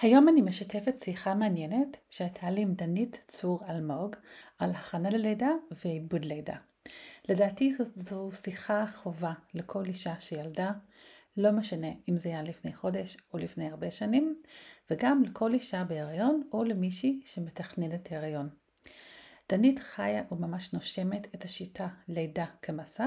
היום 0.00 0.28
אני 0.28 0.42
משתפת 0.42 0.98
שיחה 0.98 1.34
מעניינת 1.34 1.96
שהייתה 2.10 2.50
לי 2.50 2.60
עם 2.60 2.74
דנית 2.74 3.24
צור 3.28 3.60
אלמוג 3.68 4.16
על 4.58 4.70
הכנה 4.70 5.10
ללידה 5.10 5.50
ועיבוד 5.70 6.24
לידה. 6.24 6.56
לדעתי 7.28 7.72
זו, 7.72 7.84
זו 7.84 8.28
שיחה 8.32 8.86
חובה 8.86 9.32
לכל 9.54 9.84
אישה 9.84 10.14
שילדה, 10.18 10.70
לא 11.36 11.50
משנה 11.52 11.88
אם 12.08 12.16
זה 12.16 12.28
היה 12.28 12.42
לפני 12.42 12.74
חודש 12.74 13.16
או 13.32 13.38
לפני 13.38 13.68
הרבה 13.68 13.90
שנים, 13.90 14.42
וגם 14.90 15.22
לכל 15.22 15.54
אישה 15.54 15.84
בהיריון 15.84 16.42
או 16.52 16.64
למישהי 16.64 17.20
שמתכננת 17.24 18.12
הריון. 18.12 18.48
דנית 19.48 19.78
חיה 19.78 20.22
וממש 20.32 20.72
נושמת 20.72 21.34
את 21.34 21.44
השיטה 21.44 21.88
לידה 22.08 22.46
כמסע, 22.62 23.06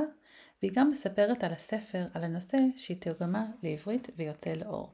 והיא 0.61 0.71
גם 0.75 0.91
מספרת 0.91 1.43
על 1.43 1.51
הספר 1.51 2.05
על 2.13 2.23
הנושא 2.23 2.57
שהיא 2.75 2.97
תרגמה 2.99 3.45
לעברית 3.63 4.09
ויוצא 4.17 4.53
לאור. 4.53 4.93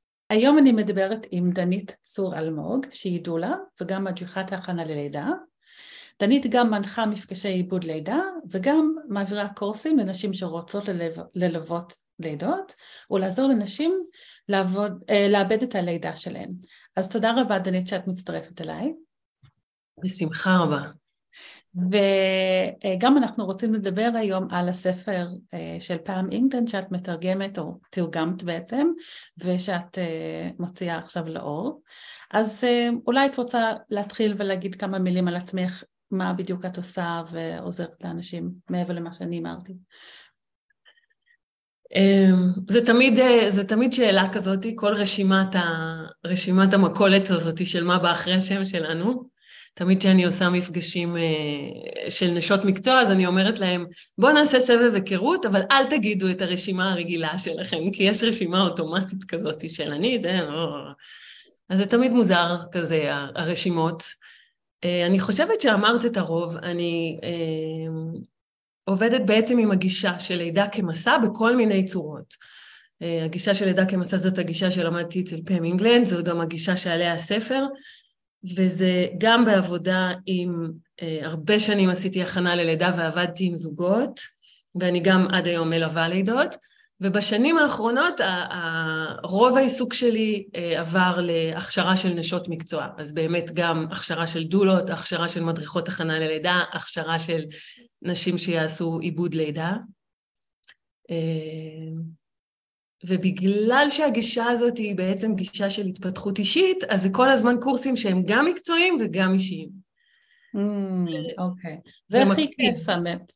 היום 0.31 0.57
אני 0.57 0.71
מדברת 0.71 1.27
עם 1.31 1.51
דנית 1.51 1.97
צור 2.03 2.37
אלמוג, 2.37 2.85
שהיא 2.91 3.21
דולה 3.21 3.53
וגם 3.81 4.03
מדריכת 4.03 4.51
ההכנה 4.51 4.85
ללידה. 4.85 5.27
דנית 6.19 6.45
גם 6.49 6.71
מנחה 6.71 7.05
מפגשי 7.05 7.47
עיבוד 7.47 7.83
לידה 7.83 8.19
וגם 8.51 8.95
מעבירה 9.09 9.49
קורסים 9.53 9.99
לנשים 9.99 10.33
שרוצות 10.33 10.87
ללו, 10.87 11.23
ללוות 11.35 11.93
לידות 12.19 12.75
ולעזור 13.11 13.49
לנשים 13.49 14.03
לעבוד, 14.49 15.03
אה, 15.09 15.27
לאבד 15.29 15.63
את 15.63 15.75
הלידה 15.75 16.15
שלהן. 16.15 16.51
אז 16.95 17.11
תודה 17.11 17.41
רבה 17.41 17.59
דנית 17.59 17.87
שאת 17.87 18.07
מצטרפת 18.07 18.61
אליי. 18.61 18.93
בשמחה 20.03 20.57
רבה. 20.57 21.00
וגם 21.75 23.17
אנחנו 23.17 23.45
רוצים 23.45 23.73
לדבר 23.73 24.09
היום 24.15 24.47
על 24.51 24.69
הספר 24.69 25.27
אה, 25.53 25.77
של 25.79 25.97
פעם 25.97 26.31
אינגלנד 26.31 26.67
שאת 26.67 26.91
מתרגמת 26.91 27.59
או 27.59 27.79
תרגמת 27.89 28.43
בעצם 28.43 28.87
ושאת 29.37 29.97
אה, 29.97 30.49
מוציאה 30.59 30.97
עכשיו 30.97 31.27
לאור. 31.27 31.81
אז 32.31 32.63
אה, 32.63 32.89
אולי 33.07 33.25
את 33.25 33.37
רוצה 33.37 33.71
להתחיל 33.89 34.35
ולהגיד 34.37 34.75
כמה 34.75 34.99
מילים 34.99 35.27
על 35.27 35.35
עצמך, 35.35 35.83
מה 36.11 36.33
בדיוק 36.33 36.65
את 36.65 36.77
עושה 36.77 37.21
ועוזרת 37.31 37.91
לאנשים 38.03 38.51
מעבר 38.69 38.93
למה 38.93 39.13
שאני 39.13 39.39
אמרתי. 39.39 39.73
אמ, 41.95 42.51
זה 42.67 42.85
תמיד, 42.85 43.19
זה 43.49 43.67
תמיד 43.67 43.93
שאלה 43.93 44.29
כזאת, 44.33 44.65
כל 44.75 44.93
רשימת, 44.93 45.55
ה, 45.55 45.95
רשימת 46.25 46.73
המכולת 46.73 47.29
הזאת 47.29 47.65
של 47.65 47.83
מה 47.83 47.99
בא 47.99 48.11
אחרי 48.11 48.33
השם 48.35 48.65
שלנו. 48.65 49.29
תמיד 49.73 49.99
כשאני 49.99 50.25
עושה 50.25 50.49
מפגשים 50.49 51.17
אה, 51.17 52.09
של 52.09 52.31
נשות 52.31 52.65
מקצוע, 52.65 53.01
אז 53.01 53.11
אני 53.11 53.25
אומרת 53.25 53.59
להם, 53.59 53.85
בואו 54.17 54.33
נעשה 54.33 54.59
סבב 54.59 54.91
היכרות, 54.93 55.45
אבל 55.45 55.61
אל 55.71 55.85
תגידו 55.85 56.29
את 56.29 56.41
הרשימה 56.41 56.91
הרגילה 56.91 57.39
שלכם, 57.39 57.91
כי 57.93 58.03
יש 58.03 58.23
רשימה 58.23 58.61
אוטומטית 58.61 59.23
כזאת 59.23 59.69
של 59.69 59.91
אני, 59.91 60.19
זה 60.19 60.39
לא... 60.49 60.77
אז 61.69 61.77
זה 61.77 61.85
תמיד 61.85 62.11
מוזר 62.11 62.57
כזה, 62.71 63.09
הרשימות. 63.35 64.03
אה, 64.83 65.05
אני 65.05 65.19
חושבת 65.19 65.61
שאמרת 65.61 66.05
את 66.05 66.17
הרוב, 66.17 66.57
אני 66.57 67.19
אה, 67.23 67.93
עובדת 68.83 69.21
בעצם 69.25 69.57
עם 69.57 69.71
הגישה 69.71 70.19
של 70.19 70.35
לידה 70.35 70.65
כמסע 70.71 71.17
בכל 71.17 71.55
מיני 71.55 71.85
צורות. 71.85 72.33
הגישה 73.25 73.53
של 73.53 73.65
לידה 73.65 73.85
כמסע 73.85 74.17
זאת 74.17 74.37
הגישה 74.37 74.71
שלמדתי 74.71 75.21
אצל 75.21 75.35
פם 75.45 75.63
אינגלנד, 75.63 76.05
זאת 76.05 76.25
גם 76.25 76.41
הגישה 76.41 76.77
שעליה 76.77 77.13
הספר. 77.13 77.63
וזה 78.43 79.07
גם 79.17 79.45
בעבודה 79.45 80.11
עם, 80.25 80.71
אה, 81.01 81.19
הרבה 81.21 81.59
שנים 81.59 81.89
עשיתי 81.89 82.23
הכנה 82.23 82.55
ללידה 82.55 82.91
ועבדתי 82.97 83.45
עם 83.45 83.55
זוגות, 83.55 84.19
ואני 84.75 84.99
גם 84.99 85.27
עד 85.31 85.47
היום 85.47 85.69
מלווה 85.69 86.07
לידות, 86.07 86.55
ובשנים 87.01 87.57
האחרונות 87.57 88.21
רוב 89.23 89.57
העיסוק 89.57 89.93
שלי 89.93 90.45
אה, 90.55 90.79
עבר 90.79 91.19
להכשרה 91.21 91.97
של 91.97 92.13
נשות 92.13 92.47
מקצוע, 92.47 92.87
אז 92.97 93.13
באמת 93.13 93.51
גם 93.53 93.87
הכשרה 93.91 94.27
של 94.27 94.43
דולות, 94.43 94.89
הכשרה 94.89 95.27
של 95.27 95.43
מדריכות 95.43 95.87
הכנה 95.87 96.19
ללידה, 96.19 96.59
הכשרה 96.73 97.19
של 97.19 97.41
נשים 98.01 98.37
שיעשו 98.37 98.99
עיבוד 98.99 99.33
לידה. 99.33 99.73
אה, 103.09 103.15
ובגלל 103.15 103.85
שהגישה 103.89 104.45
הזאת 104.45 104.77
היא 104.77 104.95
בעצם 104.95 105.35
גישה 105.35 105.69
של 105.69 105.85
התפתחות 105.85 106.39
אישית, 106.39 106.83
אז 106.83 107.01
זה 107.01 107.09
כל 107.11 107.29
הזמן 107.29 107.55
קורסים 107.61 107.95
שהם 107.95 108.23
גם 108.25 108.45
מקצועיים 108.45 108.97
וגם 108.99 109.33
אישיים. 109.33 109.69
Mm, 110.55 111.41
אוקיי. 111.41 111.77
זה 112.07 112.21
הכי 112.21 112.51
כיף, 112.51 112.89
האמת. 112.89 113.31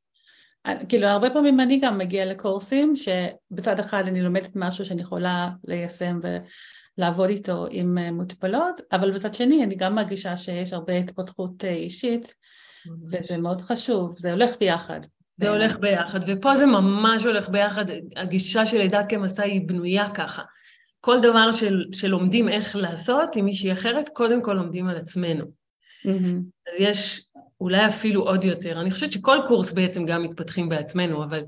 כאילו, 0.90 1.08
הרבה 1.08 1.30
פעמים 1.30 1.60
אני 1.60 1.80
גם 1.80 1.98
מגיעה 1.98 2.26
לקורסים 2.26 2.94
שבצד 2.96 3.80
אחד 3.80 4.04
אני 4.08 4.22
לומדת 4.22 4.52
משהו 4.56 4.86
שאני 4.86 5.02
יכולה 5.02 5.50
ליישם 5.68 6.20
ולעבוד 6.98 7.30
איתו 7.30 7.66
עם 7.72 7.98
אה, 7.98 8.12
מטופלות, 8.12 8.82
אבל 8.92 9.12
בצד 9.12 9.34
שני 9.34 9.64
אני 9.64 9.76
גם 9.76 9.96
מרגישה 9.96 10.38
שיש 10.38 10.74
הרבה 10.74 10.94
התפתחות 10.94 11.66
אה, 11.66 11.70
אישית, 11.70 12.36
וזה 13.12 13.38
מאוד 13.38 13.62
חשוב, 13.62 14.16
זה 14.20 14.32
הולך 14.32 14.52
ביחד. 14.60 15.00
זה 15.36 15.50
הולך 15.50 15.80
ביחד, 15.80 16.20
ופה 16.28 16.56
זה 16.56 16.66
ממש 16.66 17.24
הולך 17.24 17.50
ביחד, 17.50 17.86
הגישה 18.16 18.66
של 18.66 18.78
לידה 18.78 19.04
כמסע 19.06 19.44
היא 19.44 19.62
בנויה 19.68 20.10
ככה. 20.10 20.44
כל 21.02 21.20
דבר 21.20 21.52
של, 21.52 21.86
שלומדים 21.92 22.50
איך 22.50 22.76
לעשות 22.76 23.36
עם 23.36 23.46
מישהי 23.46 23.72
אחרת, 23.72 24.10
קודם 24.10 24.42
כל 24.42 24.54
לומדים 24.54 24.88
על 24.88 24.98
עצמנו. 24.98 25.44
Mm-hmm. 25.44 26.70
אז 26.74 26.80
יש 26.80 27.26
אולי 27.62 27.88
אפילו 27.88 28.24
עוד 28.24 28.44
יותר, 28.44 28.82
אני 28.82 28.92
חושבת 28.92 29.12
שכל 29.12 29.38
קורס 29.48 29.72
בעצם 29.72 30.06
גם 30.06 30.24
מתפתחים 30.24 30.70
בעצמנו, 30.70 31.24
אבל 31.24 31.44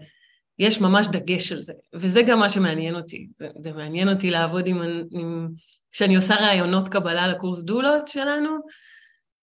יש 0.60 0.82
ממש 0.82 1.08
דגש 1.08 1.52
על 1.52 1.62
זה, 1.62 1.74
וזה 1.94 2.22
גם 2.22 2.40
מה 2.40 2.50
שמעניין 2.50 2.96
אותי. 2.96 3.28
זה, 3.40 3.48
זה 3.60 3.72
מעניין 3.72 4.10
אותי 4.10 4.32
לעבוד 4.32 4.68
עם, 4.68 4.82
עם... 5.12 5.50
כשאני 5.92 6.16
עושה 6.16 6.36
ראיונות 6.36 6.90
קבלה 6.90 7.28
לקורס 7.28 7.64
דולות 7.64 8.08
שלנו, 8.08 8.50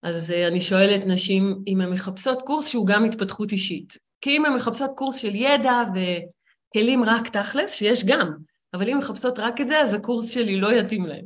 אז 0.03 0.31
אה, 0.31 0.49
אני 0.49 0.61
שואלת 0.61 1.07
נשים 1.07 1.63
אם 1.67 1.81
הן 1.81 1.91
מחפשות 1.91 2.43
קורס 2.43 2.69
שהוא 2.69 2.87
גם 2.87 3.05
התפתחות 3.05 3.53
אישית. 3.53 3.99
כי 4.25 4.31
אם 4.31 4.45
הן 4.45 4.55
מחפשות 4.55 4.91
קורס 4.95 5.17
של 5.17 5.35
ידע 5.35 5.83
וכלים 5.95 7.05
רק 7.05 7.29
תכלס, 7.29 7.73
שיש 7.73 8.05
גם, 8.05 8.37
אבל 8.75 8.89
אם 8.89 8.99
מחפשות 8.99 9.39
רק 9.39 9.61
את 9.61 9.67
זה, 9.67 9.81
אז 9.81 9.95
הקורס 9.95 10.31
שלי 10.31 10.61
לא 10.61 10.73
יתאים 10.73 11.07
להן. 11.07 11.25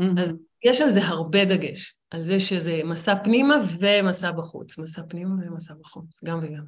Mm-hmm. 0.00 0.20
אז 0.20 0.34
יש 0.64 0.80
על 0.80 0.90
זה 0.90 1.04
הרבה 1.04 1.44
דגש, 1.44 1.96
על 2.10 2.22
זה 2.22 2.40
שזה 2.40 2.80
מסע 2.84 3.14
פנימה 3.24 3.56
ומסע 3.78 4.30
בחוץ, 4.30 4.78
מסע 4.78 5.02
פנימה 5.08 5.34
ומסע 5.46 5.74
בחוץ, 5.74 6.24
גם 6.24 6.38
וגם. 6.42 6.64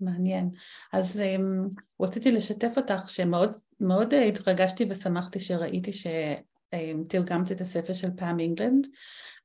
מעניין. 0.00 0.50
אז 0.92 1.22
um, 1.22 1.74
רציתי 2.00 2.32
לשתף 2.32 2.72
אותך 2.76 3.08
שמאוד 3.08 3.50
מאוד 3.80 4.14
התרגשתי 4.14 4.86
ושמחתי 4.90 5.40
שראיתי 5.40 5.90
שתרגמת 5.92 7.48
um, 7.48 7.52
את 7.52 7.60
הספר 7.60 7.92
של 7.92 8.08
פאם 8.16 8.40
אינגלנד. 8.40 8.86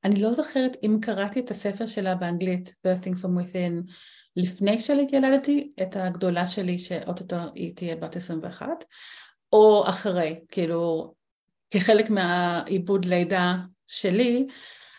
אני 0.04 0.22
לא 0.22 0.32
זוכרת 0.32 0.78
אם 0.84 0.98
קראתי 1.02 1.40
את 1.40 1.52
הספר 1.52 1.86
שלה 1.86 2.16
באנגלית, 2.16 2.76
Birthing 2.88 3.16
from 3.24 3.44
Within, 3.44 3.92
לפני 4.38 4.80
שילדתי 4.80 5.72
את 5.82 5.96
הגדולה 5.96 6.48
שלי 6.48 6.78
שאו-טו-טו 6.78 7.36
היא 7.56 7.76
תהיה 7.76 7.96
בת 7.96 8.16
21, 8.16 8.68
או 9.54 9.90
אחרי, 9.90 10.40
כאילו 10.48 11.14
כחלק 11.70 12.10
מהעיבוד 12.10 13.06
לידה 13.06 13.56
שלי, 13.88 14.48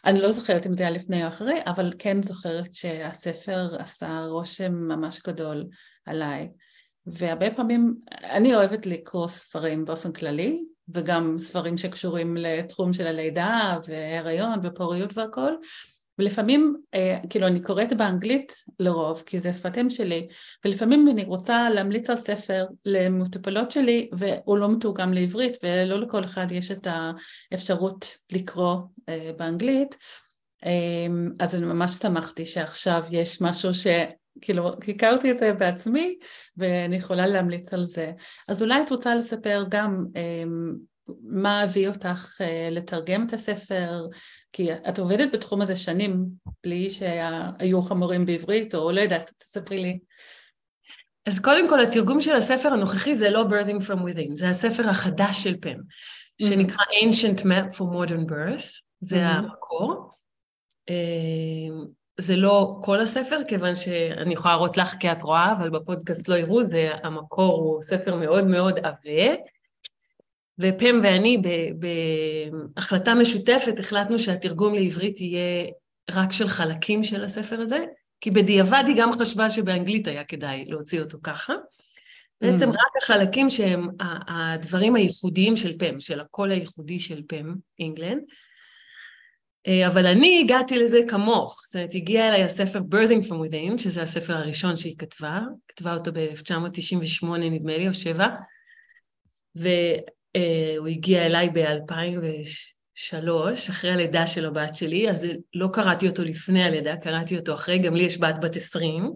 אני 0.04 0.20
לא 0.20 0.32
זוכרת 0.32 0.66
אם 0.66 0.76
זה 0.76 0.82
היה 0.82 0.90
לפני 0.90 1.22
או 1.22 1.28
אחרי, 1.28 1.60
אבל 1.66 1.92
כן 1.98 2.22
זוכרת 2.22 2.74
שהספר 2.74 3.76
עשה 3.78 4.20
רושם 4.28 4.72
ממש 4.72 5.20
גדול 5.26 5.66
עליי. 6.06 6.48
והרבה 7.06 7.50
פעמים, 7.50 7.94
אני 8.10 8.54
אוהבת 8.54 8.86
לקרוא 8.86 9.28
ספרים 9.28 9.84
באופן 9.84 10.12
כללי, 10.12 10.64
וגם 10.94 11.34
ספרים 11.36 11.76
שקשורים 11.76 12.36
לתחום 12.36 12.92
של 12.92 13.06
הלידה 13.06 13.78
והריון 13.86 14.58
ופוריות 14.62 15.18
והכל, 15.18 15.52
ולפעמים, 16.18 16.76
אה, 16.94 17.18
כאילו 17.30 17.46
אני 17.46 17.62
קוראת 17.62 17.92
באנגלית 17.92 18.52
לרוב, 18.78 19.22
כי 19.26 19.40
זה 19.40 19.52
שפת 19.52 19.78
אם 19.78 19.90
שלי, 19.90 20.28
ולפעמים 20.64 21.08
אני 21.08 21.24
רוצה 21.24 21.70
להמליץ 21.70 22.10
על 22.10 22.16
ספר 22.16 22.66
למטופלות 22.84 23.70
שלי, 23.70 24.10
והוא 24.12 24.58
לא 24.58 24.68
מתורגם 24.68 25.12
לעברית, 25.12 25.56
ולא 25.62 26.00
לכל 26.00 26.24
אחד 26.24 26.46
יש 26.52 26.70
את 26.70 26.86
האפשרות 26.90 28.16
לקרוא 28.32 28.76
אה, 29.08 29.30
באנגלית, 29.36 29.96
אה, 30.66 31.06
אז 31.40 31.54
אני 31.54 31.66
ממש 31.66 31.90
שמחתי 31.90 32.46
שעכשיו 32.46 33.04
יש 33.10 33.42
משהו 33.42 33.74
ש... 33.74 33.86
כאילו, 34.40 34.68
הכרתי 34.88 35.30
את 35.30 35.38
זה 35.38 35.52
בעצמי, 35.52 36.16
ואני 36.56 36.96
יכולה 36.96 37.26
להמליץ 37.26 37.74
על 37.74 37.84
זה. 37.84 38.12
אז 38.48 38.62
אולי 38.62 38.82
את 38.82 38.90
רוצה 38.90 39.14
לספר 39.14 39.64
גם 39.68 40.04
אמ, 40.16 40.74
מה 41.22 41.60
הביא 41.60 41.88
אותך 41.88 42.40
אה, 42.40 42.68
לתרגם 42.70 43.26
את 43.26 43.32
הספר, 43.32 44.06
כי 44.52 44.72
את 44.72 44.98
עובדת 44.98 45.32
בתחום 45.32 45.62
הזה 45.62 45.76
שנים, 45.76 46.26
בלי 46.64 46.90
שהיו 46.90 47.82
חמורים 47.82 48.26
בעברית, 48.26 48.74
או 48.74 48.92
לא 48.92 49.00
יודעת, 49.00 49.30
תספרי 49.38 49.78
לי. 49.78 49.98
אז 51.26 51.40
קודם 51.40 51.68
כל, 51.68 51.82
התרגום 51.82 52.20
של 52.20 52.36
הספר 52.36 52.68
הנוכחי 52.68 53.14
זה 53.14 53.30
לא 53.30 53.44
Birthing 53.50 53.82
From 53.82 53.98
Within, 53.98 54.30
זה 54.34 54.48
הספר 54.48 54.88
החדש 54.88 55.42
של 55.42 55.56
פם, 55.60 55.78
שנקרא 56.42 56.76
mm-hmm. 56.76 57.04
Ancient 57.04 57.40
Map 57.40 57.76
for 57.76 57.82
Modern 57.82 58.30
Birth, 58.30 58.82
זה 59.00 59.16
mm-hmm. 59.16 59.28
המקור. 59.28 60.10
אה, 60.90 60.94
זה 62.20 62.36
לא 62.36 62.78
כל 62.82 63.00
הספר, 63.00 63.40
כיוון 63.48 63.74
שאני 63.74 64.34
יכולה 64.34 64.54
להראות 64.54 64.76
לך 64.76 64.94
כי 65.00 65.12
את 65.12 65.22
רואה, 65.22 65.52
אבל 65.52 65.70
בפודקאסט 65.70 66.28
לא 66.28 66.34
יראו, 66.34 66.66
זה 66.66 66.90
המקור 67.02 67.54
הוא 67.58 67.82
ספר 67.82 68.14
מאוד 68.16 68.44
מאוד 68.44 68.78
עבה. 68.78 69.34
ופם 70.58 71.00
ואני 71.02 71.42
בהחלטה 72.74 73.14
משותפת 73.14 73.78
החלטנו 73.78 74.18
שהתרגום 74.18 74.74
לעברית 74.74 75.20
יהיה 75.20 75.66
רק 76.10 76.32
של 76.32 76.48
חלקים 76.48 77.04
של 77.04 77.24
הספר 77.24 77.60
הזה, 77.60 77.84
כי 78.20 78.30
בדיעבד 78.30 78.84
היא 78.86 78.96
גם 78.98 79.12
חשבה 79.12 79.50
שבאנגלית 79.50 80.08
היה 80.08 80.24
כדאי 80.24 80.64
להוציא 80.68 81.00
אותו 81.00 81.18
ככה. 81.22 81.54
בעצם 82.40 82.68
mm. 82.68 82.72
רק 82.72 83.02
החלקים 83.02 83.50
שהם 83.50 83.88
הדברים 84.28 84.94
הייחודיים 84.94 85.56
של 85.56 85.78
פם, 85.78 86.00
של 86.00 86.20
הקול 86.20 86.50
הייחודי 86.50 87.00
של 87.00 87.22
פם, 87.28 87.54
אינגלנד. 87.78 88.22
אה, 89.66 89.86
אבל 89.86 90.06
אני 90.06 90.40
הגעתי 90.44 90.78
לזה 90.78 90.98
כמוך, 91.08 91.62
זאת 91.66 91.76
אומרת, 91.76 91.94
הגיע 91.94 92.28
אליי 92.28 92.42
הספר 92.42 92.78
Birthing 92.78 93.26
from 93.28 93.32
Within, 93.32 93.78
שזה 93.78 94.02
הספר 94.02 94.36
הראשון 94.36 94.76
שהיא 94.76 94.98
כתבה, 94.98 95.40
כתבה 95.68 95.94
אותו 95.94 96.12
ב-1998 96.12 97.26
נדמה 97.26 97.76
לי, 97.76 97.88
או 97.88 97.94
שבע, 97.94 98.26
והוא 100.36 100.88
הגיע 100.88 101.26
אליי 101.26 101.50
ב-2003, 101.50 103.70
אחרי 103.70 103.90
הלידה 103.90 104.26
של 104.26 104.46
הבת 104.46 104.76
שלי, 104.76 105.10
אז 105.10 105.26
לא 105.54 105.68
קראתי 105.72 106.08
אותו 106.08 106.22
לפני 106.22 106.64
הלידה, 106.64 106.96
קראתי 106.96 107.36
אותו 107.36 107.54
אחרי, 107.54 107.78
גם 107.78 107.94
לי 107.94 108.02
יש 108.02 108.20
בת 108.20 108.34
בת 108.42 108.56
עשרים. 108.56 109.12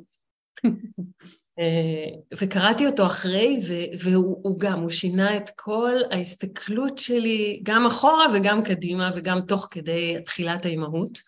אה, 1.59 2.19
וקראתי 2.41 2.87
אותו 2.87 3.07
אחרי, 3.07 3.59
והוא 3.99 4.61
גם, 4.61 4.81
הוא 4.81 4.91
שינה 4.91 5.37
את 5.37 5.51
כל 5.57 5.95
ההסתכלות 6.11 6.99
שלי, 6.99 7.61
גם 7.63 7.87
אחורה 7.87 8.27
וגם 8.35 8.63
קדימה, 8.63 9.11
וגם 9.15 9.41
תוך 9.41 9.69
כדי 9.71 10.17
תחילת 10.25 10.65
האימהות. 10.65 11.19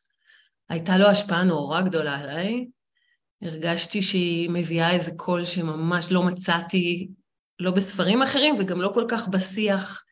הייתה 0.68 0.98
לו 0.98 1.06
השפעה 1.06 1.44
נורא 1.44 1.80
גדולה 1.80 2.16
עליי. 2.16 2.66
הרגשתי 3.42 4.02
שהיא 4.02 4.50
מביאה 4.50 4.90
איזה 4.90 5.10
קול 5.16 5.44
שממש 5.44 6.12
לא 6.12 6.22
מצאתי, 6.22 7.08
לא 7.58 7.70
בספרים 7.70 8.22
אחרים 8.22 8.54
וגם 8.58 8.80
לא 8.80 8.90
כל 8.94 9.04
כך 9.08 9.28
בשיח 9.28 10.04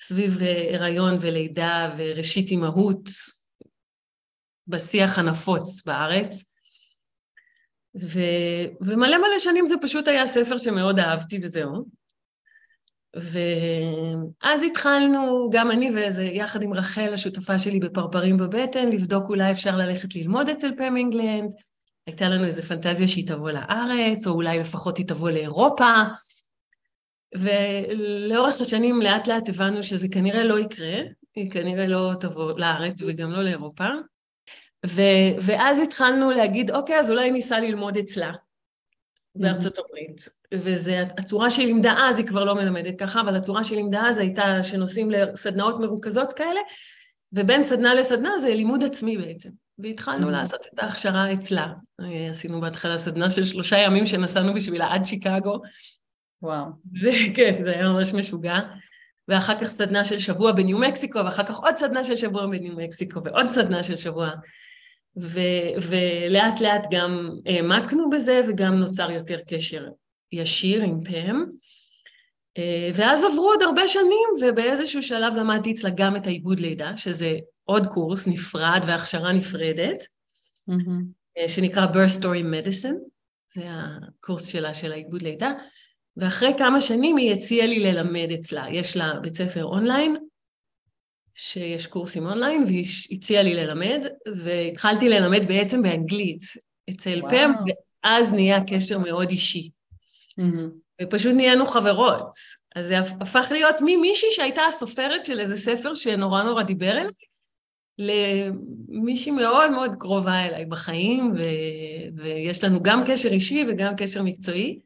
סביב 0.00 0.42
אה, 0.42 0.70
הריון 0.74 1.16
ולידה 1.20 1.94
וראשית 1.96 2.50
אימהות, 2.50 3.08
בשיח 4.66 5.18
הנפוץ 5.18 5.86
בארץ. 5.86 6.52
ו... 8.02 8.20
ומלא 8.80 9.18
מלא 9.18 9.38
שנים 9.38 9.66
זה 9.66 9.74
פשוט 9.82 10.08
היה 10.08 10.26
ספר 10.26 10.58
שמאוד 10.58 10.98
אהבתי 10.98 11.40
וזהו. 11.42 11.84
ואז 13.16 14.62
התחלנו, 14.62 15.50
גם 15.52 15.70
אני 15.70 15.90
וזה, 15.90 16.22
יחד 16.22 16.62
עם 16.62 16.72
רחל, 16.72 17.14
השותפה 17.14 17.58
שלי 17.58 17.78
בפרפרים 17.80 18.36
בבטן, 18.36 18.88
לבדוק 18.88 19.28
אולי 19.28 19.50
אפשר 19.50 19.76
ללכת 19.76 20.16
ללמוד 20.16 20.48
אצל 20.48 20.74
פם 20.76 20.96
אינגלנד. 20.96 21.50
הייתה 22.06 22.28
לנו 22.28 22.44
איזו 22.44 22.62
פנטזיה 22.62 23.08
שהיא 23.08 23.26
תבוא 23.26 23.50
לארץ, 23.50 24.26
או 24.26 24.32
אולי 24.32 24.58
לפחות 24.58 24.98
היא 24.98 25.06
תבוא 25.06 25.30
לאירופה. 25.30 25.92
ולאורך 27.34 28.60
השנים 28.60 29.02
לאט 29.02 29.28
לאט 29.28 29.48
הבנו 29.48 29.82
שזה 29.82 30.08
כנראה 30.08 30.44
לא 30.44 30.58
יקרה, 30.58 30.94
היא 31.34 31.50
כנראה 31.50 31.86
לא 31.86 32.12
תבוא 32.20 32.52
לארץ 32.58 33.02
וגם 33.02 33.30
לא 33.30 33.42
לאירופה. 33.42 33.88
ו- 34.86 35.36
ואז 35.40 35.80
התחלנו 35.80 36.30
להגיד, 36.30 36.70
אוקיי, 36.70 36.98
אז 36.98 37.10
אולי 37.10 37.30
ניסע 37.30 37.60
ללמוד 37.60 37.96
אצלה 37.96 38.32
בארצות 39.34 39.78
הברית. 39.78 40.28
והצורה 40.54 41.50
שהיא 41.50 41.66
לימדה 41.66 41.94
אז, 41.98 42.18
היא 42.18 42.26
כבר 42.26 42.44
לא 42.44 42.54
מלמדת 42.54 42.98
ככה, 42.98 43.20
אבל 43.20 43.36
הצורה 43.36 43.64
שהיא 43.64 43.76
לימדה 43.76 44.08
אז 44.08 44.18
הייתה 44.18 44.62
שנוסעים 44.62 45.10
לסדנאות 45.10 45.80
מרוכזות 45.80 46.32
כאלה, 46.32 46.60
ובין 47.32 47.64
סדנה 47.64 47.94
לסדנה 47.94 48.38
זה 48.38 48.48
לימוד 48.48 48.84
עצמי 48.84 49.18
בעצם. 49.18 49.50
והתחלנו 49.78 50.30
לעשות 50.30 50.66
את 50.74 50.78
ההכשרה 50.78 51.32
אצלה. 51.32 51.72
עשינו 52.30 52.60
בהתחלה 52.60 52.98
סדנה 52.98 53.30
של 53.30 53.44
שלושה 53.44 53.78
ימים 53.78 54.06
שנסענו 54.06 54.54
בשבילה 54.54 54.92
עד 54.92 55.06
שיקגו. 55.06 55.60
וואו. 56.42 56.64
וכן, 57.02 57.62
זה 57.62 57.70
היה 57.70 57.88
ממש 57.88 58.14
משוגע. 58.14 58.58
ואחר 59.28 59.60
כך 59.60 59.64
סדנה 59.64 60.04
של 60.04 60.18
שבוע 60.18 60.52
בניו 60.52 60.78
מקסיקו, 60.78 61.18
ואחר 61.24 61.44
כך 61.44 61.58
עוד 61.58 61.76
סדנה 61.76 62.04
של 62.04 62.16
שבוע 62.16 62.46
בניו 62.46 62.76
מקסיקו, 62.76 63.24
ועוד 63.24 63.50
סדנה 63.50 63.82
של 63.82 63.96
שבוע 63.96 64.30
ו- 65.16 65.70
ולאט 65.88 66.60
לאט 66.60 66.86
גם 66.90 67.30
העמקנו 67.46 68.10
בזה 68.10 68.40
וגם 68.48 68.74
נוצר 68.74 69.10
יותר 69.10 69.36
קשר 69.48 69.88
ישיר 70.32 70.82
עם 70.84 71.04
פם. 71.04 71.44
אה, 72.58 72.90
ואז 72.94 73.24
עברו 73.24 73.50
עוד 73.50 73.62
הרבה 73.62 73.88
שנים 73.88 74.28
ובאיזשהו 74.42 75.02
שלב 75.02 75.34
למדתי 75.36 75.72
אצלה 75.72 75.90
גם 75.90 76.16
את 76.16 76.26
העיבוד 76.26 76.60
לידה, 76.60 76.96
שזה 76.96 77.38
עוד 77.64 77.86
קורס 77.86 78.26
נפרד 78.26 78.82
והכשרה 78.86 79.32
נפרדת, 79.32 80.04
mm-hmm. 80.70 81.48
שנקרא 81.48 81.86
birth 81.86 82.20
story 82.20 82.42
medicine, 82.42 82.98
זה 83.54 83.64
הקורס 83.68 84.46
שלה 84.46 84.74
של 84.74 84.92
העיבוד 84.92 85.22
לידה, 85.22 85.52
ואחרי 86.16 86.52
כמה 86.58 86.80
שנים 86.80 87.16
היא 87.16 87.32
הציעה 87.32 87.66
לי 87.66 87.78
ללמד 87.78 88.28
אצלה, 88.34 88.66
יש 88.72 88.96
לה 88.96 89.12
בית 89.20 89.34
ספר 89.34 89.64
אונליין, 89.64 90.16
שיש 91.34 91.86
קורסים 91.86 92.26
אונליין, 92.26 92.64
והיא 92.66 92.86
הציעה 93.12 93.42
לי 93.42 93.54
ללמד, 93.54 94.06
והתחלתי 94.36 95.08
ללמד 95.08 95.46
בעצם 95.46 95.82
באנגלית 95.82 96.42
אצל 96.90 97.18
וואו. 97.20 97.30
פם, 97.30 97.52
ואז 98.04 98.34
נהיה 98.34 98.64
קשר 98.66 98.98
מאוד 98.98 99.30
אישי. 99.30 99.70
Mm-hmm. 100.40 101.02
ופשוט 101.02 101.34
נהיינו 101.34 101.66
חברות. 101.66 102.30
אז 102.76 102.86
זה 102.86 102.98
הפך 102.98 103.48
להיות 103.50 103.76
ממישהי 103.80 104.28
שהייתה 104.32 104.62
הסופרת 104.62 105.24
של 105.24 105.40
איזה 105.40 105.56
ספר 105.56 105.94
שנורא 105.94 106.42
נורא 106.42 106.62
דיבר 106.62 106.90
אליי, 106.90 107.10
למישהי 107.98 109.32
מאוד 109.32 109.70
מאוד 109.70 109.90
קרובה 109.98 110.46
אליי 110.46 110.64
בחיים, 110.64 111.32
ו... 111.36 111.40
ויש 112.16 112.64
לנו 112.64 112.82
גם 112.82 113.04
קשר 113.06 113.28
אישי 113.28 113.64
וגם 113.68 113.94
קשר 113.96 114.22
מקצועי. 114.22 114.78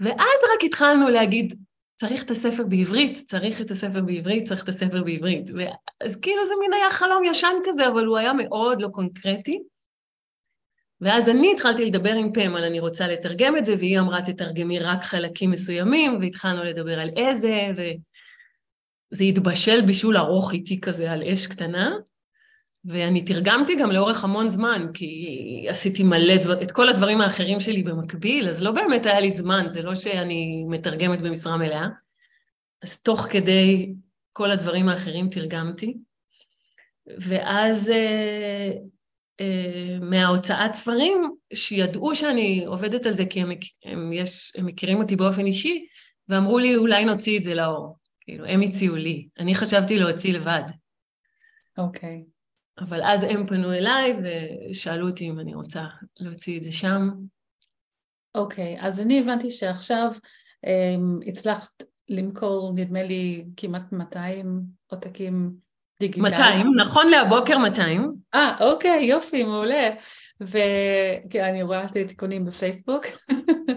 ואז 0.00 0.38
רק 0.54 0.64
התחלנו 0.64 1.08
להגיד, 1.08 1.54
צריך 1.96 2.22
את 2.22 2.30
הספר 2.30 2.64
בעברית, 2.64 3.22
צריך 3.26 3.60
את 3.60 3.70
הספר 3.70 4.00
בעברית, 4.00 4.48
צריך 4.48 4.64
את 4.64 4.68
הספר 4.68 5.02
בעברית. 5.02 5.48
אז 6.00 6.20
כאילו 6.20 6.46
זה 6.46 6.54
מין 6.60 6.72
היה 6.72 6.90
חלום 6.90 7.24
ישן 7.24 7.54
כזה, 7.64 7.88
אבל 7.88 8.04
הוא 8.04 8.18
היה 8.18 8.32
מאוד 8.32 8.82
לא 8.82 8.88
קונקרטי. 8.88 9.62
ואז 11.00 11.28
אני 11.28 11.52
התחלתי 11.52 11.84
לדבר 11.84 12.14
עם 12.14 12.32
פם 12.32 12.54
על 12.54 12.64
אני 12.64 12.80
רוצה 12.80 13.06
לתרגם 13.06 13.56
את 13.56 13.64
זה, 13.64 13.74
והיא 13.78 13.98
אמרה 13.98 14.22
תתרגמי 14.22 14.78
רק 14.78 15.02
חלקים 15.02 15.50
מסוימים, 15.50 16.18
והתחלנו 16.20 16.64
לדבר 16.64 17.00
על 17.00 17.10
איזה, 17.16 17.70
וזה 17.76 19.24
התבשל 19.24 19.80
בישול 19.86 20.16
ארוך 20.16 20.52
איתי 20.52 20.80
כזה 20.80 21.12
על 21.12 21.22
אש 21.22 21.46
קטנה, 21.46 21.96
ואני 22.88 23.24
תרגמתי 23.24 23.76
גם 23.76 23.90
לאורך 23.90 24.24
המון 24.24 24.48
זמן, 24.48 24.86
כי 24.94 25.66
עשיתי 25.68 26.02
מלא 26.02 26.36
דבר, 26.36 26.62
את 26.62 26.72
כל 26.72 26.88
הדברים 26.88 27.20
האחרים 27.20 27.60
שלי 27.60 27.82
במקביל, 27.82 28.48
אז 28.48 28.62
לא 28.62 28.72
באמת 28.72 29.06
היה 29.06 29.20
לי 29.20 29.30
זמן, 29.30 29.64
זה 29.68 29.82
לא 29.82 29.94
שאני 29.94 30.64
מתרגמת 30.68 31.20
במשרה 31.20 31.56
מלאה. 31.56 31.88
אז 32.82 33.02
תוך 33.02 33.20
כדי 33.20 33.92
כל 34.32 34.50
הדברים 34.50 34.88
האחרים 34.88 35.28
תרגמתי. 35.28 35.96
ואז 37.18 37.90
אה, 37.90 38.70
אה, 39.40 39.98
מההוצאת 40.00 40.72
ספרים, 40.72 41.34
שידעו 41.54 42.14
שאני 42.14 42.64
עובדת 42.66 43.06
על 43.06 43.12
זה 43.12 43.26
כי 43.26 43.40
הם, 43.40 43.50
הם, 43.84 44.12
יש, 44.12 44.52
הם 44.56 44.66
מכירים 44.66 44.98
אותי 44.98 45.16
באופן 45.16 45.46
אישי, 45.46 45.86
ואמרו 46.28 46.58
לי 46.58 46.76
אולי 46.76 47.04
נוציא 47.04 47.38
את 47.38 47.44
זה 47.44 47.54
לאור. 47.54 47.96
כאילו, 48.20 48.44
הם 48.44 48.60
הציעו 48.60 48.96
לי. 48.96 49.28
אני 49.38 49.54
חשבתי 49.54 49.98
להוציא 49.98 50.32
לבד. 50.32 50.62
אוקיי. 51.78 52.24
Okay. 52.26 52.37
אבל 52.80 53.02
אז 53.02 53.22
הם 53.22 53.46
פנו 53.46 53.72
אליי 53.72 54.16
ושאלו 54.22 55.08
אותי 55.08 55.28
אם 55.28 55.40
אני 55.40 55.54
רוצה 55.54 55.84
להוציא 56.20 56.58
את 56.58 56.62
זה 56.62 56.72
שם. 56.72 57.10
אוקיי, 58.34 58.76
okay, 58.78 58.84
אז 58.84 59.00
אני 59.00 59.20
הבנתי 59.20 59.50
שעכשיו 59.50 60.12
um, 60.66 61.28
הצלחת 61.28 61.82
למכור, 62.08 62.72
נדמה 62.74 63.02
לי, 63.02 63.44
כמעט 63.56 63.92
200 63.92 64.62
עותקים 64.86 65.52
דיגיטליים. 66.00 66.34
200, 66.34 66.66
נכון 66.76 67.08
להבוקר 67.08 67.58
200. 67.58 68.14
אה, 68.34 68.56
אוקיי, 68.60 69.04
יופי, 69.04 69.44
מעולה. 69.44 69.90
ואני 70.40 71.62
רואה 71.62 71.84
את 71.84 71.96
התיקונים 71.96 72.44
בפייסבוק. 72.44 73.04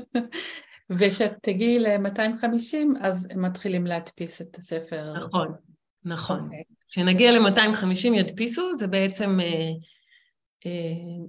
וכשאת 0.89 1.31
תגיעי 1.41 1.79
ל-250, 1.79 2.77
אז 3.01 3.27
הם 3.31 3.41
מתחילים 3.41 3.85
להדפיס 3.85 4.41
את 4.41 4.55
הספר. 4.55 5.13
נכון, 5.13 5.47
נכון. 6.05 6.49
Okay. 6.51 6.80
כשנגיע 6.91 7.31
ל-250 7.31 8.15
ידפיסו, 8.15 8.75
זה 8.75 8.87
בעצם, 8.87 9.39
אה, 9.39 9.71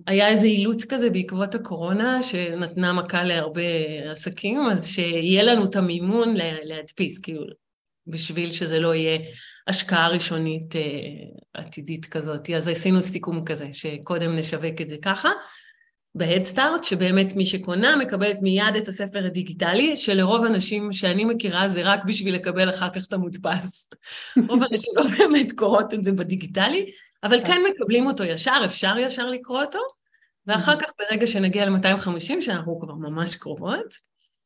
היה 0.06 0.28
איזה 0.28 0.46
אילוץ 0.46 0.84
כזה 0.84 1.10
בעקבות 1.10 1.54
הקורונה 1.54 2.22
שנתנה 2.22 2.92
מכה 2.92 3.24
להרבה 3.24 3.62
עסקים, 4.10 4.60
אז 4.72 4.86
שיהיה 4.86 5.42
לנו 5.42 5.64
את 5.64 5.76
המימון 5.76 6.34
להדפיס, 6.64 7.18
כאילו, 7.18 7.46
בשביל 8.06 8.52
שזה 8.52 8.78
לא 8.78 8.94
יהיה 8.94 9.18
השקעה 9.66 10.08
ראשונית 10.08 10.74
עתידית 11.54 12.06
כזאת. 12.06 12.50
אז 12.50 12.68
עשינו 12.68 13.02
סיכום 13.02 13.44
כזה, 13.44 13.68
שקודם 13.72 14.36
נשווק 14.36 14.80
את 14.80 14.88
זה 14.88 14.96
ככה. 15.02 15.30
בהדסטארט, 16.14 16.84
שבאמת 16.84 17.36
מי 17.36 17.46
שקונה 17.46 17.96
מקבלת 17.96 18.36
מיד 18.42 18.76
את 18.78 18.88
הספר 18.88 19.26
הדיגיטלי, 19.26 19.96
שלרוב 19.96 20.44
אנשים 20.44 20.92
שאני 20.92 21.24
מכירה 21.24 21.68
זה 21.68 21.82
רק 21.84 22.04
בשביל 22.04 22.34
לקבל 22.34 22.70
אחר 22.70 22.90
כך 22.90 23.06
את 23.08 23.12
המודפס. 23.12 23.90
רוב 24.48 24.62
האנשים 24.62 24.92
לא 24.96 25.04
באמת 25.18 25.52
קוראות 25.52 25.94
את 25.94 26.04
זה 26.04 26.12
בדיגיטלי, 26.12 26.90
אבל 27.22 27.44
כן 27.46 27.60
מקבלים 27.70 28.06
אותו 28.06 28.24
ישר, 28.24 28.62
אפשר 28.64 28.98
ישר 28.98 29.26
לקרוא 29.26 29.62
אותו, 29.62 29.78
ואחר 30.46 30.76
כך 30.80 30.90
ברגע 30.98 31.26
שנגיע 31.26 31.66
ל-250, 31.66 32.40
שאנחנו 32.40 32.80
כבר 32.80 32.94
ממש 32.94 33.36
קרובות, 33.36 33.94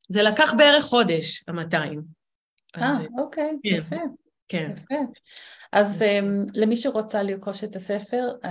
זה 0.09 0.23
לקח 0.23 0.55
בערך 0.55 0.85
חודש, 0.85 1.45
ה-200. 1.49 1.99
אה, 2.77 2.97
אוקיי, 3.19 3.51
כן. 3.63 3.69
יפה. 3.77 3.97
כן. 4.49 4.73
יפה. 4.73 4.95
אז 5.77 6.03
um, 6.03 6.51
למי 6.55 6.77
שרוצה 6.77 7.23
לרכוש 7.23 7.65
את 7.65 7.77
הספר, 7.77 8.29
um, 8.43 8.49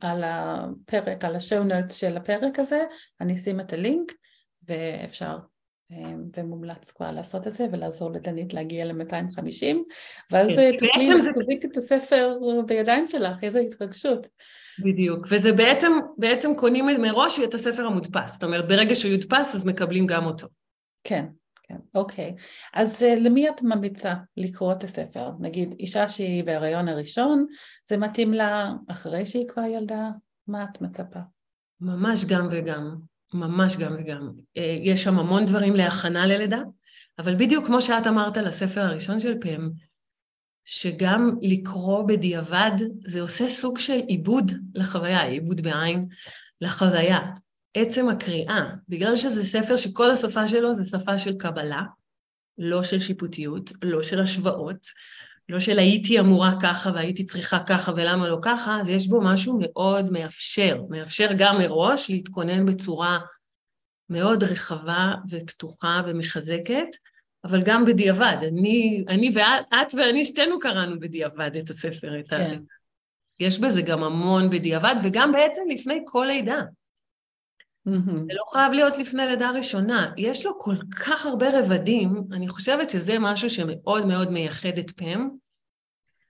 על 0.00 0.22
הפרק, 0.26 1.24
על 1.24 1.36
השואו 1.36 1.64
נוט 1.64 1.90
של 1.90 2.16
הפרק 2.16 2.58
הזה, 2.58 2.84
אני 3.20 3.34
אשים 3.34 3.60
את 3.60 3.72
הלינק, 3.72 4.12
ואפשר 4.68 5.38
um, 5.92 5.96
ומומלץ 6.36 6.90
כבר 6.90 7.10
לעשות 7.10 7.46
את 7.46 7.52
זה 7.52 7.66
ולעזור 7.72 8.10
לדנית 8.10 8.54
להגיע 8.54 8.84
ל-250, 8.84 9.76
ואז 10.30 10.48
כן. 10.48 10.70
תוכלי 10.78 11.08
להחזיק 11.08 11.62
זה... 11.62 11.68
את 11.72 11.76
הספר 11.76 12.38
בידיים 12.66 13.08
שלך, 13.08 13.36
איזו 13.42 13.58
התרגשות. 13.58 14.28
בדיוק, 14.84 15.26
וזה 15.30 15.52
בעצם, 15.52 15.92
בעצם 16.18 16.54
קונים 16.56 16.86
מראש 16.86 17.40
את 17.40 17.54
הספר 17.54 17.86
המודפס, 17.86 18.32
זאת 18.32 18.44
אומרת 18.44 18.68
ברגע 18.68 18.94
שהוא 18.94 19.12
יודפס 19.12 19.54
אז 19.54 19.66
מקבלים 19.66 20.06
גם 20.06 20.26
אותו. 20.26 20.46
כן, 21.04 21.24
כן, 21.68 21.76
אוקיי. 21.94 22.34
אז 22.74 23.02
uh, 23.02 23.20
למי 23.20 23.48
את 23.48 23.62
ממליצה 23.62 24.14
לקרוא 24.36 24.72
את 24.72 24.84
הספר? 24.84 25.30
נגיד, 25.40 25.74
אישה 25.78 26.08
שהיא 26.08 26.44
בהיריון 26.44 26.88
הראשון, 26.88 27.46
זה 27.88 27.96
מתאים 27.96 28.32
לה 28.34 28.72
אחרי 28.88 29.26
שהיא 29.26 29.48
כבר 29.48 29.62
ילדה? 29.62 30.10
מה 30.46 30.64
את 30.64 30.80
מצפה? 30.80 31.20
ממש 31.80 32.24
גם 32.24 32.48
וגם, 32.50 32.96
ממש 33.34 33.76
גם 33.76 33.96
וגם. 33.98 34.30
Uh, 34.58 34.60
יש 34.82 35.02
שם 35.02 35.18
המון 35.18 35.44
דברים 35.44 35.74
להכנה 35.74 36.26
ללידה, 36.26 36.62
אבל 37.18 37.34
בדיוק 37.34 37.66
כמו 37.66 37.82
שאת 37.82 38.06
אמרת 38.06 38.36
לספר 38.36 38.80
הראשון 38.80 39.20
של 39.20 39.34
פם, 39.40 39.70
שגם 40.64 41.30
לקרוא 41.42 42.02
בדיעבד 42.02 42.72
זה 43.06 43.20
עושה 43.20 43.48
סוג 43.48 43.78
של 43.78 43.98
עיבוד 44.06 44.52
לחוויה, 44.74 45.22
עיבוד 45.22 45.60
בעין 45.60 46.06
לחוויה. 46.60 47.20
עצם 47.74 48.08
הקריאה, 48.08 48.64
בגלל 48.88 49.16
שזה 49.16 49.44
ספר 49.44 49.76
שכל 49.76 50.10
השפה 50.10 50.46
שלו 50.46 50.74
זה 50.74 50.84
שפה 50.84 51.18
של 51.18 51.36
קבלה, 51.38 51.82
לא 52.58 52.82
של 52.82 53.00
שיפוטיות, 53.00 53.72
לא 53.82 54.02
של 54.02 54.20
השוואות, 54.20 54.86
לא 55.48 55.60
של 55.60 55.78
הייתי 55.78 56.20
אמורה 56.20 56.52
ככה 56.62 56.90
והייתי 56.94 57.24
צריכה 57.24 57.58
ככה 57.60 57.92
ולמה 57.96 58.28
לא 58.28 58.38
ככה, 58.42 58.80
אז 58.80 58.88
יש 58.88 59.06
בו 59.08 59.20
משהו 59.20 59.58
מאוד 59.60 60.12
מאפשר, 60.12 60.82
מאפשר 60.90 61.28
גם 61.38 61.58
מראש 61.58 62.10
להתכונן 62.10 62.66
בצורה 62.66 63.18
מאוד 64.10 64.42
רחבה 64.42 65.14
ופתוחה 65.30 66.02
ומחזקת, 66.06 66.86
אבל 67.44 67.62
גם 67.62 67.84
בדיעבד. 67.84 68.36
אני, 68.48 69.04
אני 69.08 69.30
ואת 69.34 69.94
ואני 69.94 70.24
שתינו 70.24 70.58
קראנו 70.58 71.00
בדיעבד 71.00 71.56
את 71.56 71.70
הספר. 71.70 72.20
את 72.20 72.28
כן. 72.28 72.36
ה... 72.40 72.56
יש 73.40 73.58
בזה 73.58 73.82
גם 73.82 74.04
המון 74.04 74.50
בדיעבד, 74.50 74.94
וגם 75.02 75.32
בעצם 75.32 75.62
לפני 75.70 76.02
כל 76.04 76.24
לידה. 76.28 76.62
Mm-hmm. 77.88 78.16
זה 78.26 78.34
לא 78.34 78.42
חייב 78.52 78.72
להיות 78.72 78.98
לפני 78.98 79.26
לידה 79.26 79.50
ראשונה. 79.50 80.12
יש 80.16 80.46
לו 80.46 80.58
כל 80.58 80.76
כך 80.90 81.26
הרבה 81.26 81.60
רבדים, 81.60 82.24
אני 82.32 82.48
חושבת 82.48 82.90
שזה 82.90 83.18
משהו 83.18 83.50
שמאוד 83.50 84.06
מאוד 84.06 84.30
מייחד 84.30 84.78
את 84.78 84.90
פם. 84.90 85.28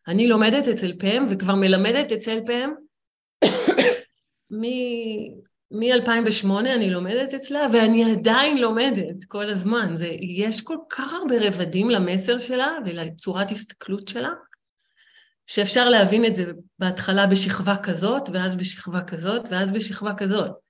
אני 0.08 0.26
לומדת 0.26 0.68
אצל 0.68 0.92
פם, 0.99 1.26
וכבר 1.28 1.54
מלמדת 1.54 2.12
אצל 2.12 2.38
פם 2.46 2.70
מ-2008 5.70 6.58
אני 6.58 6.90
לומדת 6.90 7.34
אצלה, 7.34 7.66
ואני 7.73 8.12
עדיין 8.12 8.58
לומדת 8.58 9.25
כל 9.28 9.50
הזמן. 9.50 9.96
זה, 9.96 10.08
יש 10.20 10.61
כל 10.61 10.76
כך 10.90 11.12
הרבה 11.12 11.34
רבדים 11.40 11.90
למסר 11.90 12.38
שלה 12.38 12.76
ולצורת 12.87 13.50
הסתכלות 13.50 14.08
שלה, 14.08 14.30
שאפשר 15.46 15.88
להבין 15.88 16.25
את 16.25 16.34
זה 16.34 16.44
בהתחלה 16.78 17.26
בשכבה 17.26 17.76
כזאת, 17.76 18.28
ואז 18.32 18.54
בשכבה 18.54 19.00
כזאת, 19.00 19.42
ואז 19.50 19.73
בשכבה 19.73 20.14
כזאת. 20.14 20.63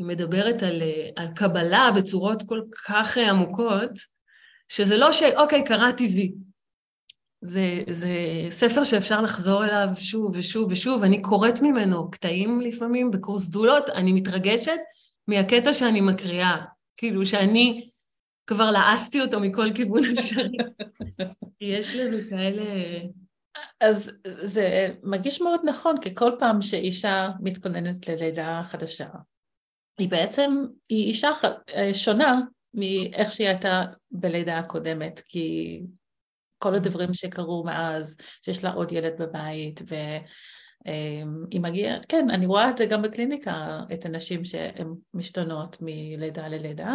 היא 0.00 0.06
מדברת 0.06 0.62
על, 0.62 0.82
על 1.16 1.28
קבלה 1.34 1.90
בצורות 1.96 2.42
כל 2.48 2.60
כך 2.86 3.18
עמוקות, 3.18 3.90
שזה 4.68 4.96
לא 4.96 5.12
שאוקיי, 5.12 5.64
קראתי 5.64 6.06
וי. 6.06 6.32
זה, 7.42 7.82
זה 7.90 8.10
ספר 8.50 8.84
שאפשר 8.84 9.20
לחזור 9.20 9.64
אליו 9.64 9.88
שוב 9.96 10.36
ושוב 10.36 10.72
ושוב, 10.72 11.02
אני 11.02 11.22
קוראת 11.22 11.62
ממנו 11.62 12.10
קטעים 12.10 12.60
לפעמים 12.60 13.10
בקורס 13.10 13.48
דולות, 13.48 13.90
אני 13.90 14.12
מתרגשת 14.12 14.78
מהקטע 15.28 15.72
שאני 15.72 16.00
מקריאה, 16.00 16.56
כאילו 16.96 17.26
שאני 17.26 17.90
כבר 18.46 18.70
לעסתי 18.70 19.20
אותו 19.20 19.40
מכל 19.40 19.68
כיוון 19.74 20.02
אפשרי. 20.18 20.56
יש 21.60 21.96
לזה 21.96 22.20
כאלה... 22.30 22.64
אז 23.80 24.12
זה 24.22 24.88
מרגיש 25.02 25.40
מאוד 25.40 25.60
נכון, 25.64 26.00
כי 26.00 26.14
כל 26.14 26.32
פעם 26.38 26.62
שאישה 26.62 27.28
מתכוננת 27.40 28.08
ללידה 28.08 28.62
חדשה, 28.64 29.08
היא 29.98 30.08
בעצם, 30.08 30.50
היא 30.88 31.04
אישה 31.04 31.30
אה, 31.74 31.94
שונה 31.94 32.40
מאיך 32.74 33.30
שהיא 33.30 33.48
הייתה 33.48 33.84
בלידה 34.10 34.58
הקודמת, 34.58 35.20
כי 35.24 35.80
כל 36.58 36.74
הדברים 36.74 37.14
שקרו 37.14 37.64
מאז, 37.64 38.16
שיש 38.44 38.64
לה 38.64 38.72
עוד 38.72 38.92
ילד 38.92 39.12
בבית, 39.18 39.82
והיא 39.86 41.22
אמ, 41.56 41.62
מגיעה, 41.62 41.98
כן, 42.08 42.30
אני 42.30 42.46
רואה 42.46 42.70
את 42.70 42.76
זה 42.76 42.86
גם 42.86 43.02
בקליניקה, 43.02 43.80
את 43.92 44.04
הנשים 44.04 44.44
שהן 44.44 44.94
משתנות 45.14 45.76
מלידה 45.80 46.48
ללידה, 46.48 46.94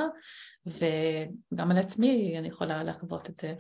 וגם 0.66 1.72
על 1.72 1.78
עצמי 1.78 2.36
אני 2.38 2.48
יכולה 2.48 2.84
לחוות 2.84 3.30
את 3.30 3.38
זה. 3.38 3.54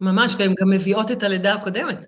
ממש, 0.00 0.34
והן 0.38 0.54
גם 0.60 0.70
מביאות 0.70 1.10
את 1.10 1.22
הלידה 1.22 1.54
הקודמת. 1.54 1.98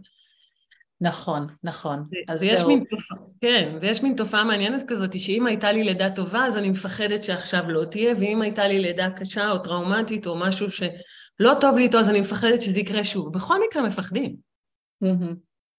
נכון, 1.02 1.46
נכון. 1.62 2.04
אז 2.28 2.40
זהו. 2.40 2.68
מין 2.68 2.84
תופעה, 2.90 3.18
כן, 3.40 3.78
ויש 3.80 4.02
מין 4.02 4.16
תופעה 4.16 4.44
מעניינת 4.44 4.84
כזאת, 4.88 5.20
שאם 5.20 5.46
הייתה 5.46 5.72
לי 5.72 5.84
לידה 5.84 6.10
טובה, 6.10 6.46
אז 6.46 6.56
אני 6.56 6.70
מפחדת 6.70 7.22
שעכשיו 7.22 7.70
לא 7.70 7.84
תהיה, 7.84 8.14
ואם 8.20 8.42
הייתה 8.42 8.68
לי 8.68 8.78
לידה 8.78 9.10
קשה 9.10 9.50
או 9.50 9.58
טראומטית 9.58 10.26
או 10.26 10.36
משהו 10.36 10.70
שלא 10.70 11.54
טוב 11.60 11.76
לי 11.76 11.82
איתו, 11.82 11.98
אז 11.98 12.10
אני 12.10 12.20
מפחדת 12.20 12.62
שזה 12.62 12.80
יקרה 12.80 13.04
שוב. 13.04 13.34
בכל 13.34 13.56
מקרה 13.66 13.82
מפחדים. 13.82 14.36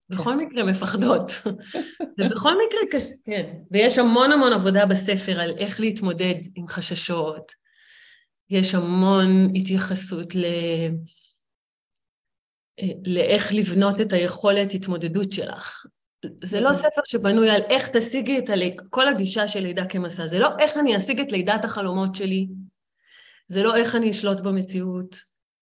בכל. 0.09 0.35
מקרה 0.35 0.63
מפחדות. 0.63 1.31
זה 2.17 2.29
בכל 2.29 2.53
מקרה 2.67 2.79
קשה, 2.91 3.13
כן. 3.25 3.53
ויש 3.71 3.97
המון 3.97 4.31
המון 4.31 4.53
עבודה 4.53 4.85
בספר 4.85 5.39
על 5.39 5.53
איך 5.57 5.79
להתמודד 5.79 6.35
עם 6.55 6.67
חששות. 6.67 7.51
יש 8.49 8.75
המון 8.75 9.51
התייחסות 9.55 10.35
ל... 10.35 10.45
לאיך 13.05 13.53
לבנות 13.53 14.01
את 14.01 14.13
היכולת 14.13 14.73
התמודדות 14.73 15.33
שלך. 15.33 15.85
זה 16.43 16.61
לא 16.61 16.73
ספר 16.73 17.01
שבנוי 17.05 17.49
על 17.49 17.61
איך 17.69 17.89
תשיגי 17.89 18.39
את 18.39 18.49
הליק, 18.49 18.81
כל 18.89 19.07
הגישה 19.07 19.47
של 19.47 19.59
לידה 19.59 19.85
כמסע, 19.85 20.27
זה 20.27 20.39
לא 20.39 20.49
איך 20.59 20.77
אני 20.77 20.97
אשיג 20.97 21.19
את 21.19 21.31
לידת 21.31 21.65
החלומות 21.65 22.15
שלי, 22.15 22.47
זה 23.47 23.63
לא 23.63 23.75
איך 23.75 23.95
אני 23.95 24.09
אשלוט 24.09 24.41
במציאות, 24.41 25.15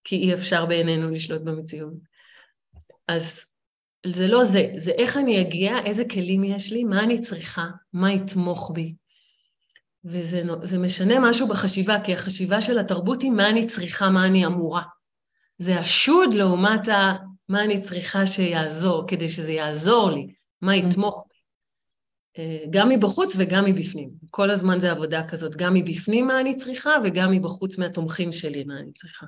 כי 0.03 0.15
אי 0.15 0.33
אפשר 0.33 0.65
בעינינו 0.65 1.09
לשלוט 1.09 1.41
במציאות. 1.41 1.93
אז 3.07 3.45
זה 4.05 4.27
לא 4.27 4.43
זה, 4.43 4.71
זה 4.77 4.91
איך 4.91 5.17
אני 5.17 5.41
אגיע, 5.41 5.77
איזה 5.85 6.05
כלים 6.05 6.43
יש 6.43 6.71
לי, 6.71 6.83
מה 6.83 7.03
אני 7.03 7.21
צריכה, 7.21 7.65
מה 7.93 8.13
יתמוך 8.13 8.71
בי. 8.73 8.95
וזה 10.05 10.77
משנה 10.77 11.15
משהו 11.19 11.47
בחשיבה, 11.47 11.99
כי 12.03 12.13
החשיבה 12.13 12.61
של 12.61 12.79
התרבות 12.79 13.21
היא 13.21 13.31
מה 13.31 13.49
אני 13.49 13.67
צריכה, 13.67 14.09
מה 14.09 14.25
אני 14.25 14.45
אמורה. 14.45 14.83
זה 15.61 15.79
השוד 15.79 16.33
לעומת 16.33 16.87
ה... 16.87 17.15
מה 17.49 17.63
אני 17.63 17.79
צריכה 17.79 18.27
שיעזור, 18.27 19.03
כדי 19.07 19.29
שזה 19.29 19.51
יעזור 19.51 20.11
לי, 20.11 20.33
מה 20.61 20.75
יתמוך 20.75 21.25
בי. 21.29 21.35
אה, 22.37 22.65
גם 22.69 22.89
מבחוץ 22.89 23.33
וגם 23.37 23.65
מבפנים. 23.65 24.09
כל 24.29 24.51
הזמן 24.51 24.79
זה 24.79 24.91
עבודה 24.91 25.27
כזאת, 25.27 25.55
גם 25.55 25.73
מבפנים 25.73 26.27
מה 26.27 26.39
אני 26.39 26.55
צריכה 26.55 26.91
וגם 27.03 27.31
מבחוץ 27.31 27.77
מהתומכים 27.77 28.31
שלי 28.31 28.63
מה 28.63 28.79
אני 28.79 28.93
צריכה. 28.93 29.25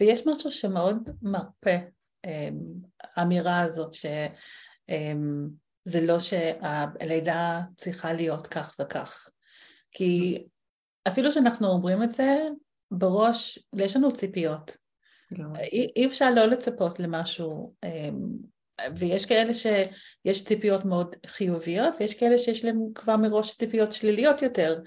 ויש 0.00 0.26
משהו 0.26 0.50
שמאוד 0.50 1.08
מרפה, 1.22 1.76
האמירה 3.16 3.60
אמ, 3.60 3.66
הזאת, 3.66 3.94
שזה 3.94 4.28
אמ, 4.88 6.06
לא 6.06 6.18
שהלידה 6.18 7.60
צריכה 7.76 8.12
להיות 8.12 8.46
כך 8.46 8.76
וכך. 8.80 9.28
כי 9.90 10.44
אפילו 11.08 11.32
שאנחנו 11.32 11.68
אומרים 11.68 12.02
את 12.02 12.10
זה, 12.10 12.36
בראש 12.90 13.58
יש 13.76 13.96
לנו 13.96 14.12
ציפיות. 14.12 14.83
אי, 15.72 15.88
אי 15.96 16.06
אפשר 16.06 16.30
לא 16.30 16.46
לצפות 16.46 17.00
למשהו 17.00 17.74
אמ, 17.84 18.28
ויש 18.96 19.26
כאלה 19.26 19.52
שיש 19.54 20.44
ציפיות 20.44 20.84
מאוד 20.84 21.16
חיוביות, 21.26 21.94
ויש 22.00 22.14
כאלה 22.14 22.38
שיש 22.38 22.64
להם 22.64 22.78
כבר 22.94 23.16
מראש 23.16 23.56
ציפיות 23.56 23.92
שליליות 23.92 24.42
יותר. 24.42 24.80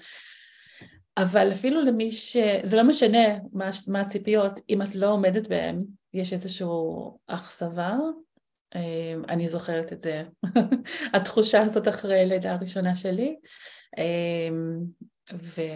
אבל 1.16 1.52
אפילו 1.52 1.82
למי 1.82 2.12
ש... 2.12 2.36
זה 2.62 2.76
לא 2.76 2.82
משנה 2.82 3.28
מה, 3.52 3.70
מה 3.86 4.00
הציפיות, 4.00 4.60
אם 4.70 4.82
את 4.82 4.94
לא 4.94 5.12
עומדת 5.12 5.46
בהן, 5.46 5.84
יש 6.14 6.32
איזושהי 6.32 6.66
אכזבה. 7.26 7.96
אמ, 8.74 9.22
אני 9.28 9.48
זוכרת 9.48 9.92
את 9.92 10.00
זה, 10.00 10.22
התחושה 11.14 11.62
הזאת 11.62 11.88
אחרי 11.88 12.20
הלידה 12.20 12.52
הראשונה 12.54 12.96
שלי. 12.96 13.36
אמ, 13.98 14.78
וזה 15.32 15.72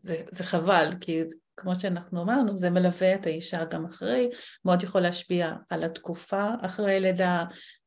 זה, 0.00 0.22
זה 0.30 0.44
חבל, 0.44 0.92
כי 1.00 1.22
כמו 1.60 1.80
שאנחנו 1.80 2.22
אמרנו, 2.22 2.56
זה 2.56 2.70
מלווה 2.70 3.14
את 3.14 3.26
האישה 3.26 3.64
גם 3.64 3.84
אחרי, 3.84 4.28
מאוד 4.64 4.82
יכול 4.82 5.00
להשפיע 5.00 5.52
על 5.68 5.84
התקופה 5.84 6.50
אחרי 6.62 6.96
הלידה 6.96 7.44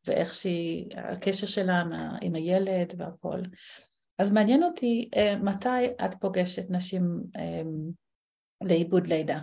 ואיך 0.08 0.34
שהיא, 0.34 0.86
הקשר 0.98 1.48
שלה 1.48 1.84
עם 2.22 2.36
הילד 2.36 2.94
והכל. 2.98 3.40
אז 4.20 4.32
מעניין 4.32 4.64
אותי 4.64 5.10
אה, 5.16 5.36
מתי 5.36 5.86
את 6.06 6.16
פוגשת 6.20 6.66
נשים 6.70 7.22
אה, 7.38 7.62
לאיבוד 8.62 9.08
לידה. 9.08 9.40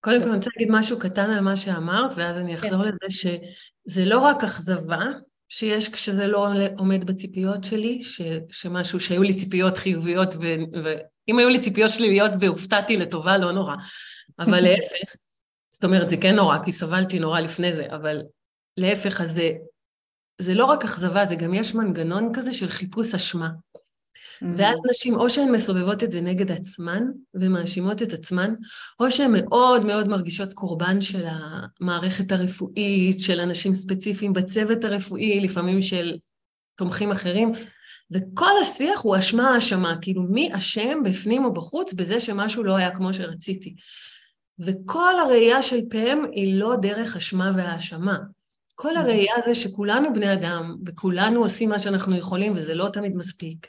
קודם 0.00 0.22
כל 0.22 0.28
אני 0.28 0.36
רוצה 0.36 0.50
להגיד 0.56 0.68
משהו 0.70 0.98
קטן 0.98 1.30
על 1.30 1.40
מה 1.40 1.56
שאמרת, 1.56 2.12
ואז 2.16 2.38
אני 2.38 2.54
אחזור 2.54 2.84
כן. 2.84 2.88
לזה 2.88 3.16
שזה 3.18 4.04
לא 4.04 4.18
רק 4.18 4.44
אכזבה 4.44 5.04
שיש 5.48 5.92
כשזה 5.92 6.26
לא 6.26 6.48
עומד 6.78 7.04
בציפיות 7.04 7.64
שלי, 7.64 8.02
ש, 8.02 8.22
שמשהו, 8.50 9.00
שהיו 9.00 9.22
לי 9.22 9.34
ציפיות 9.34 9.78
חיוביות, 9.78 10.34
ו, 10.34 10.46
ואם 11.28 11.38
היו 11.38 11.48
לי 11.48 11.60
ציפיות 11.60 11.90
שליליות 11.90 12.30
והופתעתי 12.40 12.96
לטובה, 12.96 13.38
לא 13.38 13.52
נורא. 13.52 13.74
אבל 14.38 14.60
להפך, 14.66 15.16
זאת 15.70 15.84
אומרת, 15.84 16.08
זה 16.08 16.16
כן 16.16 16.34
נורא, 16.34 16.58
כי 16.64 16.72
סבלתי 16.72 17.18
נורא 17.18 17.40
לפני 17.40 17.72
זה, 17.72 17.86
אבל 17.90 18.22
להפך, 18.76 19.20
אז 19.20 19.32
זה 19.32 19.50
זה 20.42 20.54
לא 20.54 20.64
רק 20.64 20.84
אכזבה, 20.84 21.24
זה 21.24 21.34
גם 21.34 21.54
יש 21.54 21.74
מנגנון 21.74 22.30
כזה 22.34 22.52
של 22.52 22.68
חיפוש 22.68 23.14
אשמה. 23.14 23.48
Mm-hmm. 23.48 24.46
ואז 24.58 24.76
נשים, 24.90 25.14
או 25.14 25.30
שהן 25.30 25.52
מסובבות 25.52 26.02
את 26.02 26.10
זה 26.10 26.20
נגד 26.20 26.52
עצמן 26.52 27.02
ומאשימות 27.34 28.02
את 28.02 28.12
עצמן, 28.12 28.54
או 29.00 29.10
שהן 29.10 29.32
מאוד 29.32 29.84
מאוד 29.84 30.08
מרגישות 30.08 30.52
קורבן 30.52 31.00
של 31.00 31.26
המערכת 31.26 32.32
הרפואית, 32.32 33.20
של 33.20 33.40
אנשים 33.40 33.74
ספציפיים 33.74 34.32
בצוות 34.32 34.84
הרפואי, 34.84 35.40
לפעמים 35.40 35.82
של 35.82 36.16
תומכים 36.76 37.12
אחרים, 37.12 37.52
וכל 38.12 38.50
השיח 38.62 39.00
הוא 39.00 39.18
אשמה-האשמה, 39.18 39.96
כאילו 40.00 40.22
מי 40.22 40.50
אשם 40.52 40.98
בפנים 41.04 41.44
או 41.44 41.52
בחוץ 41.52 41.92
בזה 41.92 42.20
שמשהו 42.20 42.64
לא 42.64 42.76
היה 42.76 42.90
כמו 42.90 43.12
שרציתי. 43.12 43.74
וכל 44.58 45.18
הראייה 45.18 45.62
של 45.62 45.80
פם 45.90 46.18
היא 46.32 46.54
לא 46.54 46.76
דרך 46.76 47.16
אשמה 47.16 47.52
והאשמה. 47.56 48.18
כל 48.74 48.96
הראייה 48.96 49.34
זה 49.44 49.54
שכולנו 49.54 50.12
בני 50.14 50.32
אדם, 50.32 50.76
וכולנו 50.86 51.42
עושים 51.42 51.68
מה 51.68 51.78
שאנחנו 51.78 52.16
יכולים, 52.16 52.52
וזה 52.52 52.74
לא 52.74 52.88
תמיד 52.92 53.16
מספיק. 53.16 53.66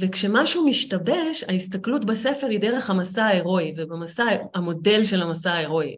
וכשמשהו 0.00 0.66
משתבש, 0.66 1.44
ההסתכלות 1.48 2.04
בספר 2.04 2.46
היא 2.46 2.60
דרך 2.60 2.90
המסע 2.90 3.24
ההירואי, 3.24 3.72
ובמסע, 3.76 4.24
המודל 4.54 5.04
של 5.04 5.22
המסע 5.22 5.52
ההירואי. 5.52 5.96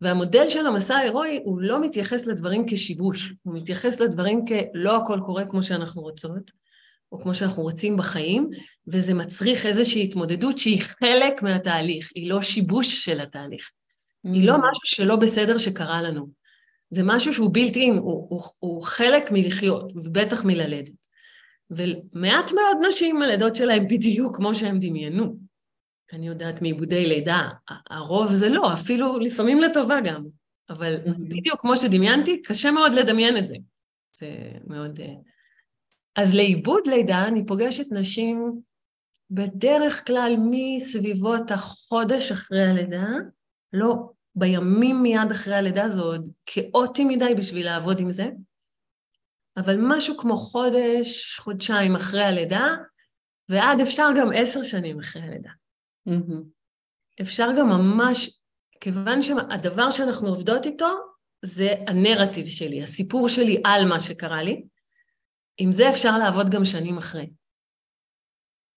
והמודל 0.00 0.48
של 0.48 0.66
המסע 0.66 0.96
ההירואי 0.96 1.40
הוא 1.44 1.60
לא 1.60 1.80
מתייחס 1.80 2.26
לדברים 2.26 2.64
כשיבוש, 2.68 3.34
הוא 3.42 3.54
מתייחס 3.54 4.00
לדברים 4.00 4.44
כלא 4.44 4.96
הכל 4.96 5.20
קורה 5.26 5.44
כמו 5.44 5.62
שאנחנו 5.62 6.02
רוצות, 6.02 6.50
או 7.12 7.20
כמו 7.20 7.34
שאנחנו 7.34 7.62
רוצים 7.62 7.96
בחיים, 7.96 8.50
וזה 8.86 9.14
מצריך 9.14 9.66
איזושהי 9.66 10.04
התמודדות 10.04 10.58
שהיא 10.58 10.82
חלק 10.82 11.42
מהתהליך, 11.42 12.10
היא 12.14 12.30
לא 12.30 12.42
שיבוש 12.42 13.04
של 13.04 13.20
התהליך. 13.20 13.70
Mm. 14.26 14.30
היא 14.32 14.46
לא 14.46 14.58
משהו 14.58 14.86
שלא 14.86 15.16
בסדר 15.16 15.58
שקרה 15.58 16.02
לנו. 16.02 16.28
זה 16.90 17.02
משהו 17.04 17.34
שהוא 17.34 17.52
בילט 17.52 17.76
אין, 17.76 17.96
הוא, 17.96 18.26
הוא, 18.30 18.42
הוא 18.58 18.82
חלק 18.82 19.30
מלחיות, 19.30 19.92
ובטח 19.96 20.44
מללדת. 20.44 20.92
ומעט 21.70 22.52
מאוד 22.52 22.76
נשים 22.88 23.22
הלידות 23.22 23.56
שלהם 23.56 23.86
בדיוק 23.86 24.36
כמו 24.36 24.54
שהם 24.54 24.78
דמיינו. 24.80 25.36
אני 26.12 26.26
יודעת 26.26 26.62
מעיבודי 26.62 27.06
לידה, 27.06 27.48
הרוב 27.90 28.34
זה 28.34 28.48
לא, 28.48 28.72
אפילו 28.72 29.18
לפעמים 29.18 29.60
לטובה 29.60 30.00
גם. 30.04 30.24
אבל 30.70 30.96
mm-hmm. 30.96 31.28
בדיוק 31.28 31.60
כמו 31.60 31.76
שדמיינתי, 31.76 32.42
קשה 32.42 32.70
מאוד 32.70 32.94
לדמיין 32.94 33.36
את 33.36 33.46
זה. 33.46 33.56
זה 34.12 34.28
מאוד... 34.66 35.00
אה, 35.00 35.14
אז 36.16 36.34
לעיבוד 36.34 36.86
לידה 36.86 37.24
אני 37.24 37.46
פוגשת 37.46 37.92
נשים 37.92 38.60
בדרך 39.30 40.06
כלל 40.06 40.36
מסביבות 40.50 41.50
החודש 41.50 42.32
אחרי 42.32 42.62
הלידה, 42.62 43.06
לא 43.72 43.94
בימים 44.34 45.02
מיד 45.02 45.30
אחרי 45.30 45.54
הלידה 45.54 45.88
זה 45.88 46.00
עוד 46.00 46.30
כאוטי 46.46 47.04
מדי 47.04 47.34
בשביל 47.36 47.66
לעבוד 47.66 48.00
עם 48.00 48.12
זה, 48.12 48.30
אבל 49.56 49.76
משהו 49.80 50.16
כמו 50.16 50.36
חודש, 50.36 51.38
חודשיים 51.38 51.96
אחרי 51.96 52.22
הלידה, 52.22 52.66
ועד 53.48 53.80
אפשר 53.80 54.08
גם 54.18 54.28
עשר 54.34 54.62
שנים 54.62 54.98
אחרי 54.98 55.22
הלידה. 55.22 55.50
Mm-hmm. 56.08 56.42
אפשר 57.20 57.48
גם 57.58 57.68
ממש, 57.68 58.40
כיוון 58.80 59.22
שהדבר 59.22 59.90
שאנחנו 59.90 60.28
עובדות 60.28 60.66
איתו 60.66 60.88
זה 61.44 61.74
הנרטיב 61.86 62.46
שלי, 62.46 62.82
הסיפור 62.82 63.28
שלי 63.28 63.62
על 63.64 63.84
מה 63.84 64.00
שקרה 64.00 64.42
לי, 64.42 64.64
עם 65.56 65.72
זה 65.72 65.90
אפשר 65.90 66.18
לעבוד 66.18 66.50
גם 66.50 66.64
שנים 66.64 66.98
אחרי. 66.98 67.30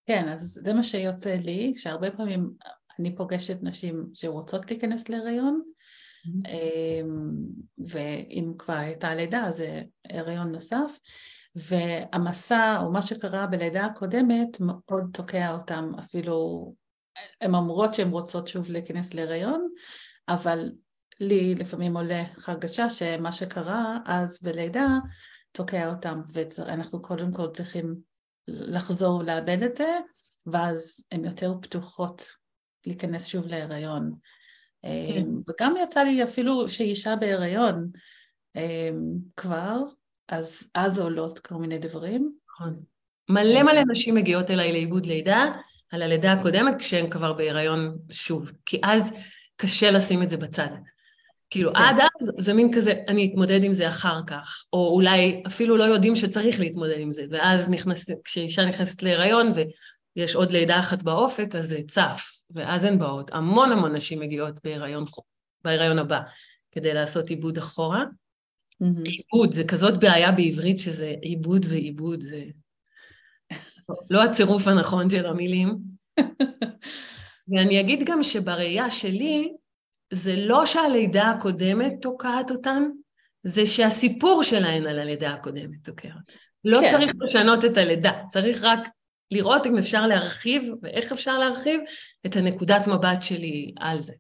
כן, 0.06 0.30
אז 0.30 0.60
זה 0.64 0.74
מה 0.74 0.84
שיוצא 0.84 1.36
לי, 1.36 1.74
שהרבה 1.76 2.12
פעמים 2.12 2.52
אני 3.00 3.16
פוגשת 3.16 3.58
נשים 3.62 4.10
שרוצות 4.14 4.72
להיכנס 4.72 5.10
להיריון, 5.10 5.62
mm-hmm. 5.62 6.50
אמ, 6.50 7.32
ואם 7.88 8.54
כבר 8.58 8.74
הייתה 8.74 9.16
לידה 9.16 9.52
זה 9.52 9.82
הריון 10.10 10.52
נוסף, 10.52 11.00
והמסע 11.56 12.80
או 12.82 12.92
מה 12.92 13.02
שקרה 13.02 13.48
בלידה 13.48 13.86
הקודמת 13.86 14.58
מאוד 14.60 15.10
תוקע 15.14 15.54
אותם, 15.54 15.92
אפילו 16.00 16.74
הן 17.42 17.56
אומרות 17.56 17.94
שהן 17.94 18.10
רוצות 18.10 18.48
שוב 18.48 18.70
להיכנס 18.70 19.14
להיריון, 19.14 19.70
אבל 20.30 20.72
לי 21.20 21.56
לפעמים 21.56 21.98
עולה 21.98 22.24
הרגשה 22.48 22.90
שמה 22.90 23.32
שקרה 23.32 23.98
אז 24.06 24.44
בלידה 24.44 24.88
תוקע 25.56 25.90
אותם, 25.90 26.22
ואנחנו 26.34 27.02
קודם 27.02 27.32
כל 27.32 27.48
צריכים 27.54 27.96
לחזור 28.48 29.24
לאבד 29.24 29.64
את 29.64 29.74
זה, 29.74 29.88
ואז 30.46 31.06
הן 31.12 31.26
יותר 31.26 31.54
פתוחות 31.62 32.26
להיכנס 32.86 33.26
שוב 33.26 33.48
להיריון. 33.48 34.12
כן. 34.82 34.90
אמ, 34.90 35.42
וגם 35.50 35.74
יצא 35.84 36.00
לי 36.00 36.24
אפילו 36.24 36.70
שאישה 36.70 37.16
בהיריון 37.16 37.90
אמ, 38.56 39.14
כבר, 39.36 39.80
אז 40.30 40.70
אז 40.76 41.00
עולות 41.00 41.40
כל 41.40 41.56
מיני 41.56 41.78
דברים. 41.78 42.34
נכון. 42.52 42.80
מלא 43.30 43.64
מלא 43.64 43.82
נשים 43.88 44.16
מגיעות 44.16 44.52
אליי 44.52 44.72
לאיבוד 44.72 45.06
לידה, 45.06 45.46
על 45.92 46.02
הלידה 46.02 46.34
הקודמת, 46.34 46.76
כשהן 46.80 47.10
כבר 47.10 47.34
בהיריון 47.34 47.98
שוב. 48.10 48.52
כי 48.66 48.82
אז 48.84 49.14
קשה 49.56 49.92
לשים 49.92 50.24
את 50.24 50.30
זה 50.30 50.38
בצד. 50.38 50.70
כאילו, 51.50 51.74
כן. 51.74 51.80
עד 51.82 52.00
אז 52.00 52.32
זה 52.38 52.54
מין 52.54 52.74
כזה, 52.74 52.94
אני 53.08 53.30
אתמודד 53.32 53.64
עם 53.64 53.74
זה 53.74 53.88
אחר 53.88 54.20
כך, 54.28 54.66
או 54.74 54.92
אולי 54.96 55.44
אפילו 55.48 55.78
לא 55.78 55.84
יודעים 55.84 56.16
שצריך 56.16 56.60
להתמודד 56.60 57.00
עם 57.00 57.12
זה, 57.12 57.26
ואז 57.30 57.70
נכנס, 57.70 58.10
כשאישה 58.24 58.66
נכנסת 58.66 59.04
להיריון 59.04 59.52
יש 60.16 60.36
עוד 60.36 60.52
לידה 60.52 60.80
אחת 60.80 61.04
באופק, 61.04 61.56
אז 61.56 61.68
זה 61.68 61.80
צף, 61.88 62.42
ואז 62.52 62.84
הן 62.84 63.00
באות. 63.00 63.32
המון 63.34 63.72
המון 63.72 63.96
נשים 63.96 64.20
מגיעות 64.20 64.54
בהיריון, 64.64 65.04
בהיריון 65.64 66.00
הבא 66.00 66.20
כדי 66.72 66.94
לעשות 66.94 67.30
עיבוד 67.30 67.58
אחורה. 67.58 68.04
Mm-hmm. 68.04 69.04
עיבוד, 69.04 69.52
זה 69.52 69.64
כזאת 69.64 70.00
בעיה 70.00 70.32
בעברית 70.32 70.80
שזה 70.80 71.14
עיבוד 71.22 71.66
ועיבוד, 71.70 72.22
זה 72.22 72.44
לא 74.12 74.24
הצירוף 74.24 74.68
הנכון 74.68 75.10
של 75.10 75.26
המילים. 75.26 75.78
ואני 77.48 77.80
אגיד 77.80 78.04
גם 78.06 78.24
שבראייה 78.24 78.92
שלי, 78.92 79.54
זה 80.16 80.36
לא 80.36 80.66
שהלידה 80.66 81.30
הקודמת 81.30 81.94
תוקעת 82.02 82.52
אותן, 82.52 82.84
זה 83.44 83.66
שהסיפור 83.66 84.44
שלהן 84.44 84.88
על 84.88 85.00
הלידה 85.00 85.30
הקודמת 85.30 85.84
תוקע. 85.84 86.10
לא 86.66 86.80
כן. 86.82 86.90
צריך 86.92 87.12
לשנות 87.22 87.66
את 87.66 87.78
הלידה, 87.78 88.12
צריך 88.30 88.64
רק 88.64 88.80
לראות 89.32 89.66
אם 89.66 89.78
אפשר 89.78 90.08
להרחיב 90.08 90.64
ואיך 90.82 91.12
אפשר 91.12 91.38
להרחיב 91.38 91.82
את 92.26 92.36
הנקודת 92.36 92.88
מבט 92.88 93.22
שלי 93.22 93.74
על 93.80 94.00
זה. 94.00 94.14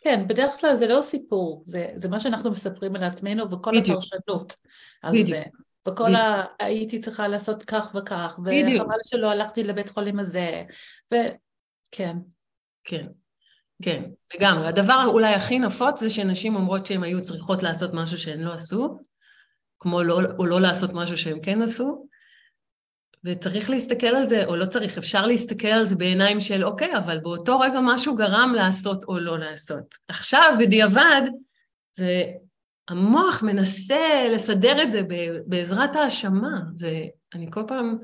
כן, 0.00 0.28
בדרך 0.28 0.60
כלל 0.60 0.74
זה 0.74 0.88
לא 0.88 1.02
סיפור, 1.02 1.62
זה, 1.66 1.88
זה 1.94 2.08
מה 2.08 2.20
שאנחנו 2.20 2.50
מספרים 2.50 2.96
על 2.96 3.04
עצמנו 3.04 3.50
וכל 3.50 3.80
בדיוק. 3.80 3.98
הפרשנות 3.98 4.56
על 5.02 5.12
בדיוק. 5.12 5.28
זה. 5.28 5.42
וכל 5.88 6.04
בדיוק. 6.04 6.18
ה... 6.18 6.44
הייתי 6.58 6.98
צריכה 6.98 7.28
לעשות 7.28 7.62
כך 7.62 7.94
וכך, 7.94 8.38
וחבל 8.44 8.98
שלא 9.02 9.30
הלכתי 9.30 9.64
לבית 9.64 9.88
חולים 9.88 10.18
הזה, 10.18 10.62
וכן. 11.12 12.16
כן, 12.84 13.06
כן, 13.82 14.02
לגמרי. 14.34 14.68
הדבר 14.68 15.04
אולי 15.06 15.34
הכי 15.34 15.58
נפוץ 15.58 16.00
זה 16.00 16.10
שנשים 16.10 16.56
אומרות 16.56 16.86
שהן 16.86 17.02
היו 17.02 17.22
צריכות 17.22 17.62
לעשות 17.62 17.90
משהו 17.94 18.18
שהן 18.18 18.40
לא 18.40 18.52
עשו, 18.52 18.98
כמו 19.78 20.02
לא, 20.02 20.20
או 20.38 20.46
לא 20.46 20.60
לעשות 20.60 20.90
משהו 20.92 21.18
שהן 21.18 21.38
כן 21.42 21.62
עשו, 21.62 22.06
וצריך 23.24 23.70
להסתכל 23.70 24.06
על 24.06 24.26
זה, 24.26 24.44
או 24.44 24.56
לא 24.56 24.66
צריך, 24.66 24.98
אפשר 24.98 25.26
להסתכל 25.26 25.68
על 25.68 25.84
זה 25.84 25.96
בעיניים 25.96 26.40
של 26.40 26.64
אוקיי, 26.64 26.96
אבל 26.96 27.18
באותו 27.18 27.60
רגע 27.60 27.80
משהו 27.82 28.14
גרם 28.14 28.52
לעשות 28.56 29.04
או 29.04 29.18
לא 29.18 29.38
לעשות. 29.38 29.94
עכשיו, 30.08 30.54
בדיעבד, 30.58 31.22
זה, 31.96 32.22
המוח 32.88 33.42
מנסה 33.42 34.28
לסדר 34.32 34.82
את 34.82 34.92
זה 34.92 35.00
בעזרת 35.46 35.96
האשמה. 35.96 36.60
זה, 36.74 37.04
אני 37.34 37.46
כל 37.50 37.62
פעם 37.68 37.98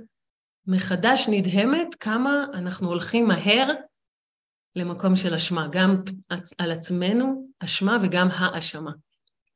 מחדש 0.67 1.29
נדהמת 1.29 1.95
כמה 1.95 2.45
אנחנו 2.55 2.89
הולכים 2.89 3.29
מהר 3.29 3.75
למקום 4.77 5.17
של 5.17 5.35
אשמה, 5.35 5.69
גם 5.73 6.03
על 6.59 6.73
עצמנו, 6.73 7.49
אשמה 7.61 7.97
וגם 8.03 8.29
האשמה. 8.33 8.91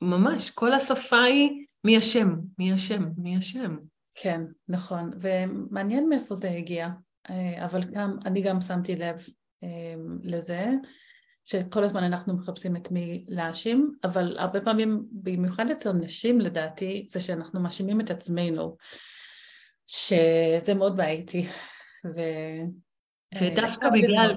ממש, 0.00 0.50
כל 0.50 0.74
השפה 0.74 1.22
היא 1.22 1.50
מי 1.84 1.98
אשם, 1.98 2.34
מי 2.58 2.74
אשם, 2.74 3.04
מי 3.16 3.38
אשם. 3.38 3.76
כן, 4.14 4.40
נכון, 4.68 5.10
ומעניין 5.20 6.08
מאיפה 6.08 6.34
זה 6.34 6.50
הגיע, 6.50 6.88
אה, 7.30 7.64
אבל 7.64 7.80
גם, 7.82 8.16
אני 8.24 8.42
גם 8.42 8.60
שמתי 8.60 8.96
לב 8.96 9.26
אה, 9.64 9.94
לזה, 10.22 10.70
שכל 11.44 11.84
הזמן 11.84 12.04
אנחנו 12.04 12.36
מחפשים 12.36 12.76
את 12.76 12.90
מי 12.90 13.24
להאשים, 13.28 13.94
אבל 14.04 14.36
הרבה 14.38 14.60
פעמים, 14.60 15.04
במיוחד 15.12 15.70
אצל 15.70 15.92
נשים 15.92 16.40
לדעתי, 16.40 17.06
זה 17.10 17.20
שאנחנו 17.20 17.60
מאשימים 17.60 18.00
את 18.00 18.10
עצמנו, 18.10 18.76
שזה 19.86 20.74
מאוד 20.74 20.96
בעייתי. 20.96 21.46
ו... 22.14 22.20
ודווקא 23.40 23.88
בגלל, 23.90 24.34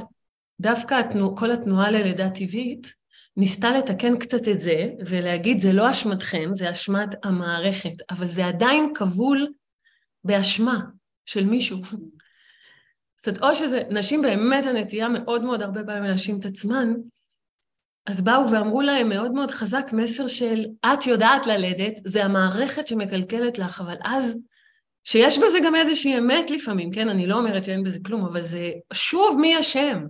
דווקא 0.59 0.95
התנוע, 0.95 1.37
כל 1.37 1.51
התנועה 1.51 1.91
ללידה 1.91 2.29
טבעית 2.29 2.93
ניסתה 3.37 3.69
לתקן 3.69 4.17
קצת 4.17 4.47
את 4.47 4.59
זה 4.59 4.89
ולהגיד 5.07 5.59
זה 5.59 5.73
לא 5.73 5.91
אשמתכם, 5.91 6.49
זה 6.53 6.71
אשמת 6.71 7.09
המערכת, 7.23 7.93
אבל 8.09 8.27
זה 8.27 8.45
עדיין 8.45 8.93
כבול 8.95 9.47
באשמה 10.23 10.79
של 11.25 11.45
מישהו. 11.45 11.77
זאת 13.17 13.27
אומרת, 13.27 13.43
או 13.43 13.55
שזה, 13.55 13.81
נשים 13.89 14.21
באמת 14.21 14.65
הנטייה 14.65 15.07
מאוד 15.07 15.43
מאוד 15.43 15.61
הרבה 15.61 15.83
פעמים 15.83 16.03
להאשים 16.03 16.39
את 16.39 16.45
עצמן, 16.45 16.93
אז 18.07 18.21
באו 18.21 18.51
ואמרו 18.51 18.81
להם 18.81 19.09
מאוד 19.09 19.31
מאוד 19.31 19.51
חזק 19.51 19.89
מסר 19.93 20.27
של 20.27 20.65
את 20.93 21.07
יודעת 21.07 21.47
ללדת, 21.47 21.93
זה 22.05 22.25
המערכת 22.25 22.87
שמקלקלת 22.87 23.57
לך, 23.57 23.81
אבל 23.81 23.95
אז, 24.03 24.43
שיש 25.03 25.37
בזה 25.37 25.57
גם 25.63 25.75
איזושהי 25.75 26.17
אמת 26.17 26.51
לפעמים, 26.51 26.91
כן? 26.91 27.09
אני 27.09 27.27
לא 27.27 27.35
אומרת 27.35 27.63
שאין 27.63 27.83
בזה 27.83 27.99
כלום, 28.05 28.25
אבל 28.25 28.41
זה 28.41 28.71
שוב 28.93 29.39
מי 29.39 29.59
אשם. 29.59 30.03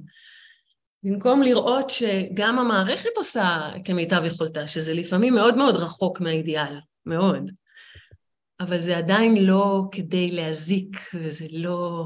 במקום 1.08 1.42
לראות 1.42 1.90
שגם 1.90 2.60
המערכת 2.60 3.10
עושה 3.18 3.70
כמיטב 3.86 4.22
יכולתה, 4.26 4.68
שזה 4.68 4.94
לפעמים 4.94 5.34
מאוד 5.34 5.58
מאוד 5.58 5.76
רחוק 5.76 6.22
מהאידיאל, 6.22 6.80
מאוד. 7.06 7.52
אבל 8.60 8.80
זה 8.80 8.98
עדיין 8.98 9.46
לא 9.46 9.84
כדי 9.92 10.32
להזיק, 10.32 10.98
וזה 11.14 11.46
לא... 11.52 12.06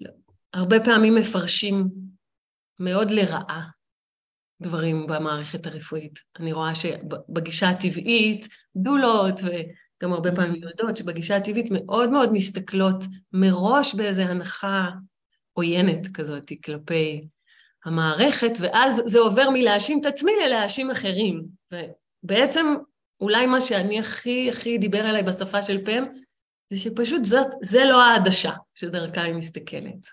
לא. 0.00 0.10
הרבה 0.52 0.84
פעמים 0.84 1.14
מפרשים 1.14 1.88
מאוד 2.78 3.10
לרעה 3.10 3.68
דברים 4.62 5.06
במערכת 5.06 5.66
הרפואית. 5.66 6.18
אני 6.38 6.52
רואה 6.52 6.74
שבגישה 6.74 7.68
הטבעית, 7.68 8.48
דולות, 8.76 9.40
וגם 9.40 10.12
הרבה 10.12 10.34
פעמים 10.36 10.62
יודעות 10.62 10.96
שבגישה 10.96 11.36
הטבעית 11.36 11.66
מאוד 11.70 12.10
מאוד 12.10 12.32
מסתכלות 12.32 13.04
מראש 13.32 13.94
באיזו 13.94 14.22
הנחה 14.22 14.90
עוינת 15.52 16.06
כזאת 16.14 16.52
כלפי 16.64 17.28
המערכת, 17.84 18.52
ואז 18.60 19.02
זה 19.06 19.18
עובר 19.18 19.50
מלהאשים 19.50 20.00
את 20.00 20.06
עצמי 20.06 20.32
ללהאשים 20.44 20.90
אחרים. 20.90 21.44
ובעצם 21.72 22.66
אולי 23.20 23.46
מה 23.46 23.60
שאני 23.60 23.98
הכי 23.98 24.50
הכי 24.50 24.78
דיבר 24.78 25.10
אליי 25.10 25.22
בשפה 25.22 25.62
של 25.62 25.84
פם, 25.84 26.04
זה 26.70 26.78
שפשוט 26.78 27.24
זאת, 27.24 27.46
זה 27.62 27.84
לא 27.84 28.02
העדשה 28.02 28.52
שדרכה 28.74 29.22
היא 29.22 29.34
מסתכלת. 29.34 30.06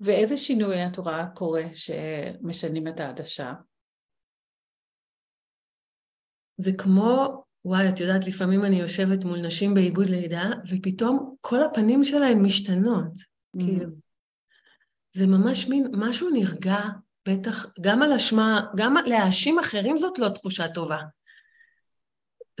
ואיזה 0.00 0.36
שינוי 0.36 0.86
את 0.86 0.98
רואה 0.98 1.26
קורה 1.34 1.64
שמשנים 1.72 2.88
את 2.88 3.00
העדשה? 3.00 3.52
זה 6.58 6.70
כמו, 6.78 7.44
וואי, 7.64 7.88
את 7.88 8.00
יודעת, 8.00 8.26
לפעמים 8.26 8.64
אני 8.64 8.80
יושבת 8.80 9.24
מול 9.24 9.38
נשים 9.38 9.74
בעיבוד 9.74 10.06
לידה, 10.06 10.50
ופתאום 10.70 11.34
כל 11.40 11.62
הפנים 11.62 12.04
שלהן 12.04 12.38
משתנות. 12.38 13.12
Mm-hmm. 13.12 13.64
כאילו, 13.64 13.90
זה 15.16 15.26
ממש 15.26 15.68
מין, 15.68 15.86
משהו 15.92 16.30
נרגע, 16.30 16.78
בטח, 17.28 17.66
גם 17.80 18.02
על 18.02 18.12
אשמה, 18.12 18.66
גם 18.76 18.94
להאשים 19.06 19.58
אחרים 19.58 19.98
זאת 19.98 20.18
לא 20.18 20.28
תחושה 20.28 20.68
טובה. 20.68 20.98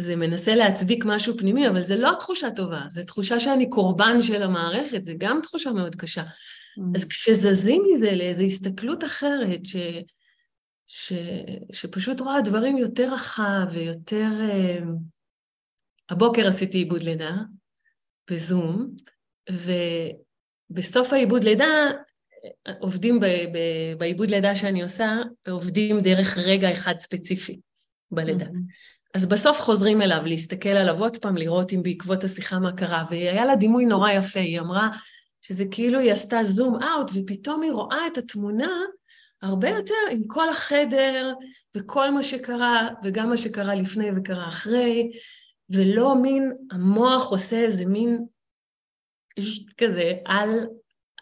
זה 0.00 0.16
מנסה 0.16 0.54
להצדיק 0.54 1.04
משהו 1.04 1.38
פנימי, 1.38 1.68
אבל 1.68 1.82
זה 1.82 1.96
לא 1.96 2.10
תחושה 2.18 2.50
טובה, 2.50 2.80
זה 2.88 3.04
תחושה 3.04 3.40
שאני 3.40 3.70
קורבן 3.70 4.20
של 4.20 4.42
המערכת, 4.42 5.04
זה 5.04 5.12
גם 5.18 5.40
תחושה 5.42 5.70
מאוד 5.70 5.94
קשה. 5.94 6.22
Mm. 6.22 6.82
אז 6.94 7.08
כשזזים 7.08 7.82
מזה 7.92 8.10
לאיזו 8.12 8.42
הסתכלות 8.42 9.04
אחרת, 9.04 9.64
ש, 9.64 9.76
ש, 10.86 11.12
שפשוט 11.72 12.20
רואה 12.20 12.40
דברים 12.40 12.76
יותר 12.76 13.12
רחב 13.12 13.66
ויותר... 13.70 14.30
Uh, 14.50 14.84
הבוקר 16.10 16.48
עשיתי 16.48 16.78
עיבוד 16.78 17.02
לידה 17.02 17.36
בזום, 18.30 18.90
ובסוף 20.70 21.12
העיבוד 21.12 21.44
לידה 21.44 21.90
עובדים 22.80 23.20
בעיבוד 23.98 24.30
לידה 24.30 24.54
שאני 24.54 24.82
עושה, 24.82 25.16
עובדים 25.48 26.00
דרך 26.00 26.38
רגע 26.38 26.72
אחד 26.72 26.94
ספציפי 26.98 27.60
בלידה. 28.10 28.46
Mm-hmm. 28.46 28.96
אז 29.14 29.26
בסוף 29.26 29.60
חוזרים 29.60 30.02
אליו, 30.02 30.22
להסתכל 30.26 30.68
עליו 30.68 31.00
עוד 31.00 31.16
פעם, 31.16 31.36
לראות 31.36 31.72
אם 31.72 31.82
בעקבות 31.82 32.24
השיחה 32.24 32.58
מה 32.58 32.72
קרה, 32.72 33.04
והיה 33.10 33.44
לה 33.44 33.56
דימוי 33.56 33.84
נורא 33.84 34.10
יפה, 34.10 34.40
היא 34.40 34.60
אמרה 34.60 34.88
שזה 35.40 35.64
כאילו 35.70 35.98
היא 35.98 36.12
עשתה 36.12 36.42
זום 36.42 36.82
אאוט, 36.82 37.10
ופתאום 37.14 37.62
היא 37.62 37.72
רואה 37.72 38.06
את 38.06 38.18
התמונה 38.18 38.70
הרבה 39.42 39.68
יותר 39.68 39.94
עם 40.10 40.22
כל 40.26 40.48
החדר, 40.48 41.32
וכל 41.76 42.10
מה 42.10 42.22
שקרה, 42.22 42.88
וגם 43.04 43.28
מה 43.28 43.36
שקרה 43.36 43.74
לפני 43.74 44.10
וקרה 44.16 44.48
אחרי, 44.48 45.10
ולא 45.70 46.14
מין, 46.14 46.52
המוח 46.70 47.30
עושה 47.30 47.56
איזה 47.56 47.86
מין 47.86 48.26
כזה 49.78 50.12
על 50.24 50.66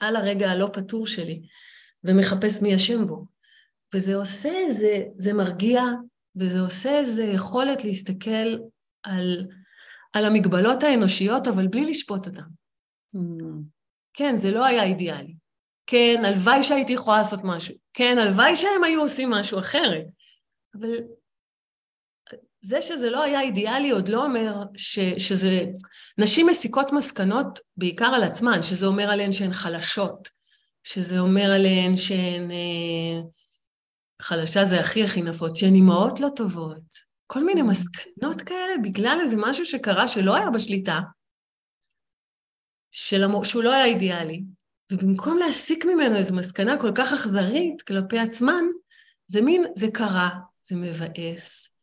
על 0.00 0.16
הרגע 0.16 0.50
הלא 0.50 0.70
פתור 0.72 1.06
שלי, 1.06 1.42
ומחפש 2.04 2.62
מי 2.62 2.74
אשם 2.74 3.06
בו. 3.06 3.24
וזה 3.94 4.14
עושה 4.14 4.52
איזה, 4.52 5.04
זה 5.16 5.32
מרגיע, 5.32 5.82
וזה 6.36 6.60
עושה 6.60 6.98
איזה 6.98 7.24
יכולת 7.24 7.84
להסתכל 7.84 8.56
על, 9.02 9.46
על 10.12 10.24
המגבלות 10.24 10.82
האנושיות, 10.82 11.48
אבל 11.48 11.66
בלי 11.66 11.84
לשפוט 11.90 12.26
אותן. 12.26 12.42
Mm. 13.16 13.18
כן, 14.14 14.36
זה 14.36 14.50
לא 14.50 14.64
היה 14.64 14.84
אידיאלי. 14.84 15.34
כן, 15.86 16.22
הלוואי 16.24 16.62
שהייתי 16.62 16.92
יכולה 16.92 17.18
לעשות 17.18 17.40
משהו. 17.44 17.74
כן, 17.92 18.18
הלוואי 18.18 18.56
שהם 18.56 18.84
היו 18.84 19.00
עושים 19.00 19.30
משהו 19.30 19.58
אחרת. 19.58 20.06
אבל 20.74 20.98
זה 22.64 22.82
שזה 22.82 23.10
לא 23.10 23.22
היה 23.22 23.40
אידיאלי 23.40 23.90
עוד 23.90 24.08
לא 24.08 24.24
אומר 24.24 24.54
ש, 24.76 24.98
שזה... 24.98 25.64
נשים 26.18 26.46
מסיקות 26.46 26.92
מסקנות 26.92 27.58
בעיקר 27.76 28.06
על 28.14 28.22
עצמן, 28.22 28.62
שזה 28.62 28.86
אומר 28.86 29.10
עליהן 29.10 29.32
שהן 29.32 29.52
חלשות, 29.52 30.28
שזה 30.84 31.18
אומר 31.18 31.50
עליהן 31.50 31.96
שהן... 31.96 32.50
אה, 32.50 33.20
חלשה 34.22 34.64
זה 34.64 34.80
הכי 34.80 35.04
הכי 35.04 35.22
נפוץ, 35.22 35.58
שהן 35.58 35.74
אימהות 35.74 36.20
לא 36.20 36.28
טובות. 36.36 36.96
כל 37.26 37.44
מיני 37.44 37.60
mm. 37.60 37.64
מסקנות 37.64 38.40
כאלה 38.40 38.78
בגלל 38.82 39.18
איזה 39.22 39.36
משהו 39.38 39.64
שקרה 39.64 40.08
שלא 40.08 40.36
היה 40.36 40.50
בשליטה, 40.50 41.00
של... 42.90 43.24
שהוא 43.44 43.62
לא 43.62 43.72
היה 43.72 43.84
אידיאלי, 43.84 44.42
ובמקום 44.92 45.38
להסיק 45.38 45.84
ממנו 45.84 46.16
איזו 46.16 46.34
מסקנה 46.34 46.80
כל 46.80 46.92
כך 46.94 47.12
אכזרית 47.12 47.82
כלפי 47.82 48.18
עצמן, 48.18 48.64
זה 49.26 49.40
מין, 49.40 49.64
זה 49.76 49.86
קרה, 49.92 50.30
זה 50.62 50.76
מבאס, 50.76 51.73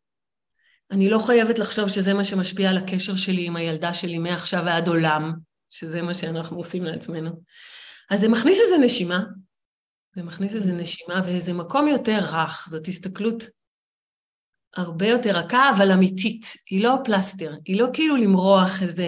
אני 0.91 1.10
לא 1.10 1.19
חייבת 1.19 1.60
לחשוב 1.60 1.88
שזה 1.89 2.13
מה 2.13 2.23
שמשפיע 2.23 2.69
על 2.69 2.77
הקשר 2.77 3.15
שלי 3.15 3.45
עם 3.45 3.56
הילדה 3.56 3.93
שלי 3.93 4.17
מעכשיו 4.17 4.63
ועד 4.65 4.88
עולם, 4.88 5.34
שזה 5.69 6.01
מה 6.01 6.13
שאנחנו 6.13 6.58
עושים 6.58 6.84
לעצמנו. 6.84 7.41
אז 8.10 8.19
זה 8.19 8.30
מכניס 8.30 8.60
איזה 8.62 8.86
נשימה, 8.86 9.23
זה 10.15 10.23
מכניס 10.23 10.56
איזה 10.56 10.71
נשימה 10.71 11.21
ואיזה 11.25 11.54
מקום 11.54 11.88
יותר 11.88 12.19
רך, 12.21 12.67
זאת 12.69 12.88
הסתכלות 12.88 13.43
הרבה 14.75 15.08
יותר 15.08 15.30
רכה, 15.30 15.71
אבל 15.77 15.91
אמיתית. 15.91 16.45
היא 16.69 16.84
לא 16.84 16.95
פלסטר, 17.06 17.54
היא 17.65 17.82
לא 17.82 17.88
כאילו 17.93 18.15
למרוח 18.15 18.82
איזה 18.82 19.06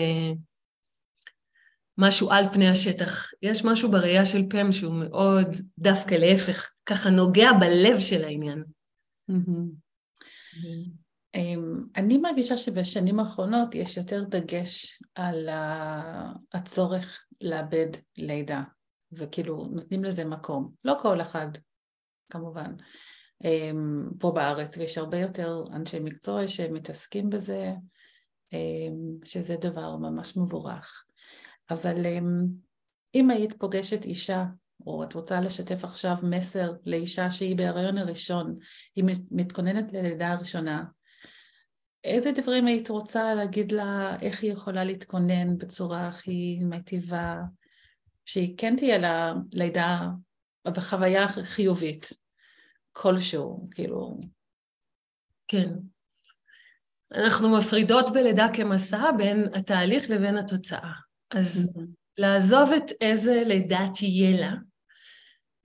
משהו 1.98 2.32
על 2.32 2.46
פני 2.54 2.70
השטח. 2.70 3.32
יש 3.42 3.66
משהו 3.66 3.92
בראייה 3.92 4.26
של 4.26 4.42
פם 4.50 4.72
שהוא 4.72 4.94
מאוד 4.94 5.48
דווקא 5.80 6.16
להפך, 6.16 6.72
ככה 6.86 7.10
נוגע 7.10 7.50
בלב 7.60 8.00
של 8.00 8.24
העניין. 8.24 8.64
Mm-hmm. 9.32 11.03
אמ, 11.36 11.84
אני 11.96 12.18
מרגישה 12.18 12.58
שבשנים 12.58 13.20
האחרונות 13.20 13.76
יש 13.76 13.98
יותר 13.98 14.24
דגש 14.24 15.02
על 15.16 15.50
הצורך 16.54 17.26
לאבד 17.42 17.88
לידה, 18.18 18.62
וכאילו 19.12 19.68
נותנים 19.72 20.04
לזה 20.04 20.26
מקום. 20.26 20.72
לא 20.84 20.96
כל 21.00 21.22
אחד, 21.22 21.48
כמובן, 22.30 22.74
אמ, 23.44 24.10
פה 24.20 24.32
בארץ, 24.32 24.78
ויש 24.78 24.98
הרבה 24.98 25.18
יותר 25.18 25.64
אנשי 25.74 26.00
מקצוע 26.00 26.48
שמתעסקים 26.48 27.30
בזה, 27.30 27.72
אמ, 28.54 29.18
שזה 29.26 29.56
דבר 29.56 29.98
ממש 29.98 30.38
מבורך. 30.38 31.06
אבל 31.70 32.06
אם 33.16 33.30
היית 33.30 33.54
פוגשת 33.54 34.06
אישה, 34.06 34.46
או 34.88 35.04
את 35.04 35.14
רוצה 35.14 35.42
לשתף 35.42 35.84
עכשיו 35.84 36.16
מסר 36.24 36.72
לאישה 36.86 37.32
שהיא 37.32 37.56
בהיריון 37.56 37.98
הראשון, 37.98 38.58
היא 38.96 39.06
מתכוננת 39.32 39.94
ללידה 39.94 40.32
הראשונה, 40.32 40.84
איזה 42.04 42.32
דברים 42.32 42.68
היית 42.68 42.90
רוצה 42.90 43.36
להגיד 43.36 43.72
לה, 43.72 44.18
איך 44.22 44.44
היא 44.44 44.52
יכולה 44.52 44.84
להתכונן 44.84 45.58
בצורה 45.58 46.08
הכי 46.08 46.60
מיטיבה, 46.62 47.42
שהיא 48.26 48.58
כן 48.58 48.76
תהיה 48.76 48.98
לה 48.98 49.34
לידה 49.52 50.10
בחוויה 50.68 51.28
חיובית 51.28 52.10
כלשהו, 52.92 53.68
כאילו... 53.72 54.20
כן. 55.48 55.70
אנחנו 57.14 57.58
מפרידות 57.58 58.10
בלידה 58.14 58.48
כמסע 58.54 59.12
בין 59.18 59.50
התהליך 59.56 60.10
לבין 60.10 60.38
התוצאה. 60.38 60.92
אז 61.32 61.74
mm-hmm. 61.76 61.82
לעזוב 62.18 62.70
את 62.78 62.92
איזה 63.02 63.44
לידה 63.46 63.86
תהיה 63.94 64.40
לה, 64.40 64.54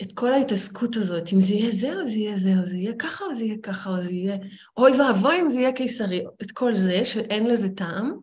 את 0.02 0.12
כל 0.14 0.32
ההתעסקות 0.32 0.96
הזאת, 0.96 1.32
אם 1.32 1.40
זה 1.40 1.54
יהיה 1.54 1.70
זה 1.72 1.92
או 1.92 2.08
זה 2.08 2.14
יהיה 2.14 2.36
זה, 2.36 2.54
או 2.58 2.64
זה 2.64 2.76
יהיה 2.76 2.92
ככה 2.98 3.24
או 3.24 3.34
זה 3.34 3.44
יהיה 3.44 3.58
ככה, 3.62 3.90
או 3.90 4.02
זה 4.02 4.12
יהיה... 4.12 4.36
אוי 4.76 5.00
ואבוי 5.00 5.40
אם 5.40 5.48
זה 5.48 5.58
יהיה 5.58 5.72
קיסרי, 5.72 6.24
את 6.42 6.50
כל 6.50 6.74
זה 6.74 7.04
שאין 7.04 7.46
לזה 7.46 7.68
טעם, 7.68 8.18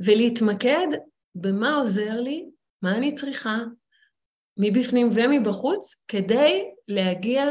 ולהתמקד 0.00 0.86
במה 1.34 1.74
עוזר 1.74 2.20
לי, 2.20 2.44
מה 2.82 2.96
אני 2.96 3.14
צריכה, 3.14 3.58
מבפנים 4.56 5.10
ומבחוץ, 5.14 6.02
כדי 6.08 6.64
להגיע 6.88 7.44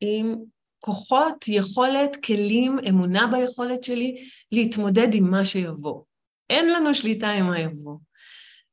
עם 0.00 0.34
כוחות, 0.80 1.48
יכולת, 1.48 2.24
כלים, 2.24 2.78
אמונה 2.88 3.26
ביכולת 3.26 3.84
שלי 3.84 4.28
להתמודד 4.52 5.14
עם 5.14 5.30
מה 5.30 5.44
שיבוא. 5.44 6.02
אין 6.50 6.72
לנו 6.72 6.94
שליטה 6.94 7.28
עם 7.28 7.46
מה 7.46 7.60
יבוא. 7.60 7.96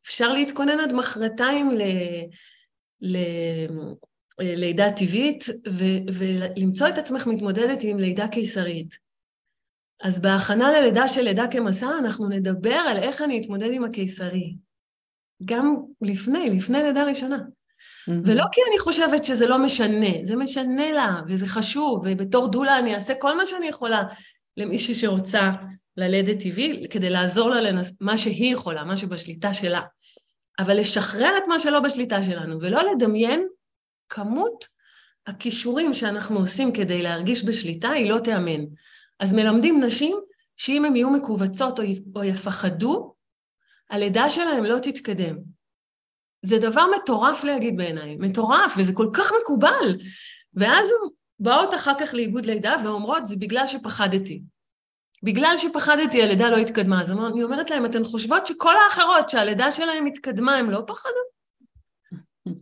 אפשר 0.06 0.34
להתכונן 0.34 0.80
עד 0.80 0.94
מחרתיים 0.94 1.72
ל... 1.72 1.82
ללידה 4.40 4.92
טבעית 4.92 5.44
ו- 5.70 6.14
ולמצוא 6.14 6.88
את 6.88 6.98
עצמך 6.98 7.28
מתמודדת 7.28 7.80
עם 7.84 8.00
לידה 8.00 8.28
קיסרית. 8.28 8.98
אז 10.02 10.22
בהכנה 10.22 10.72
ללידה 10.72 11.08
של 11.08 11.22
לידה 11.22 11.46
כמסע 11.52 11.90
אנחנו 12.00 12.30
נדבר 12.30 12.74
על 12.74 12.98
איך 12.98 13.22
אני 13.22 13.42
אתמודד 13.42 13.70
עם 13.72 13.84
הקיסרי. 13.84 14.56
גם 15.46 15.76
לפני, 16.02 16.50
לפני 16.50 16.84
לידה 16.84 17.04
ראשונה. 17.04 17.38
Mm-hmm. 17.38 18.12
ולא 18.26 18.44
כי 18.52 18.62
אני 18.70 18.80
חושבת 18.80 19.26
שזה 19.26 19.48
לא 19.48 19.58
משנה, 19.58 20.10
זה 20.24 20.36
משנה 20.36 20.92
לה 20.92 21.22
וזה 21.28 21.48
חשוב, 21.48 22.02
ובתור 22.06 22.48
דולה 22.52 22.80
אני 22.80 22.96
אעשה 22.96 23.14
כל 23.20 23.38
מה 23.38 23.46
שאני 23.46 23.68
יכולה 23.68 24.04
למישהי 24.58 24.96
שרוצה 24.96 25.52
ללדת 25.98 26.44
טבעי 26.44 26.88
כדי 26.90 27.10
לעזור 27.10 27.50
לה 27.50 27.62
לנס... 27.62 27.98
מה 28.02 28.18
שהיא 28.18 28.54
יכולה, 28.54 28.84
מה 28.84 28.98
שבשליטה 28.98 29.54
שלה. 29.54 29.82
אבל 30.60 30.80
לשחרר 30.80 31.38
את 31.38 31.48
מה 31.48 31.60
שלא 31.60 31.80
בשליטה 31.80 32.24
שלנו, 32.24 32.62
ולא 32.62 32.92
לדמיין 32.92 33.48
כמות 34.10 34.68
הכישורים 35.28 35.94
שאנחנו 35.94 36.40
עושים 36.40 36.74
כדי 36.74 37.02
להרגיש 37.02 37.46
בשליטה 37.46 37.90
היא 37.90 38.12
לא 38.12 38.20
תיאמן. 38.20 38.66
אז 39.20 39.34
מלמדים 39.34 39.84
נשים 39.84 40.18
שאם 40.58 40.86
הן 40.86 40.96
יהיו 40.96 41.10
מכווצות 41.10 41.80
או 42.16 42.24
יפחדו, 42.24 43.16
הלידה 43.90 44.30
שלהן 44.30 44.64
לא 44.64 44.80
תתקדם. 44.80 45.36
זה 46.42 46.58
דבר 46.60 46.86
מטורף 46.96 47.44
להגיד 47.44 47.78
בעיניי, 47.78 48.16
מטורף, 48.16 48.76
וזה 48.78 48.94
כל 48.94 49.10
כך 49.14 49.32
מקובל. 49.42 49.98
ואז 50.54 50.88
באות 51.40 51.74
אחר 51.74 51.94
כך 52.00 52.14
לאיבוד 52.14 52.46
לידה 52.46 52.76
ואומרות, 52.84 53.26
זה 53.26 53.36
בגלל 53.36 53.68
שפחדתי. 53.68 54.42
בגלל 55.26 55.56
שפחדתי, 55.58 56.24
הלידה 56.24 56.50
לא 56.50 56.58
התקדמה. 56.58 57.02
אז 57.02 57.12
אני 57.12 57.44
אומרת 57.44 57.70
להם, 57.70 57.86
אתן 57.86 58.04
חושבות 58.04 58.48
שכל 58.48 58.74
האחרות 58.86 59.30
שהלידה 59.30 59.72
שלהן 59.72 60.08
התקדמה, 60.08 60.56
הן 60.56 60.70
לא 60.70 60.84
פחדו? 60.88 61.20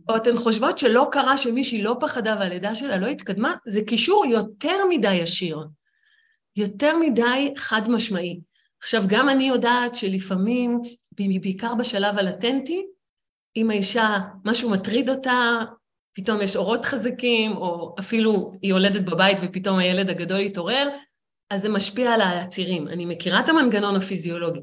או 0.08 0.16
אתן 0.16 0.36
חושבות 0.36 0.78
שלא 0.78 1.08
קרה 1.12 1.38
שמישהי 1.38 1.82
לא 1.82 1.96
פחדה 2.00 2.36
והלידה 2.40 2.74
שלה 2.74 2.98
לא 2.98 3.06
התקדמה? 3.06 3.54
זה 3.66 3.80
קישור 3.86 4.26
יותר 4.26 4.86
מדי 4.88 5.14
ישיר, 5.14 5.58
יותר 6.56 6.98
מדי 6.98 7.54
חד 7.56 7.90
משמעי. 7.90 8.40
עכשיו, 8.82 9.02
גם 9.06 9.28
אני 9.28 9.48
יודעת 9.48 9.94
שלפעמים, 9.94 10.80
בעיקר 11.40 11.74
בשלב 11.74 12.18
הלטנטי, 12.18 12.86
אם 13.56 13.70
האישה, 13.70 14.18
משהו 14.44 14.70
מטריד 14.70 15.10
אותה, 15.10 15.58
פתאום 16.12 16.40
יש 16.40 16.56
אורות 16.56 16.84
חזקים, 16.84 17.56
או 17.56 17.94
אפילו 17.98 18.52
היא 18.62 18.70
יולדת 18.70 19.02
בבית 19.02 19.38
ופתאום 19.42 19.78
הילד 19.78 20.10
הגדול 20.10 20.40
יתעורר, 20.40 20.88
אז 21.50 21.62
זה 21.62 21.68
משפיע 21.68 22.12
על 22.12 22.20
הצירים. 22.20 22.88
אני 22.88 23.04
מכירה 23.04 23.40
את 23.40 23.48
המנגנון 23.48 23.96
הפיזיולוגי, 23.96 24.60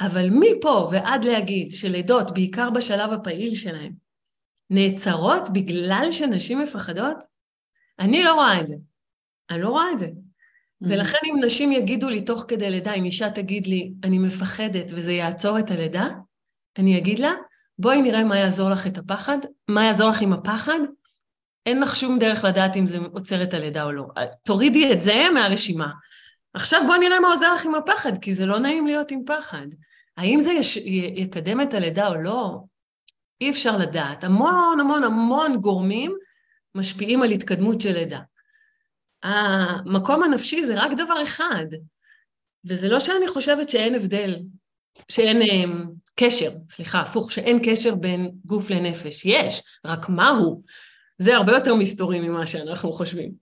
אבל 0.00 0.28
מפה 0.30 0.88
ועד 0.92 1.24
להגיד 1.24 1.72
שלידות, 1.72 2.30
בעיקר 2.30 2.70
בשלב 2.70 3.12
הפעיל 3.12 3.54
שלהם, 3.54 3.92
נעצרות 4.70 5.48
בגלל 5.52 6.08
שנשים 6.10 6.58
מפחדות, 6.58 7.16
אני 7.98 8.22
לא 8.22 8.34
רואה 8.34 8.60
את 8.60 8.66
זה. 8.66 8.74
אני 9.50 9.62
לא 9.62 9.68
רואה 9.68 9.92
את 9.92 9.98
זה. 9.98 10.06
Mm-hmm. 10.06 10.86
ולכן 10.88 11.18
אם 11.24 11.44
נשים 11.44 11.72
יגידו 11.72 12.10
לי 12.10 12.24
תוך 12.24 12.44
כדי 12.48 12.70
לידה, 12.70 12.92
אם 12.92 13.04
אישה 13.04 13.30
תגיד 13.30 13.66
לי, 13.66 13.92
אני 14.04 14.18
מפחדת 14.18 14.90
וזה 14.94 15.12
יעצור 15.12 15.58
את 15.58 15.70
הלידה, 15.70 16.08
אני 16.78 16.98
אגיד 16.98 17.18
לה, 17.18 17.32
בואי 17.78 18.02
נראה 18.02 18.24
מה 18.24 18.38
יעזור 18.38 18.70
לך 18.70 18.86
את 18.86 18.98
הפחד, 18.98 19.38
מה 19.68 19.84
יעזור 19.84 20.10
לך 20.10 20.20
עם 20.20 20.32
הפחד, 20.32 20.78
אין 21.66 21.80
לך 21.80 21.96
שום 21.96 22.18
דרך 22.18 22.44
לדעת 22.44 22.76
אם 22.76 22.86
זה 22.86 22.98
עוצר 23.12 23.42
את 23.42 23.54
הלידה 23.54 23.84
או 23.84 23.92
לא. 23.92 24.06
תורידי 24.44 24.92
את 24.92 25.02
זה 25.02 25.24
מהרשימה. 25.34 25.90
עכשיו 26.54 26.82
בואי 26.86 26.98
נראה 26.98 27.20
מה 27.20 27.28
עוזר 27.28 27.54
לך 27.54 27.64
עם 27.64 27.74
הפחד, 27.74 28.18
כי 28.18 28.34
זה 28.34 28.46
לא 28.46 28.58
נעים 28.58 28.86
להיות 28.86 29.10
עם 29.10 29.24
פחד. 29.26 29.66
האם 30.16 30.40
זה 30.40 30.52
יש, 30.52 30.76
יקדם 31.16 31.60
את 31.60 31.74
הלידה 31.74 32.08
או 32.08 32.14
לא? 32.14 32.58
אי 33.40 33.50
אפשר 33.50 33.76
לדעת. 33.76 34.24
המון 34.24 34.80
המון 34.80 35.04
המון 35.04 35.56
גורמים 35.56 36.16
משפיעים 36.74 37.22
על 37.22 37.30
התקדמות 37.30 37.80
של 37.80 37.92
לידה. 37.92 38.20
המקום 39.22 40.22
הנפשי 40.22 40.64
זה 40.64 40.74
רק 40.76 40.92
דבר 40.96 41.22
אחד, 41.22 41.64
וזה 42.64 42.88
לא 42.88 43.00
שאני 43.00 43.28
חושבת 43.28 43.68
שאין 43.68 43.94
הבדל, 43.94 44.36
שאין 45.08 45.42
um, 45.42 45.86
קשר, 46.14 46.50
סליחה, 46.70 47.00
הפוך, 47.00 47.32
שאין 47.32 47.58
קשר 47.64 47.94
בין 47.94 48.30
גוף 48.44 48.70
לנפש. 48.70 49.22
יש, 49.24 49.62
רק 49.84 50.08
מהו? 50.08 50.62
זה 51.18 51.36
הרבה 51.36 51.52
יותר 51.52 51.74
מסתורי 51.74 52.20
ממה 52.20 52.46
שאנחנו 52.46 52.92
חושבים. 52.92 53.32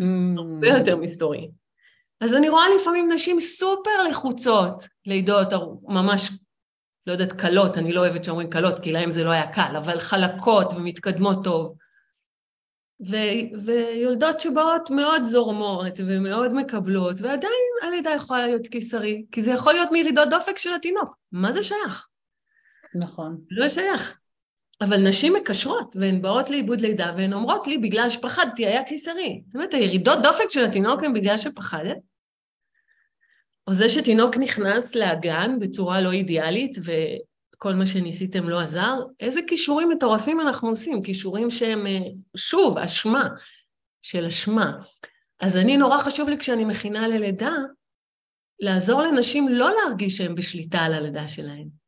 Mm. 0.00 0.04
הרבה 0.38 0.68
יותר 0.68 0.96
מסתורי. 0.96 1.48
אז 2.20 2.34
אני 2.34 2.48
רואה 2.48 2.64
לפעמים 2.80 3.12
נשים 3.12 3.40
סופר 3.40 4.02
לחוצות, 4.10 4.82
לידות 5.06 5.52
ממש, 5.82 6.30
לא 7.06 7.12
יודעת, 7.12 7.32
קלות, 7.32 7.78
אני 7.78 7.92
לא 7.92 8.00
אוהבת 8.00 8.24
שאומרים 8.24 8.50
קלות, 8.50 8.78
כי 8.78 8.92
להם 8.92 9.10
זה 9.10 9.24
לא 9.24 9.30
היה 9.30 9.52
קל, 9.52 9.76
אבל 9.78 10.00
חלקות 10.00 10.72
ומתקדמות 10.76 11.44
טוב. 11.44 11.76
ו- 13.10 13.64
ויולדות 13.64 14.40
שבאות 14.40 14.90
מאוד 14.90 15.22
זורמות 15.22 15.92
ומאוד 16.06 16.52
מקבלות, 16.52 17.20
ועדיין 17.20 17.62
הלידה 17.82 18.10
יכולה 18.10 18.46
להיות 18.46 18.66
קיסרי, 18.66 19.24
כי 19.32 19.42
זה 19.42 19.50
יכול 19.50 19.72
להיות 19.72 19.90
מירידות 19.92 20.28
דופק 20.30 20.58
של 20.58 20.74
התינוק. 20.74 21.16
מה 21.32 21.52
זה 21.52 21.62
שייך? 21.62 22.06
נכון. 22.94 23.40
לא 23.50 23.68
שייך. 23.68 24.18
אבל 24.80 25.08
נשים 25.08 25.32
מקשרות, 25.32 25.96
והן 26.00 26.22
באות 26.22 26.50
לאיבוד 26.50 26.80
לידה, 26.80 27.14
והן 27.16 27.32
אומרות 27.32 27.66
לי, 27.66 27.78
בגלל 27.78 28.08
שפחדתי, 28.08 28.66
היה 28.66 28.84
קיסרי. 28.84 29.42
זאת 29.46 29.54
אומרת, 29.54 29.74
הירידות 29.74 30.18
דופק 30.22 30.50
של 30.50 30.64
התינוק 30.64 31.02
הן 31.02 31.14
בגלל 31.14 31.38
שפחדת, 31.38 31.96
או 33.66 33.72
זה 33.72 33.88
שתינוק 33.88 34.36
נכנס 34.36 34.94
לאגן 34.94 35.58
בצורה 35.60 36.00
לא 36.00 36.12
אידיאלית, 36.12 36.76
וכל 36.84 37.74
מה 37.74 37.86
שניסיתם 37.86 38.48
לא 38.48 38.60
עזר, 38.60 38.94
איזה 39.20 39.40
כישורים 39.46 39.88
מטורפים 39.88 40.40
אנחנו 40.40 40.68
עושים, 40.68 41.02
כישורים 41.02 41.50
שהם, 41.50 41.86
אה, 41.86 42.00
שוב, 42.36 42.78
אשמה, 42.78 43.28
של 44.02 44.26
אשמה. 44.26 44.78
אז 45.40 45.56
אני, 45.56 45.76
נורא 45.76 45.98
חשוב 45.98 46.28
לי 46.28 46.38
כשאני 46.38 46.64
מכינה 46.64 47.08
ללידה, 47.08 47.52
לעזור 48.60 49.02
לנשים 49.02 49.48
לא 49.48 49.70
להרגיש 49.74 50.16
שהן 50.16 50.34
בשליטה 50.34 50.78
על 50.78 50.92
הלידה 50.92 51.28
שלהן. 51.28 51.83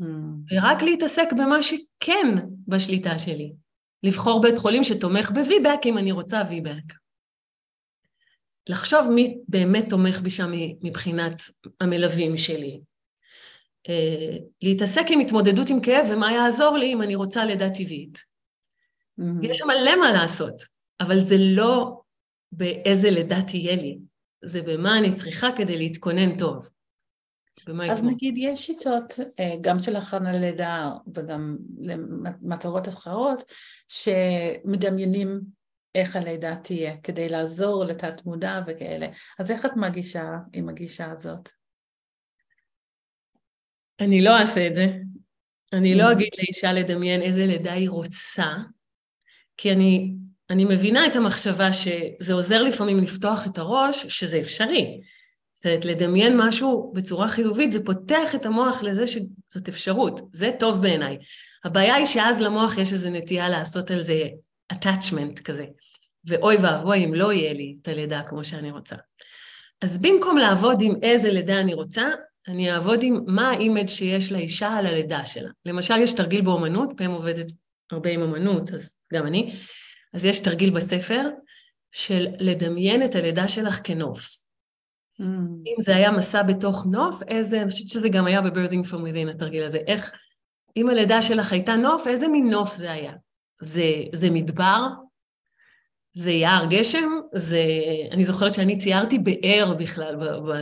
Hmm. 0.00 0.04
ורק 0.50 0.82
להתעסק 0.82 1.32
במה 1.32 1.62
שכן 1.62 2.34
בשליטה 2.68 3.18
שלי. 3.18 3.52
לבחור 4.02 4.42
בית 4.42 4.58
חולים 4.58 4.84
שתומך 4.84 5.30
בוויבק 5.30 5.78
אם 5.86 5.98
אני 5.98 6.12
רוצה 6.12 6.42
ויבק. 6.50 6.94
לחשוב 8.68 9.10
מי 9.10 9.38
באמת 9.48 9.84
תומך 9.88 10.20
בי 10.20 10.30
שם 10.30 10.50
מבחינת 10.82 11.42
המלווים 11.80 12.36
שלי. 12.36 12.80
Uh, 13.88 14.42
להתעסק 14.62 15.04
עם 15.10 15.20
התמודדות 15.20 15.68
עם 15.70 15.80
כאב 15.80 16.06
ומה 16.10 16.32
יעזור 16.32 16.76
לי 16.76 16.92
אם 16.92 17.02
אני 17.02 17.14
רוצה 17.14 17.44
לידה 17.44 17.70
טבעית. 17.70 18.18
Mm-hmm. 19.20 19.46
יש 19.46 19.62
מלא 19.62 19.96
מה 20.00 20.12
לעשות, 20.12 20.62
אבל 21.00 21.20
זה 21.20 21.36
לא 21.38 22.00
באיזה 22.52 23.10
לידה 23.10 23.42
תהיה 23.42 23.76
לי, 23.76 23.98
זה 24.44 24.62
במה 24.62 24.98
אני 24.98 25.14
צריכה 25.14 25.48
כדי 25.56 25.78
להתכונן 25.78 26.38
טוב. 26.38 26.68
אז 27.90 28.04
נגיד 28.04 28.34
יש 28.38 28.66
שיטות, 28.66 29.12
אה, 29.38 29.54
גם 29.60 29.78
של 29.78 29.96
הכנה 29.96 30.32
ללידה 30.32 30.90
וגם 31.14 31.56
למטרות 32.42 32.88
אחרות, 32.88 33.44
שמדמיינים 33.88 35.40
איך 35.94 36.16
הלידה 36.16 36.56
תהיה, 36.56 36.96
כדי 37.02 37.28
לעזור 37.28 37.84
לתת 37.84 38.26
מודע 38.26 38.60
וכאלה. 38.66 39.06
אז 39.38 39.50
איך 39.50 39.66
את 39.66 39.76
מגישה 39.76 40.24
עם 40.52 40.68
הגישה 40.68 41.10
הזאת? 41.10 41.48
אני 44.00 44.22
לא 44.22 44.38
אעשה 44.38 44.66
את 44.66 44.74
זה. 44.74 44.86
אני 45.72 45.94
לא 45.94 46.12
אגיד 46.12 46.28
לאישה 46.38 46.72
לדמיין 46.72 47.22
איזה 47.22 47.46
לידה 47.46 47.72
היא 47.72 47.90
רוצה, 47.90 48.46
כי 49.56 49.72
אני, 49.72 50.14
אני 50.50 50.64
מבינה 50.64 51.06
את 51.06 51.16
המחשבה 51.16 51.72
שזה 51.72 52.32
עוזר 52.32 52.62
לפעמים 52.62 52.98
לפתוח 52.98 53.46
את 53.46 53.58
הראש, 53.58 54.06
שזה 54.06 54.38
אפשרי. 54.38 55.00
זאת 55.58 55.66
אומרת, 55.66 55.84
לדמיין 55.84 56.36
משהו 56.36 56.92
בצורה 56.94 57.28
חיובית, 57.28 57.72
זה 57.72 57.84
פותח 57.84 58.34
את 58.34 58.46
המוח 58.46 58.82
לזה 58.82 59.06
שזאת 59.06 59.68
אפשרות. 59.68 60.20
זה 60.32 60.50
טוב 60.58 60.82
בעיניי. 60.82 61.18
הבעיה 61.64 61.94
היא 61.94 62.04
שאז 62.04 62.40
למוח 62.40 62.78
יש 62.78 62.92
איזו 62.92 63.10
נטייה 63.10 63.48
לעשות 63.48 63.90
על 63.90 64.02
זה 64.02 64.22
attachment 64.72 65.42
כזה. 65.44 65.64
ואוי 66.24 66.56
ואבוי 66.56 67.04
אם 67.04 67.14
לא 67.14 67.32
יהיה 67.32 67.52
לי 67.52 67.76
את 67.82 67.88
הלידה 67.88 68.22
כמו 68.22 68.44
שאני 68.44 68.70
רוצה. 68.70 68.96
אז 69.82 70.02
במקום 70.02 70.38
לעבוד 70.38 70.80
עם 70.80 70.94
איזה 71.02 71.32
לידה 71.32 71.60
אני 71.60 71.74
רוצה, 71.74 72.08
אני 72.48 72.72
אעבוד 72.72 73.02
עם 73.02 73.20
מה 73.26 73.50
ה 73.50 73.56
image 73.56 73.88
שיש 73.88 74.32
לאישה 74.32 74.68
על 74.68 74.86
הלידה 74.86 75.26
שלה. 75.26 75.50
למשל, 75.66 75.96
יש 75.96 76.12
תרגיל 76.14 76.40
באומנות, 76.40 76.88
פעם 76.96 77.10
עובדת 77.10 77.46
הרבה 77.90 78.10
עם 78.10 78.22
אומנות, 78.22 78.70
אז 78.74 78.98
גם 79.12 79.26
אני, 79.26 79.54
אז 80.14 80.24
יש 80.24 80.40
תרגיל 80.40 80.70
בספר 80.70 81.22
של 81.92 82.26
לדמיין 82.38 83.02
את 83.04 83.14
הלידה 83.14 83.48
שלך 83.48 83.80
כנוף. 83.84 84.47
Mm. 85.20 85.24
אם 85.66 85.74
זה 85.80 85.96
היה 85.96 86.10
מסע 86.10 86.42
בתוך 86.42 86.86
נוף, 86.86 87.22
איזה, 87.28 87.62
אני 87.62 87.70
חושבת 87.70 87.88
שזה 87.88 88.08
גם 88.08 88.26
היה 88.26 88.40
ב-Birthing 88.40 88.90
from 88.90 88.96
Within, 88.96 89.30
התרגיל 89.34 89.62
הזה, 89.62 89.78
איך, 89.86 90.12
אם 90.76 90.88
הלידה 90.88 91.22
שלך 91.22 91.52
הייתה 91.52 91.76
נוף, 91.76 92.06
איזה 92.06 92.28
מין 92.28 92.50
נוף 92.50 92.76
זה 92.76 92.92
היה? 92.92 93.12
זה, 93.60 93.92
זה 94.12 94.30
מדבר? 94.30 94.86
זה 96.14 96.32
יער 96.32 96.66
גשם, 96.70 97.10
זה... 97.34 97.62
אני 98.10 98.24
זוכרת 98.24 98.54
שאני 98.54 98.78
ציירתי 98.78 99.18
באר 99.18 99.74
בכלל, 99.78 100.16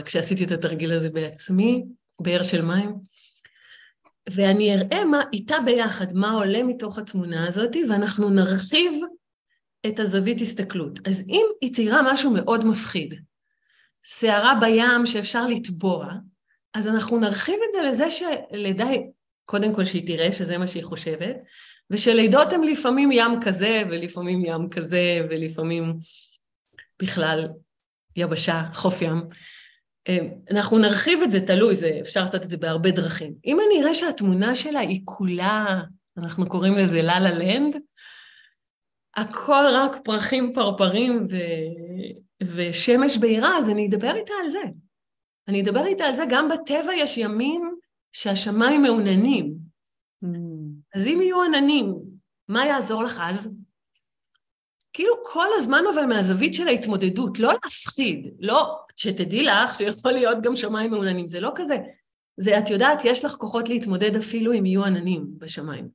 כשעשיתי 0.05 0.43
את 0.43 0.51
התרגיל 0.51 0.91
הזה 0.91 1.09
בעצמי, 1.09 1.85
באר 2.21 2.43
של 2.43 2.65
מים. 2.65 2.95
ואני 4.29 4.75
אראה 4.75 5.05
מה, 5.05 5.21
איתה 5.33 5.55
ביחד, 5.65 6.13
מה 6.13 6.31
עולה 6.31 6.63
מתוך 6.63 6.97
התמונה 6.97 7.47
הזאת, 7.47 7.75
ואנחנו 7.89 8.29
נרחיב 8.29 8.93
את 9.87 9.99
הזווית 9.99 10.41
הסתכלות. 10.41 10.99
אז 11.07 11.25
אם 11.29 11.45
היא 11.61 11.73
ציירה 11.73 12.13
משהו 12.13 12.31
מאוד 12.31 12.65
מפחיד, 12.65 13.13
שערה 14.09 14.53
בים 14.61 15.05
שאפשר 15.05 15.47
לטבוע, 15.47 16.07
אז 16.73 16.87
אנחנו 16.87 17.19
נרחיב 17.19 17.55
את 17.67 17.71
זה 17.71 17.89
לזה 17.89 18.07
שלידה, 18.11 18.87
קודם 19.45 19.73
כל 19.75 19.85
שהיא 19.85 20.07
תראה 20.07 20.31
שזה 20.31 20.57
מה 20.57 20.67
שהיא 20.67 20.83
חושבת, 20.83 21.35
ושלידות 21.89 22.53
הם 22.53 22.63
לפעמים 22.63 23.09
ים 23.11 23.39
כזה, 23.41 23.83
ולפעמים 23.89 24.45
ים 24.45 24.69
כזה, 24.69 25.27
ולפעמים 25.29 25.97
בכלל 27.01 27.47
יבשה, 28.15 28.63
חוף 28.73 29.01
ים. 29.01 29.23
אמ, 30.07 30.29
אנחנו 30.51 30.77
נרחיב 30.77 31.19
את 31.23 31.31
זה, 31.31 31.41
תלוי, 31.41 31.75
זה, 31.75 31.97
אפשר 32.01 32.21
לעשות 32.21 32.43
את 32.43 32.49
זה 32.49 32.57
בהרבה 32.57 32.91
דרכים. 32.91 33.33
אם 33.45 33.57
אני 33.59 33.83
אראה 33.83 33.93
שהתמונה 33.93 34.55
שלה 34.55 34.79
היא 34.79 35.01
כולה, 35.05 35.81
אנחנו 36.17 36.49
קוראים 36.49 36.73
לזה 36.73 37.01
לה 37.01 37.19
לה 37.19 37.31
לנד, 37.31 37.75
הכל 39.15 39.65
רק 39.73 39.97
פרחים 40.03 40.53
פרפרים 40.53 41.27
ו... 41.31 41.35
ושמש 42.43 43.17
בהירה, 43.17 43.57
אז 43.57 43.69
אני 43.69 43.87
אדבר 43.87 44.15
איתה 44.15 44.33
על 44.43 44.49
זה. 44.49 44.61
אני 45.47 45.61
אדבר 45.61 45.85
איתה 45.85 46.03
על 46.03 46.15
זה, 46.15 46.23
גם 46.29 46.49
בטבע 46.49 46.93
יש 46.93 47.17
ימים 47.17 47.75
שהשמיים 48.11 48.81
מעוננים. 48.81 49.57
Mm. 50.23 50.27
אז 50.95 51.07
אם 51.07 51.19
יהיו 51.21 51.43
עננים, 51.43 51.95
מה 52.47 52.65
יעזור 52.65 53.03
לך 53.03 53.21
אז? 53.23 53.55
כאילו 54.93 55.13
כל 55.33 55.47
הזמן 55.57 55.83
אבל 55.93 56.05
מהזווית 56.05 56.53
של 56.53 56.67
ההתמודדות, 56.67 57.39
לא 57.39 57.53
להפחיד, 57.53 58.35
לא, 58.39 58.77
שתדעי 58.95 59.43
לך 59.43 59.75
שיכול 59.75 60.11
להיות 60.11 60.37
גם 60.41 60.55
שמיים 60.55 60.91
מעוננים, 60.91 61.27
זה 61.27 61.39
לא 61.39 61.51
כזה. 61.55 61.77
זה, 62.37 62.59
את 62.59 62.69
יודעת, 62.69 63.01
יש 63.05 63.25
לך 63.25 63.31
כוחות 63.31 63.69
להתמודד 63.69 64.15
אפילו 64.15 64.53
אם 64.53 64.65
יהיו 64.65 64.85
עננים 64.85 65.25
בשמיים. 65.37 65.89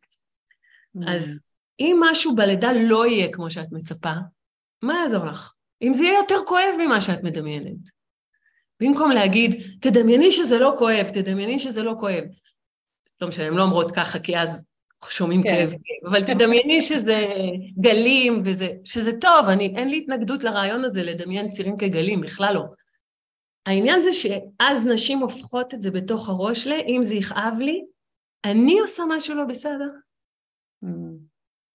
Mm. 0.96 1.11
אז 1.11 1.38
אם 1.81 1.96
משהו 2.00 2.35
בלידה 2.35 2.72
לא 2.72 3.07
יהיה 3.07 3.33
כמו 3.33 3.50
שאת 3.50 3.72
מצפה, 3.72 4.12
מה 4.83 4.94
יעזור 4.94 5.24
לך? 5.24 5.52
אם 5.83 5.95
זה 5.95 6.05
יהיה 6.05 6.18
יותר 6.18 6.37
כואב 6.47 6.75
ממה 6.79 7.01
שאת 7.01 7.23
מדמיינת. 7.23 8.03
במקום 8.81 9.11
להגיד, 9.11 9.62
תדמייני 9.81 10.33
שזה 10.33 10.59
לא 10.59 10.75
כואב, 10.79 11.09
תדמייני 11.14 11.59
שזה 11.59 11.83
לא 11.83 11.95
כואב. 12.01 12.25
לא 13.21 13.29
משנה, 13.29 13.47
הן 13.47 13.55
לא 13.55 13.62
אומרות 13.62 13.90
ככה, 13.90 14.18
כי 14.18 14.38
אז 14.38 14.68
שומעים 15.09 15.42
כן. 15.42 15.49
כאב, 15.49 15.73
אבל 16.11 16.23
תדמייני 16.23 16.83
שזה 16.83 17.27
גלים 17.81 18.42
וזה, 18.45 18.68
שזה 18.85 19.12
טוב, 19.21 19.47
אני, 19.49 19.75
אין 19.77 19.88
לי 19.88 19.99
התנגדות 19.99 20.45
לרעיון 20.45 20.85
הזה 20.85 21.03
לדמיין 21.03 21.51
צירים 21.51 21.77
כגלים, 21.77 22.21
בכלל 22.21 22.55
לא. 22.55 22.64
העניין 23.66 24.01
זה 24.01 24.12
שאז 24.12 24.87
נשים 24.87 25.18
הופכות 25.18 25.75
את 25.75 25.83
זה 25.83 25.90
בתוך 25.90 26.29
הראש 26.29 26.66
ל, 26.66 26.73
אם 26.73 27.03
זה 27.03 27.14
יכאב 27.14 27.59
לי, 27.61 27.85
אני 28.45 28.81
עושה 28.81 29.03
משהו 29.09 29.35
לא 29.35 29.45
בסדר. 29.45 29.88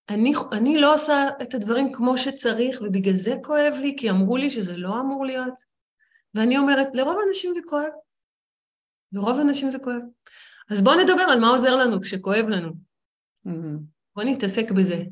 אני, 0.09 0.33
אני 0.51 0.77
לא 0.77 0.93
עושה 0.93 1.29
את 1.41 1.53
הדברים 1.53 1.93
כמו 1.93 2.17
שצריך, 2.17 2.81
ובגלל 2.81 3.13
זה 3.13 3.35
כואב 3.43 3.73
לי, 3.81 3.95
כי 3.99 4.09
אמרו 4.09 4.37
לי 4.37 4.49
שזה 4.49 4.77
לא 4.77 4.99
אמור 4.99 5.25
להיות. 5.25 5.63
ואני 6.33 6.57
אומרת, 6.57 6.87
לרוב 6.93 7.17
האנשים 7.19 7.53
זה 7.53 7.59
כואב. 7.69 7.91
לרוב 9.11 9.37
האנשים 9.37 9.71
זה 9.71 9.79
כואב. 9.79 10.01
אז 10.71 10.81
בואו 10.81 10.99
נדבר 10.99 11.21
על 11.21 11.39
מה 11.39 11.49
עוזר 11.49 11.75
לנו 11.75 12.01
כשכואב 12.01 12.45
לנו. 12.49 12.69
Mm-hmm. 13.47 13.79
בואו 14.15 14.27
נתעסק 14.27 14.71
בזה. 14.71 15.03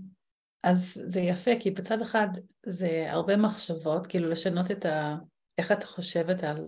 אז 0.64 1.02
זה 1.06 1.22
יפה, 1.22 1.52
כי 1.60 1.72
בצד 1.72 2.02
אחד 2.02 2.28
זה 2.66 3.06
הרבה 3.10 3.38
מחשבות, 3.38 4.08
כאילו 4.08 4.30
לשנות 4.30 4.72
את 4.72 4.86
ה... 4.86 5.16
איך 5.58 5.72
את 5.72 5.84
חושבת 5.84 6.44
על, 6.44 6.68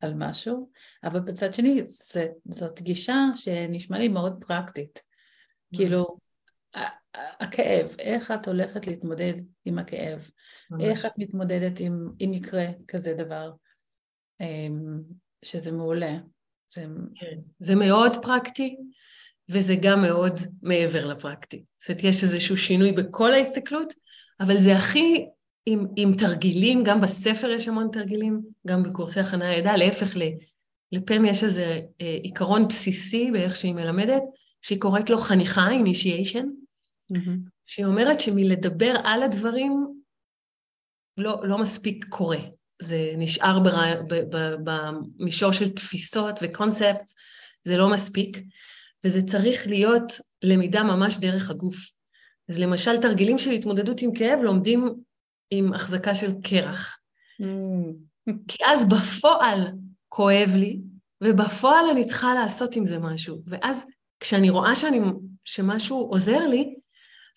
על 0.00 0.12
משהו, 0.14 0.70
אבל 1.04 1.20
בצד 1.20 1.52
שני 1.52 1.80
זה, 1.84 2.28
זאת 2.48 2.82
גישה 2.82 3.18
שנשמע 3.34 3.98
לי 3.98 4.08
מאוד 4.08 4.44
פרקטית. 4.46 4.98
Mm-hmm. 4.98 5.76
כאילו, 5.76 6.18
הכאב, 7.14 7.94
איך 7.98 8.30
את 8.30 8.48
הולכת 8.48 8.86
להתמודד 8.86 9.34
עם 9.64 9.78
הכאב, 9.78 10.30
ממש. 10.70 10.82
איך 10.82 11.06
את 11.06 11.12
מתמודדת 11.18 11.80
עם, 11.80 12.08
אם 12.20 12.32
יקרה 12.34 12.66
כזה 12.88 13.14
דבר, 13.14 13.52
אמ, 14.40 15.00
שזה 15.44 15.72
מעולה. 15.72 16.16
זה... 16.68 16.86
כן. 17.14 17.38
זה 17.58 17.74
מאוד 17.74 18.12
פרקטי, 18.22 18.76
וזה 19.48 19.76
גם 19.82 20.02
מאוד 20.02 20.40
מעבר 20.62 21.06
לפרקטי. 21.06 21.64
זאת 21.78 21.88
אומרת, 21.88 22.04
יש 22.04 22.22
איזשהו 22.22 22.56
שינוי 22.56 22.92
בכל 22.92 23.32
ההסתכלות, 23.32 23.94
אבל 24.40 24.56
זה 24.56 24.76
הכי 24.76 25.26
עם, 25.66 25.86
עם 25.96 26.14
תרגילים, 26.16 26.84
גם 26.84 27.00
בספר 27.00 27.50
יש 27.50 27.68
המון 27.68 27.88
תרגילים, 27.92 28.40
גם 28.66 28.82
בקורסי 28.82 29.20
הכנה 29.20 29.50
לידה, 29.50 29.76
להפך, 29.76 30.16
לפ"ם 30.92 31.24
יש 31.24 31.44
איזה 31.44 31.80
אה, 32.00 32.18
עיקרון 32.22 32.68
בסיסי 32.68 33.30
באיך 33.30 33.56
שהיא 33.56 33.74
מלמדת, 33.74 34.22
שהיא 34.62 34.80
קוראת 34.80 35.10
לו 35.10 35.18
חניכה, 35.18 35.68
initiation, 35.70 36.44
mm-hmm. 37.12 37.50
שהיא 37.66 37.86
אומרת 37.86 38.20
שמלדבר 38.20 38.94
על 39.04 39.22
הדברים 39.22 40.02
לא, 41.16 41.40
לא 41.44 41.58
מספיק 41.58 42.04
קורה. 42.08 42.38
זה 42.82 43.12
נשאר 43.16 43.58
במישור 44.64 45.52
של 45.52 45.68
תפיסות 45.68 46.38
וקונספט, 46.42 47.04
זה 47.64 47.76
לא 47.76 47.90
מספיק, 47.90 48.38
וזה 49.04 49.22
צריך 49.22 49.66
להיות 49.66 50.12
למידה 50.42 50.82
ממש 50.82 51.18
דרך 51.18 51.50
הגוף. 51.50 51.76
אז 52.48 52.58
למשל 52.58 52.96
תרגילים 53.02 53.38
של 53.38 53.50
התמודדות 53.50 54.02
עם 54.02 54.14
כאב 54.14 54.38
לומדים 54.42 54.94
עם 55.50 55.74
החזקה 55.74 56.14
של 56.14 56.32
קרח. 56.42 56.98
Mm. 57.42 58.28
כי 58.48 58.58
אז 58.64 58.88
בפועל 58.88 59.66
כואב 60.08 60.50
לי, 60.56 60.80
ובפועל 61.24 61.84
אני 61.92 62.06
צריכה 62.06 62.34
לעשות 62.34 62.76
עם 62.76 62.86
זה 62.86 62.98
משהו. 62.98 63.42
ואז 63.46 63.86
כשאני 64.20 64.50
רואה 64.50 64.76
שאני, 64.76 65.00
שמשהו 65.44 66.08
עוזר 66.10 66.46
לי, 66.46 66.74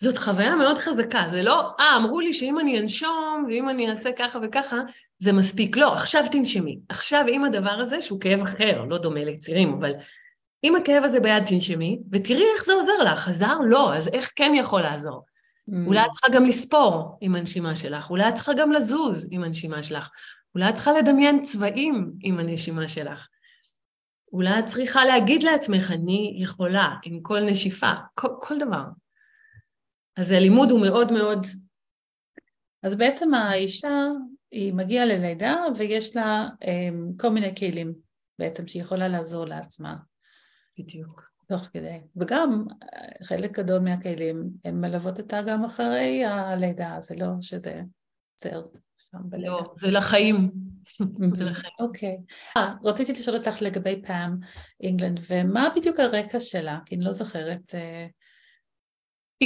זאת 0.02 0.18
חוויה 0.18 0.56
מאוד 0.56 0.78
חזקה, 0.78 1.24
זה 1.28 1.44
לא, 1.44 1.70
אה, 1.80 1.98
אמרו 1.98 2.20
לי 2.20 2.34
שאם 2.34 2.60
אני 2.60 2.80
אנשום 2.80 3.46
ואם 3.48 3.70
אני 3.70 3.90
אעשה 3.90 4.10
ככה 4.18 4.40
וככה, 4.44 4.78
זה 5.20 5.34
מספיק. 5.34 5.78
לא, 5.78 5.94
עכשיו 5.94 6.24
תנשמי. 6.32 6.80
עכשיו 6.90 7.26
עם 7.28 7.44
הדבר 7.44 7.72
הזה, 7.72 8.02
שהוא 8.02 8.20
כאב 8.20 8.42
אחר, 8.42 8.86
לא 8.90 8.98
דומה 8.98 9.24
לצירים, 9.24 9.74
אבל 9.74 9.92
עם 10.64 10.76
הכאב 10.76 11.04
הזה 11.04 11.20
ביד 11.20 11.46
תנשמי, 11.46 12.00
ותראי 12.12 12.46
איך 12.56 12.66
זה 12.66 12.74
עוזר 12.74 12.98
לך. 12.98 13.28
עזר? 13.28 13.58
לא, 13.66 13.96
אז 13.96 14.08
איך 14.08 14.32
כן 14.36 14.52
יכול 14.56 14.82
לעזור? 14.82 15.26
Mm. 15.70 15.74
אולי 15.88 16.06
את 16.06 16.12
צריכה 16.12 16.30
גם 16.30 16.46
לספור 16.46 17.18
עם 17.22 17.36
הנשימה 17.36 17.76
שלך, 17.76 18.10
אולי 18.10 18.30
את 18.30 18.36
צריכה 18.36 18.54
גם 18.54 18.72
לזוז 18.72 19.28
עם 19.32 19.44
הנשימה 19.44 19.84
שלך, 19.84 20.10
אולי 20.56 20.70
את 20.70 20.76
צריכה 20.76 20.92
לדמיין 20.92 21.42
צבעים 21.42 22.12
עם 22.24 22.40
הנשימה 22.40 22.88
שלך. 22.88 23.28
אולי 24.34 24.60
את 24.60 24.66
צריכה 24.66 25.06
להגיד 25.06 25.44
לעצמך, 25.44 25.92
אני 25.92 26.34
יכולה 26.38 26.96
עם 27.04 27.22
כל 27.22 27.40
נשיפה, 27.40 27.92
כל, 28.16 28.28
כל 28.42 28.58
דבר. 28.58 28.84
אז 30.18 30.32
הלימוד 30.32 30.72
הוא 30.72 30.82
מאוד 30.82 31.12
מאוד... 31.12 31.48
אז 32.84 32.96
בעצם 32.96 33.34
האישה, 33.34 34.08
היא 34.52 34.74
מגיעה 34.74 35.06
ללידה 35.06 35.56
ויש 35.78 36.16
לה 36.16 36.48
um, 36.64 37.22
כל 37.22 37.30
מיני 37.30 37.56
כלים 37.56 37.94
בעצם 38.40 38.68
שהיא 38.68 38.82
יכולה 38.82 39.08
לעזור 39.08 39.46
לעצמה. 39.46 39.96
בדיוק. 40.80 41.32
תוך 41.48 41.62
כדי. 41.62 42.02
וגם 42.16 42.66
חלק 43.24 43.60
גדול 43.60 43.80
מהכלים, 43.80 44.50
הן 44.66 44.82
מלוות 44.82 45.20
אותה 45.20 45.42
גם 45.42 45.66
אחרי 45.66 46.26
הלידה, 46.26 46.96
זה 47.00 47.16
לא 47.18 47.28
שזה 47.42 47.82
עוצר 48.34 48.62
שם 49.12 49.18
בלידה. 49.24 49.52
לא, 49.52 49.74
זה 49.78 49.92
לחיים. 49.92 50.52
זה 51.38 51.44
לחיים. 51.44 51.74
אוקיי. 51.80 52.18
אה, 52.58 52.74
רציתי 52.84 53.12
לשאול 53.12 53.38
אותך 53.38 53.62
לגבי 53.62 54.02
פאם 54.08 54.32
אינגלנד, 54.82 55.20
ומה 55.30 55.70
בדיוק 55.76 56.00
הרקע 56.00 56.40
שלה? 56.40 56.80
כי 56.86 56.96
אני 56.96 57.04
לא 57.04 57.12
זוכרת 57.12 57.76
אה, 57.76 58.08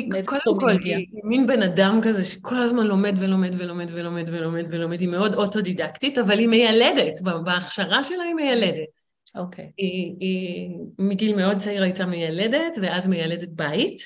מאיזה 0.10 0.32
תחום 0.36 0.70
היא 0.70 1.08
מין 1.24 1.48
בן 1.48 1.62
אדם 1.62 2.00
כזה 2.04 2.26
שכל 2.26 2.60
הזמן 2.60 2.88
לומד 2.88 3.14
ולומד 3.18 3.52
ולומד 3.58 3.88
ולומד 3.94 4.26
ולומד 4.28 4.66
ולומד, 4.70 5.00
היא 5.00 5.10
מאוד 5.10 5.36
אוטודידקטית, 5.36 6.18
אבל 6.18 6.40
היא 6.40 6.48
מיילדת, 6.48 7.22
בהכשרה 7.22 8.04
שלה 8.04 8.24
היא 8.24 8.34
מיילדת. 8.34 8.88
אוקיי. 9.36 9.72
היא, 9.78 10.16
היא 10.20 10.70
מגיל 11.00 11.36
מאוד 11.36 11.58
צעיר 11.58 11.84
הייתה 11.84 12.06
מיילדת, 12.06 12.74
ואז 12.82 13.08
מיילדת 13.08 13.50
בית. 13.50 14.00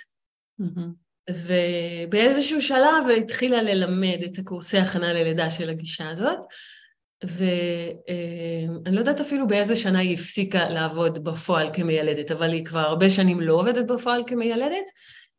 ובאיזשהו 1.29 2.61
שלב 2.61 3.05
התחילה 3.17 3.61
ללמד 3.61 4.23
את 4.25 4.37
הקורסי 4.37 4.77
הכנה 4.77 5.13
ללידה 5.13 5.49
של 5.49 5.69
הגישה 5.69 6.09
הזאת, 6.09 6.39
ואני 7.23 8.95
לא 8.95 8.99
יודעת 8.99 9.19
אפילו 9.19 9.47
באיזה 9.47 9.75
שנה 9.75 9.99
היא 9.99 10.13
הפסיקה 10.13 10.69
לעבוד 10.69 11.23
בפועל 11.23 11.69
כמיילדת, 11.73 12.31
אבל 12.31 12.53
היא 12.53 12.65
כבר 12.65 12.79
הרבה 12.79 13.09
שנים 13.09 13.41
לא 13.41 13.53
עובדת 13.53 13.85
בפועל 13.85 14.23
כמיילדת. 14.27 14.85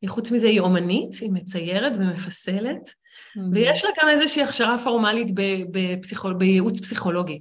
חוץ 0.07 0.31
מזה 0.31 0.47
היא 0.47 0.61
אומנית, 0.61 1.15
היא 1.21 1.31
מציירת 1.33 1.97
ומפסלת, 1.97 2.89
mm-hmm. 2.89 3.41
ויש 3.53 3.85
לה 3.85 3.91
גם 4.03 4.09
איזושהי 4.09 4.43
הכשרה 4.43 4.79
פורמלית 4.79 5.29
בפסיכול... 5.71 6.35
בייעוץ 6.35 6.81
פסיכולוגי. 6.81 7.41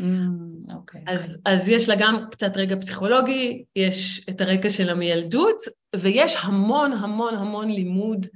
אוקיי. 0.00 1.00
Mm, 1.00 1.06
okay. 1.06 1.12
אז, 1.12 1.38
אז 1.44 1.68
יש 1.68 1.88
לה 1.88 1.94
גם 1.98 2.24
קצת 2.30 2.56
רגע 2.56 2.76
פסיכולוגי, 2.76 3.64
יש 3.76 4.26
את 4.30 4.40
הרקע 4.40 4.70
שלה 4.70 4.94
מילדות, 4.94 5.56
ויש 5.96 6.36
המון 6.40 6.92
המון 6.92 7.34
המון 7.34 7.70
לימוד 7.70 8.26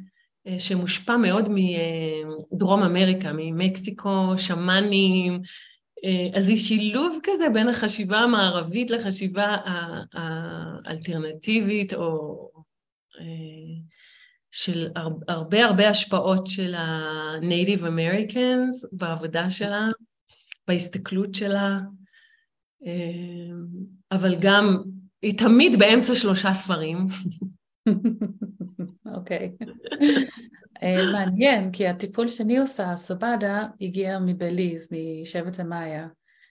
אה, 0.47 0.59
שמושפע 0.59 1.17
מאוד 1.17 1.49
מדרום 1.49 2.83
אמריקה, 2.83 3.31
ממקסיקו, 3.35 4.33
שמאנים, 4.37 5.43
אה, 6.05 6.39
אז 6.39 6.49
היא 6.49 6.59
שילוב 6.59 7.19
כזה 7.23 7.49
בין 7.49 7.69
החשיבה 7.69 8.19
המערבית 8.19 8.91
לחשיבה 8.91 9.57
האלטרנטיבית, 10.85 11.95
או 11.95 12.51
אה, 13.21 13.25
של 14.51 14.89
הרבה 15.29 15.65
הרבה 15.65 15.89
השפעות 15.89 16.47
של 16.47 16.75
ה-Native 16.75 17.83
Americans 17.83 18.89
בעבודה 18.93 19.51
שלה. 19.51 19.89
בהסתכלות 20.71 21.35
שלה, 21.35 21.79
אה, 22.87 23.55
אבל 24.13 24.37
גם, 24.41 24.83
היא 25.23 25.39
תמיד 25.39 25.79
באמצע 25.79 26.15
שלושה 26.15 26.53
ספרים. 26.53 26.97
אוקיי. 29.15 29.53
אה, 30.83 31.13
מעניין, 31.13 31.73
כי 31.73 31.89
הטיפול 31.89 32.29
שאני 32.29 32.59
עושה, 32.59 32.97
סובדה, 32.97 33.67
הגיע 33.81 34.19
מבליז, 34.19 34.89
משבט 34.93 35.61
המאיה. 35.61 36.07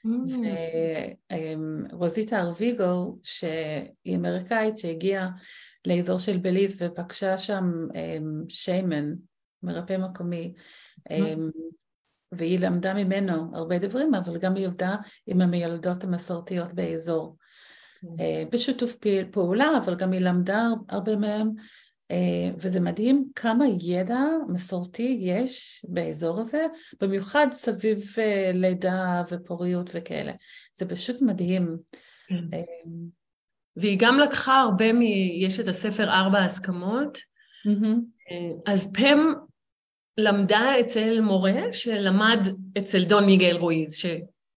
Mm. 0.07 1.34
ורוזיטה 1.93 2.41
ארוויגו, 2.41 3.20
שהיא 3.24 4.15
אמריקאית, 4.15 4.78
שהגיעה 4.78 5.30
לאזור 5.88 6.20
של 6.20 6.38
בליז 6.38 6.82
ופגשה 6.82 7.38
שם 7.38 7.88
שיימן, 8.49 9.13
מרפא 9.63 9.97
מקומי, 9.97 10.53
mm. 11.09 11.13
והיא 12.32 12.59
למדה 12.59 12.93
ממנו 12.93 13.51
הרבה 13.53 13.77
דברים, 13.77 14.15
אבל 14.15 14.38
גם 14.38 14.55
היא 14.55 14.67
עבדה 14.67 14.95
עם 15.27 15.41
המיילדות 15.41 16.03
המסורתיות 16.03 16.73
באזור. 16.73 17.36
כן. 18.01 18.07
אה, 18.19 18.43
בשיתוף 18.51 18.97
פעולה, 19.32 19.77
אבל 19.77 19.95
גם 19.95 20.11
היא 20.11 20.21
למדה 20.21 20.67
הרבה 20.89 21.15
מהם, 21.15 21.51
אה, 22.11 22.51
וזה 22.57 22.80
מדהים 22.80 23.25
כמה 23.36 23.65
ידע 23.82 24.19
מסורתי 24.47 25.17
יש 25.21 25.86
באזור 25.89 26.39
הזה, 26.39 26.65
במיוחד 27.01 27.47
סביב 27.51 28.15
אה, 28.17 28.51
לידה 28.53 29.23
ופוריות 29.32 29.89
וכאלה. 29.93 30.32
זה 30.73 30.89
פשוט 30.89 31.21
מדהים. 31.21 31.77
כן. 32.27 32.57
והיא 33.75 33.97
גם 33.99 34.19
לקחה 34.19 34.59
הרבה 34.59 34.93
מ... 34.93 35.01
יש 35.01 35.59
את 35.59 35.67
הספר 35.67 36.09
ארבע 36.09 36.39
הסכמות, 36.43 37.17
mm-hmm. 37.17 37.95
אז 38.65 38.93
פם 38.93 39.34
למדה 40.20 40.80
אצל 40.80 41.22
מורה 41.22 41.61
שלמד 41.72 42.47
אצל 42.78 43.03
דון 43.03 43.26
מיגל 43.26 43.57
רואיז, 43.57 43.95
ש, 43.95 44.05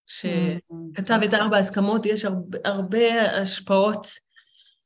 שכתב 0.06 1.20
את 1.24 1.34
ארבע 1.34 1.56
ההסכמות, 1.56 2.06
יש 2.06 2.24
הרבה, 2.24 2.58
הרבה 2.64 3.22
השפעות 3.40 4.06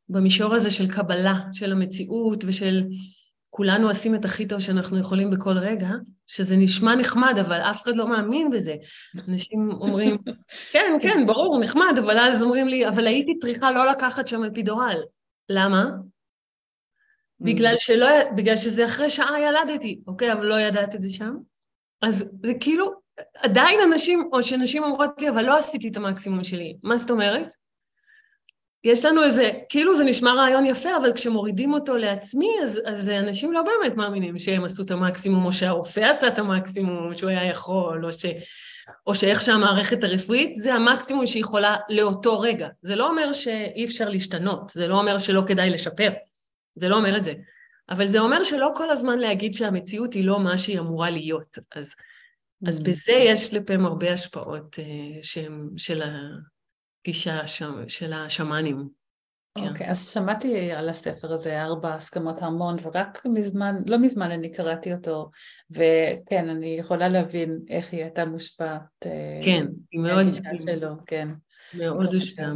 במישור 0.08 0.54
הזה 0.54 0.70
של 0.70 0.92
קבלה, 0.92 1.34
של 1.52 1.72
המציאות 1.72 2.44
ושל 2.46 2.84
כולנו 3.50 3.88
עושים 3.88 4.14
את 4.14 4.24
הכי 4.24 4.46
טוב 4.46 4.60
שאנחנו 4.60 4.98
יכולים 4.98 5.30
בכל 5.30 5.58
רגע, 5.58 5.88
שזה 6.26 6.56
נשמע 6.56 6.94
נחמד, 6.94 7.34
אבל 7.40 7.56
אף 7.56 7.82
אחד 7.82 7.96
לא 7.96 8.08
מאמין 8.08 8.50
בזה. 8.50 8.74
אנשים 9.28 9.70
אומרים, 9.80 10.18
כן, 10.72 10.92
כן, 11.02 11.26
ברור, 11.26 11.60
נחמד, 11.60 11.94
אבל 11.98 12.18
אז 12.18 12.42
אומרים 12.42 12.68
לי, 12.68 12.88
אבל 12.88 13.06
הייתי 13.06 13.36
צריכה 13.36 13.70
לא 13.70 13.90
לקחת 13.90 14.28
שם 14.28 14.44
אפידורל. 14.44 14.96
למה? 15.48 15.90
בגלל, 17.40 17.74
שלא, 17.78 18.06
בגלל 18.36 18.56
שזה 18.56 18.84
אחרי 18.84 19.10
שעה 19.10 19.40
ילדתי, 19.40 20.00
אוקיי? 20.06 20.32
אבל 20.32 20.46
לא 20.46 20.60
ידעת 20.60 20.94
את 20.94 21.00
זה 21.00 21.10
שם. 21.10 21.36
אז 22.02 22.24
זה 22.42 22.52
כאילו, 22.60 22.92
עדיין 23.34 23.80
אנשים, 23.80 24.28
או 24.32 24.42
שנשים 24.42 24.84
אומרות 24.84 25.22
לי, 25.22 25.28
אבל 25.28 25.44
לא 25.44 25.56
עשיתי 25.56 25.88
את 25.88 25.96
המקסימום 25.96 26.44
שלי. 26.44 26.76
מה 26.82 26.96
זאת 26.96 27.10
אומרת? 27.10 27.54
יש 28.84 29.04
לנו 29.04 29.22
איזה, 29.22 29.50
כאילו 29.68 29.96
זה 29.96 30.04
נשמע 30.04 30.34
רעיון 30.34 30.66
יפה, 30.66 30.96
אבל 30.96 31.12
כשמורידים 31.12 31.72
אותו 31.72 31.96
לעצמי, 31.96 32.50
אז, 32.62 32.80
אז 32.84 33.08
אנשים 33.08 33.52
לא 33.52 33.62
באמת 33.62 33.96
מאמינים 33.96 34.38
שהם 34.38 34.64
עשו 34.64 34.82
את 34.82 34.90
המקסימום, 34.90 35.44
או 35.44 35.52
שהרופא 35.52 36.00
עשה 36.00 36.28
את 36.28 36.38
המקסימום, 36.38 37.14
שהוא 37.14 37.30
היה 37.30 37.50
יכול, 37.50 38.04
או, 38.04 38.12
ש, 38.12 38.26
או 39.06 39.14
שאיך 39.14 39.42
שהמערכת 39.42 40.04
הרפואית, 40.04 40.54
זה 40.54 40.74
המקסימום 40.74 41.26
שהיא 41.26 41.40
יכולה 41.40 41.76
לאותו 41.88 42.40
רגע. 42.40 42.68
זה 42.82 42.96
לא 42.96 43.10
אומר 43.10 43.32
שאי 43.32 43.84
אפשר 43.84 44.08
להשתנות, 44.08 44.70
זה 44.70 44.88
לא 44.88 44.94
אומר 44.94 45.18
שלא 45.18 45.42
כדאי 45.46 45.70
לשפר. 45.70 46.10
זה 46.76 46.88
לא 46.88 46.96
אומר 46.96 47.16
את 47.16 47.24
זה. 47.24 47.34
אבל 47.90 48.06
זה 48.06 48.20
אומר 48.20 48.44
שלא 48.44 48.70
כל 48.74 48.90
הזמן 48.90 49.18
להגיד 49.18 49.54
שהמציאות 49.54 50.14
היא 50.14 50.24
לא 50.24 50.40
מה 50.40 50.58
שהיא 50.58 50.78
אמורה 50.78 51.10
להיות. 51.10 51.58
אז, 51.76 51.94
אז 52.66 52.80
mm. 52.80 52.88
בזה 52.88 53.12
יש 53.12 53.54
לפעמים 53.54 53.86
הרבה 53.86 54.12
השפעות 54.12 54.78
uh, 54.78 54.82
שהם 55.22 55.68
של 55.76 56.02
הגישה 56.02 57.46
של 57.88 58.12
השמאנים. 58.12 58.88
כן. 59.58 59.68
אוקיי, 59.68 59.86
okay, 59.86 59.90
אז 59.90 60.08
שמעתי 60.08 60.72
על 60.72 60.88
הספר 60.88 61.32
הזה, 61.32 61.62
ארבע 61.62 61.94
הסכמות 61.94 62.42
המון, 62.42 62.76
ורק 62.82 63.26
מזמן, 63.26 63.76
לא 63.86 63.98
מזמן 63.98 64.30
אני 64.30 64.52
קראתי 64.52 64.92
אותו, 64.92 65.30
וכן, 65.70 66.48
אני 66.48 66.76
יכולה 66.78 67.08
להבין 67.08 67.58
איך 67.68 67.92
היא 67.92 68.02
הייתה 68.02 68.24
מושפעת. 68.24 68.82
אה, 69.06 69.40
כן, 69.44 69.66
היא 69.90 70.00
מאוד... 70.00 70.26
הגישה 70.26 70.50
שלו, 70.56 70.88
כן. 71.06 71.28
מאוד 71.74 72.14
הושפעה. 72.14 72.52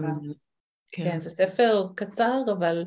כן. 0.93 1.05
כן, 1.05 1.21
זה 1.21 1.31
ספר 1.31 1.87
קצר, 1.97 2.43
אבל 2.53 2.85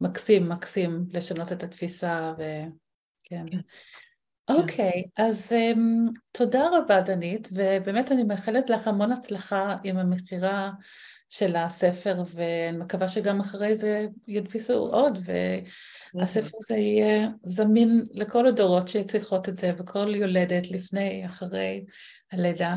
מקסים, 0.00 0.48
מקסים 0.48 1.06
לשנות 1.12 1.52
את 1.52 1.62
התפיסה 1.62 2.32
וכן. 2.34 3.46
כן. 3.50 3.58
אוקיי, 4.48 5.02
okay, 5.06 5.22
אז 5.22 5.52
um, 5.52 5.78
תודה 6.32 6.68
רבה 6.72 7.00
דנית, 7.00 7.48
ובאמת 7.52 8.12
אני 8.12 8.22
מאחלת 8.22 8.70
לך 8.70 8.88
המון 8.88 9.12
הצלחה 9.12 9.76
עם 9.84 9.98
המכירה 9.98 10.70
של 11.30 11.56
הספר, 11.56 12.22
ואני 12.34 12.76
מקווה 12.76 13.08
שגם 13.08 13.40
אחרי 13.40 13.74
זה 13.74 14.06
ידפיסו 14.28 14.74
עוד, 14.74 15.18
והספר 16.14 16.58
הזה 16.62 16.76
יהיה 16.76 17.28
זמין 17.42 18.04
לכל 18.12 18.46
הדורות 18.46 18.88
שצריכות 18.88 19.48
את 19.48 19.56
זה, 19.56 19.72
וכל 19.78 20.14
יולדת 20.14 20.70
לפני, 20.70 21.26
אחרי 21.26 21.84
הלידה. 22.32 22.76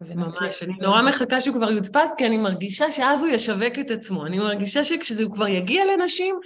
ממש, 0.00 0.62
אני 0.62 0.72
נורא 0.80 1.02
מחכה 1.02 1.40
שהוא 1.40 1.56
כבר 1.56 1.70
יודפס, 1.70 2.14
כי 2.18 2.26
אני 2.26 2.36
מרגישה 2.36 2.90
שאז 2.90 3.22
הוא 3.22 3.32
ישווק 3.32 3.78
את 3.80 3.90
עצמו. 3.90 4.26
אני 4.26 4.38
מרגישה 4.38 4.84
שכשזה 4.84 5.24
כבר 5.32 5.48
יגיע 5.48 5.84
לנשים, 5.84 6.40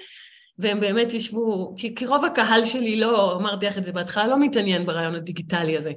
והם 0.59 0.81
באמת 0.81 1.13
ישבו, 1.13 1.75
כי, 1.77 1.95
כי 1.95 2.07
רוב 2.07 2.25
הקהל 2.25 2.65
שלי 2.65 2.97
לא, 2.97 3.37
אמרתי 3.37 3.67
לך 3.67 3.79
את 3.79 3.85
זה 3.85 3.93
בהתחלה, 3.93 4.27
לא 4.27 4.39
מתעניין 4.39 4.87
ברעיון 4.87 5.15
הדיגיטלי 5.15 5.77
הזה. 5.77 5.93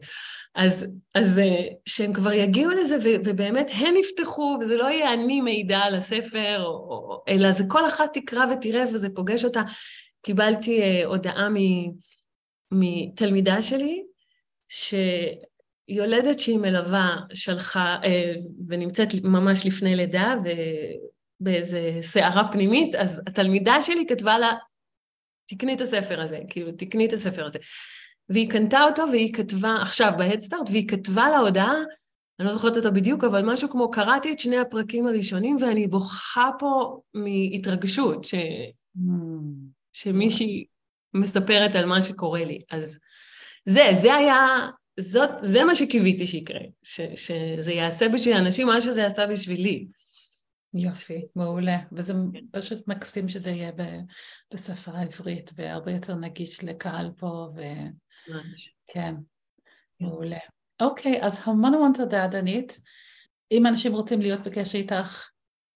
אז, 0.55 0.85
אז 1.15 1.39
אה, 1.39 1.63
שהם 1.85 2.13
כבר 2.13 2.31
יגיעו 2.31 2.71
לזה, 2.71 2.97
ו, 3.03 3.07
ובאמת 3.25 3.71
הם 3.73 3.95
יפתחו, 3.95 4.57
וזה 4.61 4.77
לא 4.77 4.85
יהיה 4.85 5.13
אני 5.13 5.41
מעידה 5.41 5.79
על 5.79 5.95
הספר, 5.95 6.63
או, 6.63 7.23
אלא 7.27 7.51
זה 7.51 7.63
כל 7.67 7.87
אחת 7.87 8.09
תקרא 8.13 8.45
ותראה 8.51 8.83
וזה 8.93 9.07
פוגש 9.15 9.45
אותה. 9.45 9.61
קיבלתי 10.21 10.81
uh, 10.81 11.05
הודעה 11.05 11.47
מתלמידה 12.71 13.61
שלי, 13.61 14.03
ש... 14.69 14.93
יולדת 15.87 16.39
שהיא 16.39 16.59
מלווה 16.59 17.15
שלחה, 17.33 17.97
אה, 18.03 18.33
ונמצאת 18.67 19.07
ממש 19.23 19.65
לפני 19.65 19.95
לידה, 19.95 20.35
ובאיזה 21.39 21.99
סערה 22.01 22.51
פנימית, 22.51 22.95
אז 22.95 23.21
התלמידה 23.27 23.81
שלי 23.81 24.05
כתבה 24.07 24.39
לה, 24.39 24.51
תקני 25.45 25.75
את 25.75 25.81
הספר 25.81 26.21
הזה, 26.21 26.39
כאילו, 26.49 26.71
תקני 26.71 27.05
את 27.05 27.13
הספר 27.13 27.45
הזה. 27.45 27.59
והיא 28.29 28.49
קנתה 28.49 28.83
אותו 28.83 29.03
והיא 29.11 29.33
כתבה, 29.33 29.77
עכשיו 29.81 30.13
בהדסטארט, 30.17 30.69
והיא 30.69 30.87
כתבה 30.87 31.29
לה 31.29 31.37
הודעה, 31.37 31.75
אני 32.39 32.47
לא 32.47 32.53
זוכרת 32.53 32.77
אותה 32.77 32.91
בדיוק, 32.91 33.23
אבל 33.23 33.41
משהו 33.45 33.69
כמו, 33.69 33.91
קראתי 33.91 34.33
את 34.33 34.39
שני 34.39 34.57
הפרקים 34.57 35.07
הראשונים 35.07 35.57
ואני 35.61 35.87
בוכה 35.87 36.49
פה 36.59 37.01
מהתרגשות, 37.13 38.23
ש... 38.23 38.35
Mm. 38.97 39.73
שמישהי 39.93 40.65
מספרת 41.13 41.75
על 41.75 41.85
מה 41.85 42.01
שקורה 42.01 42.45
לי. 42.45 42.59
אז 42.71 42.99
זה, 43.65 43.89
זה 43.93 44.15
היה 44.15 44.69
זאת, 44.99 45.29
זה 45.41 45.63
מה 45.63 45.75
שקיוויתי 45.75 46.27
שיקרה, 46.27 46.59
ש, 46.83 47.01
שזה 47.01 47.71
יעשה 47.71 48.09
בשביל 48.09 48.37
אנשים 48.37 48.67
מה 48.67 48.81
שזה 48.81 49.01
יעשה 49.01 49.27
בשבילי. 49.27 49.87
יופי, 50.73 51.25
מעולה. 51.35 51.77
וזה 51.91 52.13
כן. 52.33 52.39
פשוט 52.51 52.87
מקסים 52.87 53.27
שזה 53.27 53.51
יהיה 53.51 53.71
ב, 53.71 53.83
בשפה 54.53 54.91
העברית, 54.91 55.51
והרבה 55.55 55.91
יותר 55.91 56.15
נגיש 56.15 56.63
לקהל 56.63 57.11
פה, 57.17 57.49
ו... 57.55 57.61
ממש. 58.27 58.75
כן, 58.87 59.15
כן, 59.99 60.05
מעולה. 60.05 60.37
אוקיי, 60.81 61.23
אז 61.23 61.39
המון 61.43 61.73
המון 61.73 61.91
תודה, 61.97 62.27
דנית. 62.27 62.81
אם 63.51 63.67
אנשים 63.67 63.93
רוצים 63.93 64.21
להיות 64.21 64.41
בקשר 64.41 64.77
איתך, 64.77 65.29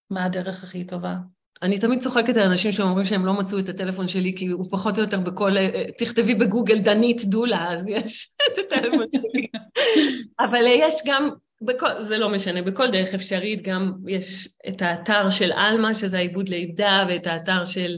מה 0.10 0.26
הדרך 0.26 0.64
הכי 0.64 0.86
טובה? 0.86 1.16
אני 1.62 1.80
תמיד 1.80 2.00
צוחקת 2.00 2.38
על 2.38 2.44
אנשים 2.44 2.72
שאומרים 2.72 3.06
שהם 3.06 3.26
לא 3.26 3.34
מצאו 3.34 3.60
את 3.60 3.70
הטלפון 3.70 4.08
שלי, 4.08 4.34
כי 4.36 4.48
הוא 4.48 4.66
פחות 4.72 4.98
או 4.98 5.04
יותר 5.04 5.20
בכל... 5.20 5.58
אה, 5.58 5.84
תכתבי 5.98 6.36
בגוגל 6.36 6.78
דנית 6.78 7.26
דולה, 7.26 7.74
אז 7.74 7.86
יש 7.88 8.30
את 8.54 8.58
הטלפון 8.58 9.06
שלי. 9.12 9.48
אבל 10.50 10.62
יש 10.66 10.96
גם, 11.06 11.30
בכל, 11.62 12.04
זה 12.04 12.18
לא 12.18 12.30
משנה, 12.30 12.62
בכל 12.62 12.92
דרך 12.92 13.14
אפשרית 13.14 13.62
גם 13.62 13.94
יש 14.08 14.50
את 14.68 14.82
האתר 14.82 15.30
של 15.30 15.52
עלמה, 15.52 15.94
שזה 15.94 16.18
העיבוד 16.18 16.50
לידה, 16.50 17.06
ואת 17.10 17.28
האתר 17.28 17.66
של 17.66 17.98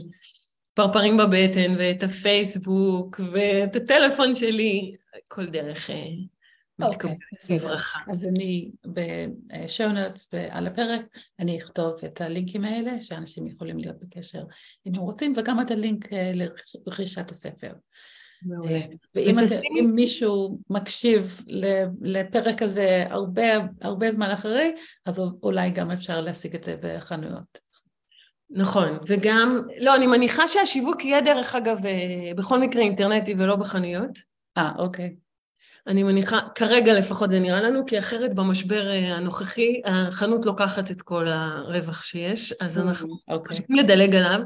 פרפרים 0.74 1.16
בבטן, 1.16 1.74
ואת 1.78 2.02
הפייסבוק, 2.02 3.20
ואת 3.32 3.76
הטלפון 3.76 4.34
שלי, 4.34 4.94
כל 5.28 5.46
דרך 5.46 5.90
אה, 5.90 5.96
אוקיי. 6.82 7.16
אז 8.08 8.26
אני 8.26 8.70
בשואו 8.86 9.88
נוטס 9.88 10.34
על 10.50 10.66
הפרק, 10.66 11.02
אני 11.38 11.58
אכתוב 11.58 11.94
את 12.04 12.20
הלינקים 12.20 12.64
האלה, 12.64 13.00
שאנשים 13.00 13.46
יכולים 13.46 13.78
להיות 13.78 13.96
בקשר 14.00 14.42
אם 14.86 14.92
הם 14.94 15.00
רוצים, 15.00 15.34
וגם 15.36 15.60
את 15.60 15.70
הלינק 15.70 16.12
אה, 16.12 16.32
לרכישת 16.34 17.30
הספר. 17.30 17.72
אה, 18.68 18.80
ואם 19.14 19.38
את, 19.38 19.52
אם 19.52 19.90
מישהו 19.94 20.58
מקשיב 20.70 21.44
לפרק 22.00 22.62
הזה 22.62 23.04
הרבה, 23.10 23.42
הרבה 23.80 24.10
זמן 24.10 24.30
אחרי, 24.30 24.74
אז 25.06 25.22
אולי 25.42 25.70
גם 25.70 25.90
אפשר 25.90 26.20
להשיג 26.20 26.54
את 26.54 26.64
זה 26.64 26.76
בחנויות. 26.82 27.70
נכון, 28.50 28.98
וגם, 29.06 29.62
לא, 29.80 29.96
אני 29.96 30.06
מניחה 30.06 30.48
שהשיווק 30.48 31.04
יהיה 31.04 31.20
דרך 31.20 31.54
אגב 31.54 31.86
אה, 31.86 32.32
בכל 32.36 32.60
מקרה 32.60 32.82
אינטרנטי 32.82 33.34
ולא 33.38 33.56
בחנויות. 33.56 34.18
אה, 34.56 34.72
אוקיי. 34.78 35.14
אני 35.86 36.02
מניחה, 36.02 36.38
כרגע 36.54 36.92
לפחות 36.92 37.30
זה 37.30 37.40
נראה 37.40 37.60
לנו, 37.60 37.86
כי 37.86 37.98
אחרת 37.98 38.34
במשבר 38.34 38.90
אה, 38.90 39.16
הנוכחי 39.16 39.82
החנות 39.84 40.46
לוקחת 40.46 40.90
את 40.90 41.02
כל 41.02 41.28
הרווח 41.28 42.02
שיש, 42.02 42.52
אז 42.60 42.78
mm, 42.78 42.82
אנחנו 42.82 43.08
חושבים 43.46 43.78
אוקיי. 43.78 43.84
לדלג 43.84 44.14
עליו. 44.14 44.40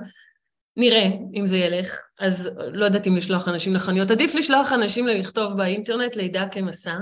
נראה 0.77 1.09
אם 1.35 1.47
זה 1.47 1.57
ילך, 1.57 1.97
אז 2.21 2.51
לא 2.73 2.85
יודעת 2.85 3.07
אם 3.07 3.17
לשלוח 3.17 3.49
אנשים 3.49 3.75
לחנויות, 3.75 4.11
עדיף 4.11 4.35
לשלוח 4.35 4.73
אנשים 4.73 5.07
לכתוב 5.07 5.53
באינטרנט 5.57 6.17
לידה 6.17 6.49
כמסע. 6.49 6.97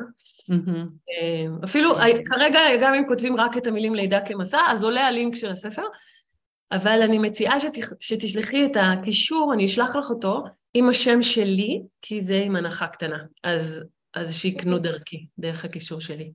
אה, 0.51 1.47
אפילו 1.65 1.95
כן. 1.95 2.25
כרגע 2.25 2.61
גם 2.81 2.95
אם 2.95 3.05
כותבים 3.09 3.37
רק 3.37 3.57
את 3.57 3.67
המילים 3.67 3.95
לידה 3.95 4.21
כמסע, 4.21 4.59
אז 4.69 4.83
עולה 4.85 5.07
הלינק 5.07 5.35
של 5.35 5.51
הספר, 5.51 5.83
אבל 6.73 7.03
אני 7.03 7.19
מציעה 7.19 7.57
שתשלחי 8.01 8.67
את 8.67 8.77
הקישור, 8.77 9.53
אני 9.55 9.65
אשלח 9.65 9.97
לך 9.97 10.11
אותו 10.11 10.45
עם 10.75 10.89
השם 10.89 11.23
שלי, 11.23 11.83
כי 12.03 12.21
זה 12.21 12.43
עם 12.45 12.57
הנחה 12.57 12.87
קטנה. 12.87 13.19
אז 13.45 13.85
אז 14.15 14.35
שיקנו 14.35 14.79
דרכי, 14.79 15.27
דרך 15.39 15.65
הקישור 15.65 16.01
שלי. 16.01 16.33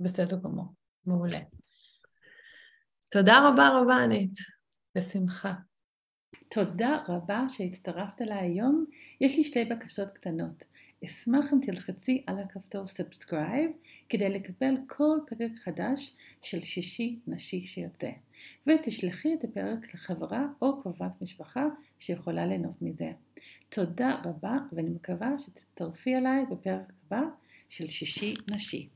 בסדר 0.00 0.36
גמור, 0.36 0.74
מעולה. 1.06 1.38
תודה 3.08 3.48
רבה 3.48 3.68
רבה, 3.68 3.96
ענית. 3.96 4.32
בשמחה. 4.94 5.54
תודה 6.48 6.98
רבה 7.08 7.44
שהצטרפת 7.48 8.22
אליי 8.22 8.38
היום. 8.38 8.84
יש 9.20 9.36
לי 9.36 9.44
שתי 9.44 9.64
בקשות 9.64 10.08
קטנות. 10.08 10.64
אשמח 11.04 11.52
אם 11.52 11.58
תלחצי 11.62 12.24
על 12.26 12.38
הכפתור 12.38 12.86
subscribe 12.86 13.70
כדי 14.08 14.28
לקבל 14.28 14.74
כל 14.86 15.18
פרק 15.26 15.50
חדש 15.64 16.16
של 16.42 16.62
שישי 16.62 17.18
נשי 17.26 17.66
שיוצא, 17.66 18.10
ותשלחי 18.66 19.34
את 19.34 19.44
הפרק 19.44 19.94
לחברה 19.94 20.46
או 20.62 20.82
קרובת 20.82 21.22
משפחה 21.22 21.64
שיכולה 21.98 22.46
ליהנות 22.46 22.82
מזה. 22.82 23.12
תודה 23.68 24.20
רבה 24.24 24.56
ואני 24.72 24.90
מקווה 24.90 25.38
שתצטרפי 25.38 26.16
אליי 26.16 26.44
בפרק 26.50 26.92
הבא 27.06 27.22
של 27.68 27.86
שישי 27.86 28.34
נשי. 28.50 28.88